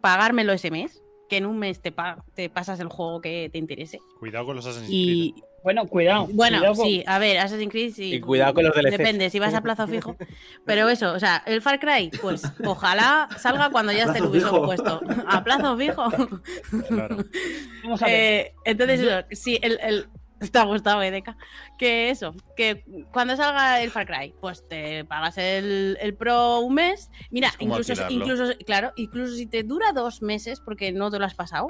[0.00, 3.58] pagármelo ese mes, que en un mes te, pa- te pasas el juego que te
[3.58, 3.98] interese.
[4.18, 4.98] Cuidado con los Assassin's Creed.
[4.98, 5.34] Y
[5.64, 6.28] Bueno, cuidado.
[6.30, 8.14] bueno, cuidado con- sí, a ver, Assassin's Creed sí.
[8.14, 8.98] Y cuidado con los DLCs.
[8.98, 10.14] Depende, si vas a plazo fijo.
[10.66, 14.50] Pero eso, o sea, el Far Cry, pues ojalá salga cuando ya esté el Ubisoft
[14.52, 14.64] fijo.
[14.66, 15.00] puesto.
[15.26, 16.04] A plazo fijo.
[16.88, 17.16] Claro.
[17.82, 18.14] Vamos a ver.
[18.14, 20.06] Eh, entonces, eso, sí, el, el-
[20.52, 21.38] Te ha gustado, Edeka.
[21.78, 26.74] Que eso, que cuando salga el Far Cry, pues te pagas el, el Pro un
[26.74, 27.08] mes.
[27.30, 28.16] Mira, incluso, alquilarlo.
[28.34, 31.68] incluso, claro, incluso si te dura dos meses, porque no te lo has pasado,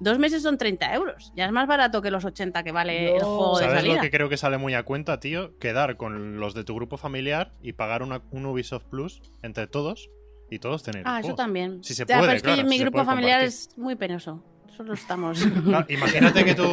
[0.00, 1.32] dos meses son 30 euros.
[1.36, 3.94] Ya es más barato que los 80 que vale el juego de ¿Sabes salida.
[3.96, 5.58] lo que creo que sale muy a cuenta, tío?
[5.58, 10.10] Quedar con los de tu grupo familiar y pagar una- un Ubisoft Plus entre todos
[10.50, 11.02] y todos tener.
[11.06, 11.82] Ah, eso también.
[11.82, 13.48] Si se Ya, puede, pero es que mi si grupo familiar compartir.
[13.70, 14.44] es muy penoso.
[14.76, 15.40] Solo estamos.
[15.88, 16.64] Imagínate que tú.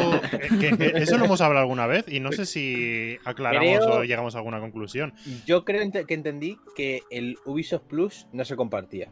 [0.60, 4.04] que- que eso lo hemos hablado alguna vez y no sé si aclaramos Creo- o
[4.04, 5.14] llegamos a alguna conclusión.
[5.46, 9.12] Yo creo que entendí que el Ubisoft Plus no se compartía.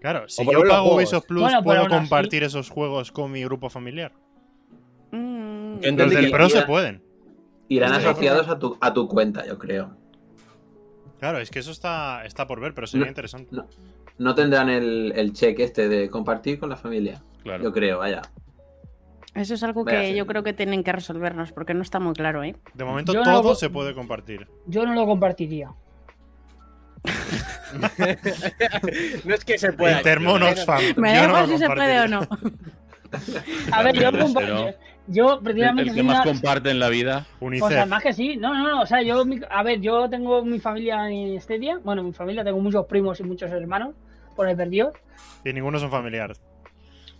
[0.00, 0.94] Claro, si yo pago.
[0.94, 4.12] Ubisoft Plus, Bueno, ¿puedo así- compartir esos juegos con mi grupo familiar?
[5.10, 7.02] Mm, Yo Los del Pro se pueden.
[7.68, 9.90] Irán Sí, asociados a tu, a tu cuenta, yo creo.
[11.18, 13.10] Claro, es que eso está, está por ver, pero sería No.
[13.10, 13.54] interesante.
[13.54, 13.66] No,
[14.18, 17.20] no tendrán el, el check este de compartir con la familia.
[17.42, 17.64] Claro.
[17.64, 18.22] Yo creo, vaya.
[19.34, 20.14] Eso es algo Vaya, que sí.
[20.16, 22.56] yo creo que tienen que resolvernos porque no está muy claro, ¿eh?
[22.74, 24.48] De momento Yo no todo lo- se puede compartir.
[24.66, 25.70] Yo no lo compartiría.
[29.24, 30.00] no es que se pueda.
[30.96, 32.20] Me da igual si se puede o no.
[33.72, 34.70] A ver, yo, Pero compa- no.
[35.06, 37.26] yo El, precisamente el que más comparte en la vida.
[37.38, 37.78] Pues UNICEF.
[37.78, 41.08] además que sí, no, no, no, o sea, yo, a ver, yo tengo mi familia
[41.10, 43.94] en Stadia, bueno, mi familia, tengo muchos primos y muchos hermanos,
[44.36, 44.92] por el perdido,
[45.44, 46.40] Y ninguno son familiares.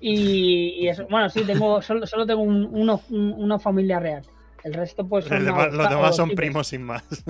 [0.01, 4.23] y, y eso, bueno, sí, tengo, solo, solo tengo un- uno, un- una familia real,
[4.65, 7.03] el resto pues son demás- los demás son primos sin más.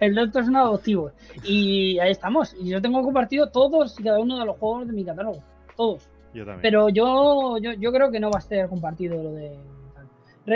[0.00, 1.12] el resto son adoptivos,
[1.44, 4.92] y ahí estamos, y yo tengo compartido todos y cada uno de los juegos de
[4.92, 5.42] mi catálogo,
[5.76, 6.08] todos.
[6.34, 6.60] Yo también.
[6.62, 9.56] Pero yo, yo, yo creo que no va a ser compartido lo de.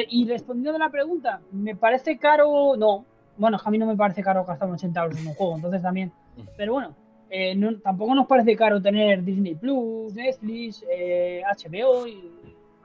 [0.09, 2.77] Y respondiendo a la pregunta, ¿me parece caro?
[2.79, 3.05] No.
[3.37, 6.13] Bueno, a mí no me parece caro gastar 80 euros en un juego, entonces también.
[6.57, 6.95] Pero bueno,
[7.31, 12.31] eh, no- tampoco nos parece caro tener Disney Plus, Netflix, eh, HBO, y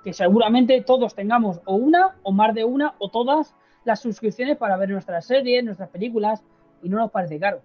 [0.03, 4.77] que seguramente todos tengamos o una, o más de una, o todas las suscripciones para
[4.77, 6.43] ver nuestras series, nuestras películas,
[6.83, 7.61] y no nos parece caro.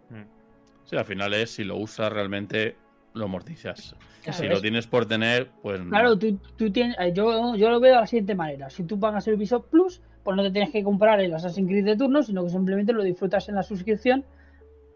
[0.85, 2.77] Sí, al final es si lo usas realmente
[3.15, 3.95] lo amortizas.
[4.23, 4.39] Claro.
[4.39, 5.91] si lo tienes por tener, pues no.
[5.91, 8.71] Claro, tú, tú tienes, eh, yo, yo lo veo de la siguiente manera.
[8.71, 11.85] Si tú pagas el Ubisoft Plus, pues no te tienes que comprar el Assassin's Creed
[11.85, 14.25] de turno, sino que simplemente lo disfrutas en la suscripción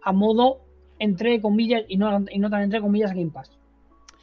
[0.03, 0.61] a modo
[0.99, 3.51] entre comillas y no, y no tan entre comillas Game Pass.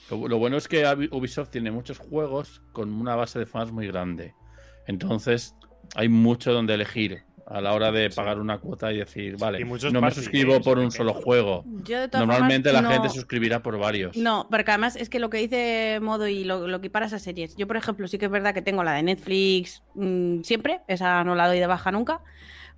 [0.10, 3.88] Lo, lo bueno es que Ubisoft tiene muchos juegos con una base de fans muy
[3.88, 4.34] grande.
[4.88, 5.56] Entonces,
[5.96, 9.64] hay mucho donde elegir a la hora de pagar una cuota y decir, vale, Y
[9.92, 11.66] no me suscribo games por un solo juego.
[11.84, 14.16] Yo de todas Normalmente formas, la no- gente suscribirá por varios.
[14.16, 17.22] No, porque además es que lo que dice Modo y lo, lo que para esas
[17.22, 17.56] series.
[17.58, 21.24] Yo, por ejemplo, sí que es verdad que tengo la de Netflix mm, siempre, esa
[21.26, 22.22] no la doy de baja nunca,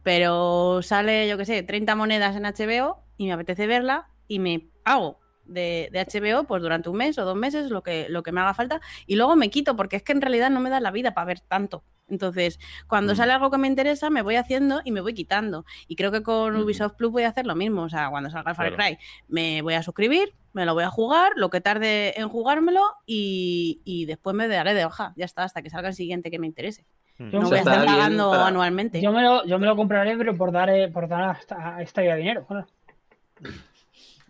[0.04, 4.68] pero sale, yo qué sé, 30 monedas en HBO y me apetece verla y me
[4.84, 8.32] hago de, de HBO pues durante un mes o dos meses, lo que, lo que
[8.32, 10.80] me haga falta, y luego me quito, porque es que en realidad no me da
[10.80, 11.84] la vida para ver tanto.
[12.08, 13.16] Entonces, cuando Mm.
[13.16, 15.66] sale algo que me interesa, me voy haciendo y me voy quitando.
[15.88, 16.64] Y creo que con Ujú.
[16.66, 17.82] Ubisoft Plus voy a hacer lo mismo.
[17.82, 18.96] O sea, cuando salga Far Claro.
[18.96, 22.84] Cry, me voy a suscribir, me lo voy a jugar, lo que tarde en jugármelo
[23.08, 25.14] y, y después me daré de hoja.
[25.16, 26.86] Ya está, hasta que salga el siguiente que me interese.
[27.18, 29.02] Yo, No voy a estar pagando para- anualmente.
[29.02, 32.02] yo me lo, yo me lo compraré, pero por dar, eh, por dar a esta,
[32.04, 32.46] dinero.
[32.46, 32.68] claro.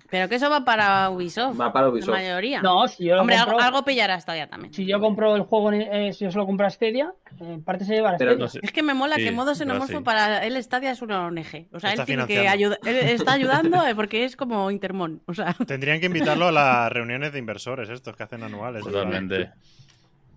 [0.09, 1.59] Pero que eso va para Ubisoft.
[1.59, 2.13] Va para La Ubisoft.
[2.15, 2.61] mayoría.
[2.61, 4.71] No, si yo lo Hombre, algo, compro, algo pillará Stadia también.
[4.73, 7.85] si yo compro el juego, eh, si yo se lo compro a Stadia, en parte
[7.85, 8.45] se lleva a Pero Stadia.
[8.45, 8.59] No sé.
[8.61, 10.03] Es que me mola Sí, que modo xenomorfo sí.
[10.03, 11.67] para él Stadia es una ONG.
[11.71, 12.79] O sea, él Está tiene que ayudar.
[12.85, 15.21] Él está ayudando eh, porque es como Intermon.
[15.25, 18.83] O sea, Tendrían que invitarlo a las reuniones de inversores, estos que hacen anuales.
[18.83, 19.49] Totalmente.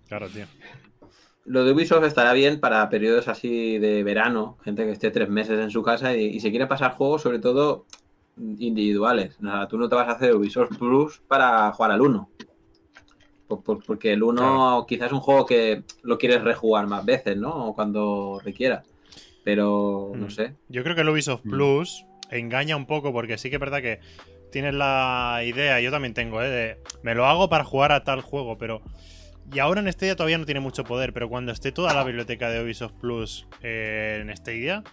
[0.07, 0.45] Claro, tío.
[1.45, 5.59] Lo de Ubisoft estará bien para periodos así de verano, gente que esté tres meses
[5.59, 7.85] en su casa y, y se quiere pasar juegos, sobre todo
[8.39, 9.35] individuales.
[9.39, 12.29] O sea, tú no te vas a hacer Ubisoft Plus para jugar al 1.
[13.47, 14.85] Por- por- porque el 1 Claro.
[14.87, 17.67] quizás es un juego que lo quieres rejugar más veces, ¿no?
[17.69, 18.83] O cuando requiera.
[19.43, 20.31] Pero no Mm.
[20.31, 20.55] sé.
[20.67, 21.49] Yo creo que el Ubisoft Mm.
[21.49, 23.99] Plus engaña un poco porque sí que es verdad que
[24.51, 26.49] tienes la idea, yo también tengo, ¿eh?
[26.49, 28.81] de me lo hago para jugar a tal juego, pero...
[29.51, 32.51] Y ahora en Stadia todavía no tiene mucho poder, pero cuando esté toda la biblioteca
[32.51, 34.83] de Ubisoft Plus eh, en Stadia,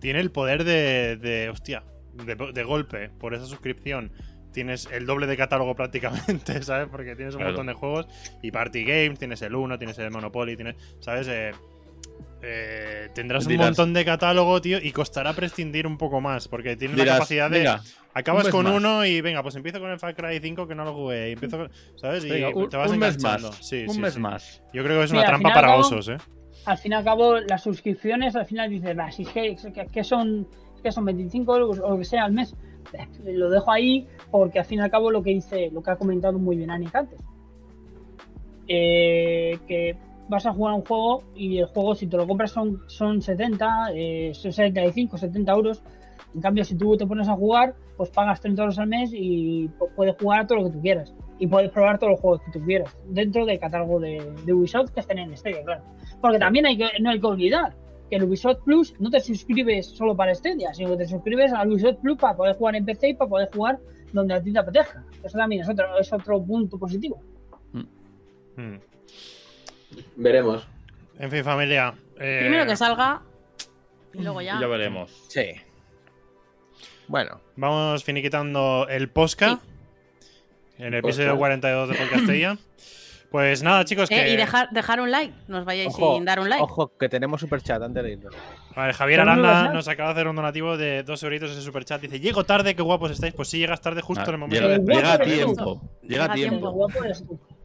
[0.00, 1.16] tiene el poder de...
[1.18, 1.82] de hostia,
[2.24, 4.12] de, de golpe, por esa suscripción.
[4.52, 6.88] Tienes el doble de catálogo prácticamente, ¿sabes?
[6.90, 7.52] Porque tienes un Claro.
[7.52, 8.06] montón de juegos
[8.42, 11.28] y Party Games, tienes el 1, tienes el Monopoly, tienes, ¿sabes?
[11.28, 11.50] Eh,
[12.42, 16.76] eh, tendrás un Dirás- montón de catálogo, tío, y costará prescindir un poco más, porque
[16.76, 17.58] tienes la Dirás, capacidad de...
[17.58, 17.82] venga,
[18.14, 18.74] acabas un con más.
[18.74, 21.32] uno y venga, pues empiezo con el Far Cry 5 que no lo jugué, y
[21.32, 22.24] empiezo con- ¿sabes?
[22.24, 23.42] Y venga, un, te vas un mes más.
[23.60, 24.20] Sí, un sí, mes sí.
[24.20, 24.62] más.
[24.72, 26.16] Yo creo que es Mira, una trampa para acabo- osos, ¿eh?
[26.66, 29.86] Al fin y al cabo, las suscripciones, al final dices, "Bah, si es que, que-
[29.86, 30.48] que son,
[30.86, 32.54] que son 25 euros o lo que sea al mes.
[33.24, 35.96] Lo dejo ahí porque al fin y al cabo lo que dice, lo que ha
[35.96, 37.20] comentado muy bien Anik antes.
[38.68, 39.96] Eh, que
[40.28, 43.90] vas a jugar un juego y el juego si te lo compras son, son 70,
[43.94, 45.82] eh, son 75, 70 euros.
[46.34, 49.68] En cambio, si tú te pones a jugar, pues pagas 30 euros al mes y
[49.68, 51.14] pu- puedes jugar todo lo que tú quieras.
[51.38, 52.96] Y puedes probar todos los juegos que tú quieras.
[53.08, 55.82] Dentro del catálogo de, de Ubisoft que estén en Stadia, claro.
[56.20, 57.74] Porque también hay no hay que olvidar
[58.08, 61.70] que el Ubisoft Plus no te suscribes solo para Stadia, sino que te suscribes al
[61.70, 63.78] Ubisoft Plus para poder jugar en PC y para poder jugar
[64.12, 65.04] donde a ti te apetezca.
[65.22, 67.20] Eso también es otro, es otro punto positivo.
[68.56, 68.76] Mm.
[70.16, 70.66] Veremos.
[71.18, 71.94] En fin, familia.
[72.18, 73.22] eh, primero que salga
[74.14, 74.58] y luego ya.
[74.60, 75.10] Ya veremos.
[75.28, 75.44] Sí.
[77.08, 79.60] Bueno, Vamos finiquitando el posca.
[80.78, 81.38] En el episodio Posca.
[81.38, 82.58] 42 de Podcastilla.
[83.36, 84.18] Pues nada, chicos, que...
[84.18, 85.34] Eh, y dejar, dejar un like.
[85.46, 86.62] No os vayáis ojo, sin dar un like.
[86.62, 88.34] ojo, que tenemos superchat antes de irnos.
[88.74, 92.00] Vale, Javier ¿Tenemos Aranda nos acaba de hacer un donativo de dos euritos en superchat.
[92.00, 93.34] Dice, llego tarde, qué guapos estáis.
[93.34, 94.94] Pues sí, llegas tarde justo Ah, en el momento llega, de...
[94.94, 95.82] llega a tiempo.
[96.00, 96.86] Llega a tiempo.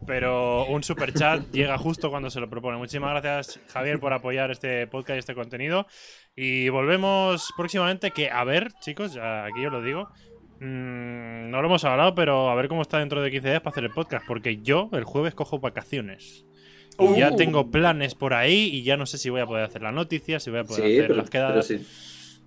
[0.05, 2.77] pero un super chat llega justo cuando se lo propone.
[2.77, 5.87] Muchísimas gracias, Javier, por apoyar este podcast y este contenido.
[6.35, 8.11] Y volvemos próximamente.
[8.11, 10.09] Que a ver, chicos, ya aquí os lo digo.
[10.65, 13.71] Mm, no lo hemos hablado, pero a ver cómo está dentro de 15 días para
[13.71, 14.25] hacer el podcast.
[14.27, 16.45] Porque yo el jueves cojo vacaciones.
[16.99, 17.35] Y ya Uh.
[17.35, 20.39] tengo planes por ahí y ya no sé si voy a poder hacer la noticia,
[20.39, 21.65] si voy a poder Sí, hacer pero, las pero quedadas.
[21.67, 21.85] si,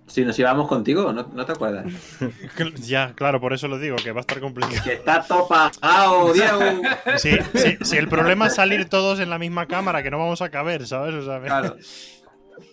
[0.07, 1.85] si nos íbamos contigo, ¿no, no te acuerdas?
[2.85, 4.81] Ya, claro, por eso lo digo, que va a estar complicado.
[4.83, 6.59] Que está todo pagado, Diego.
[7.17, 10.41] Sí, sí, sí, el problema es salir todos en la misma cámara, que no vamos
[10.41, 11.15] a caber, ¿sabes?
[11.15, 11.75] O sea, me- Claro.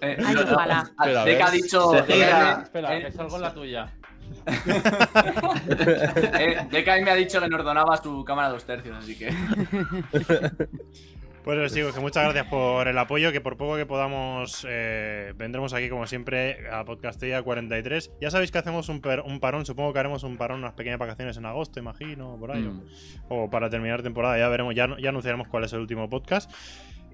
[0.01, 0.85] Eh, Ay, no, no.
[1.24, 1.94] Espera, ha dicho.
[1.97, 3.93] Espera, eh, que salgo en la tuya.
[5.69, 9.31] Eh, me ha dicho que nos donaba su cámara dos tercios, así que.
[11.44, 15.32] Pues os digo que muchas gracias por el apoyo, que por poco que podamos eh,
[15.36, 18.12] vendremos aquí como siempre a Podcastilla 43.
[18.20, 21.01] Ya sabéis que hacemos un, per- un parón, supongo que haremos un parón, unas pequeñas
[21.01, 22.62] vacaciones en agosto, imagino, por ahí.
[22.62, 22.82] Mm.
[23.28, 26.48] O para terminar temporada, ya veremos, ya, ya anunciaremos cuál es el último podcast.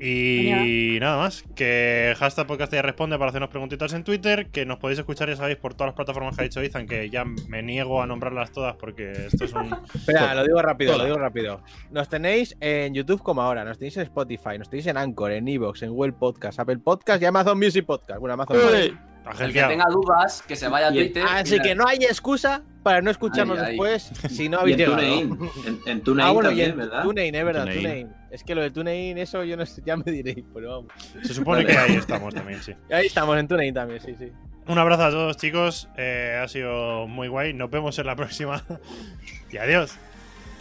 [0.00, 4.78] Y nada más, que hashtag podcast ya responde para hacernos preguntitas en Twitter, que nos
[4.78, 7.62] podéis escuchar, ya sabéis, por todas las plataformas que ha dicho Ethan, que ya me
[7.62, 9.74] niego a nombrarlas todas porque esto es un...
[9.94, 11.04] Espera, lo digo rápido, Toda.
[11.04, 11.62] lo digo rápido.
[11.90, 15.48] Nos tenéis en YouTube como ahora, nos tenéis en Spotify, nos tenéis en Anchor, en
[15.48, 18.20] Evox, en Google Podcast, Apple Podcast y Amazon Music Podcast.
[18.20, 18.56] Bueno, Amazon.
[18.56, 18.96] Music.
[19.40, 21.24] El que tenga dudas, que se vaya a Twitter.
[21.28, 23.70] Así y que no hay excusa para no escucharnos Ahí, ahí.
[23.72, 24.96] después si no habéis en llegado.
[24.98, 25.38] TuneIn.
[25.66, 27.02] En, en TuneIn Ah, bueno, también, en ¿verdad?
[27.02, 27.82] TuneIn, es verdad, TuneIn.
[27.82, 28.08] TuneIn.
[28.30, 30.92] Es que lo de TuneIn, eso yo no sé, ya me diréis, pero vamos.
[31.22, 31.74] Se supone Vale.
[31.74, 32.74] que ahí estamos también, sí.
[32.90, 34.30] Ahí estamos en TuneIn también, sí, sí.
[34.66, 35.88] Un abrazo a todos, chicos.
[35.96, 37.54] Eh, ha sido muy guay.
[37.54, 38.62] Nos vemos en la próxima.
[39.50, 39.94] y adiós.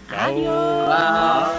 [0.09, 0.47] Adiós.
[0.89, 1.51] Ah.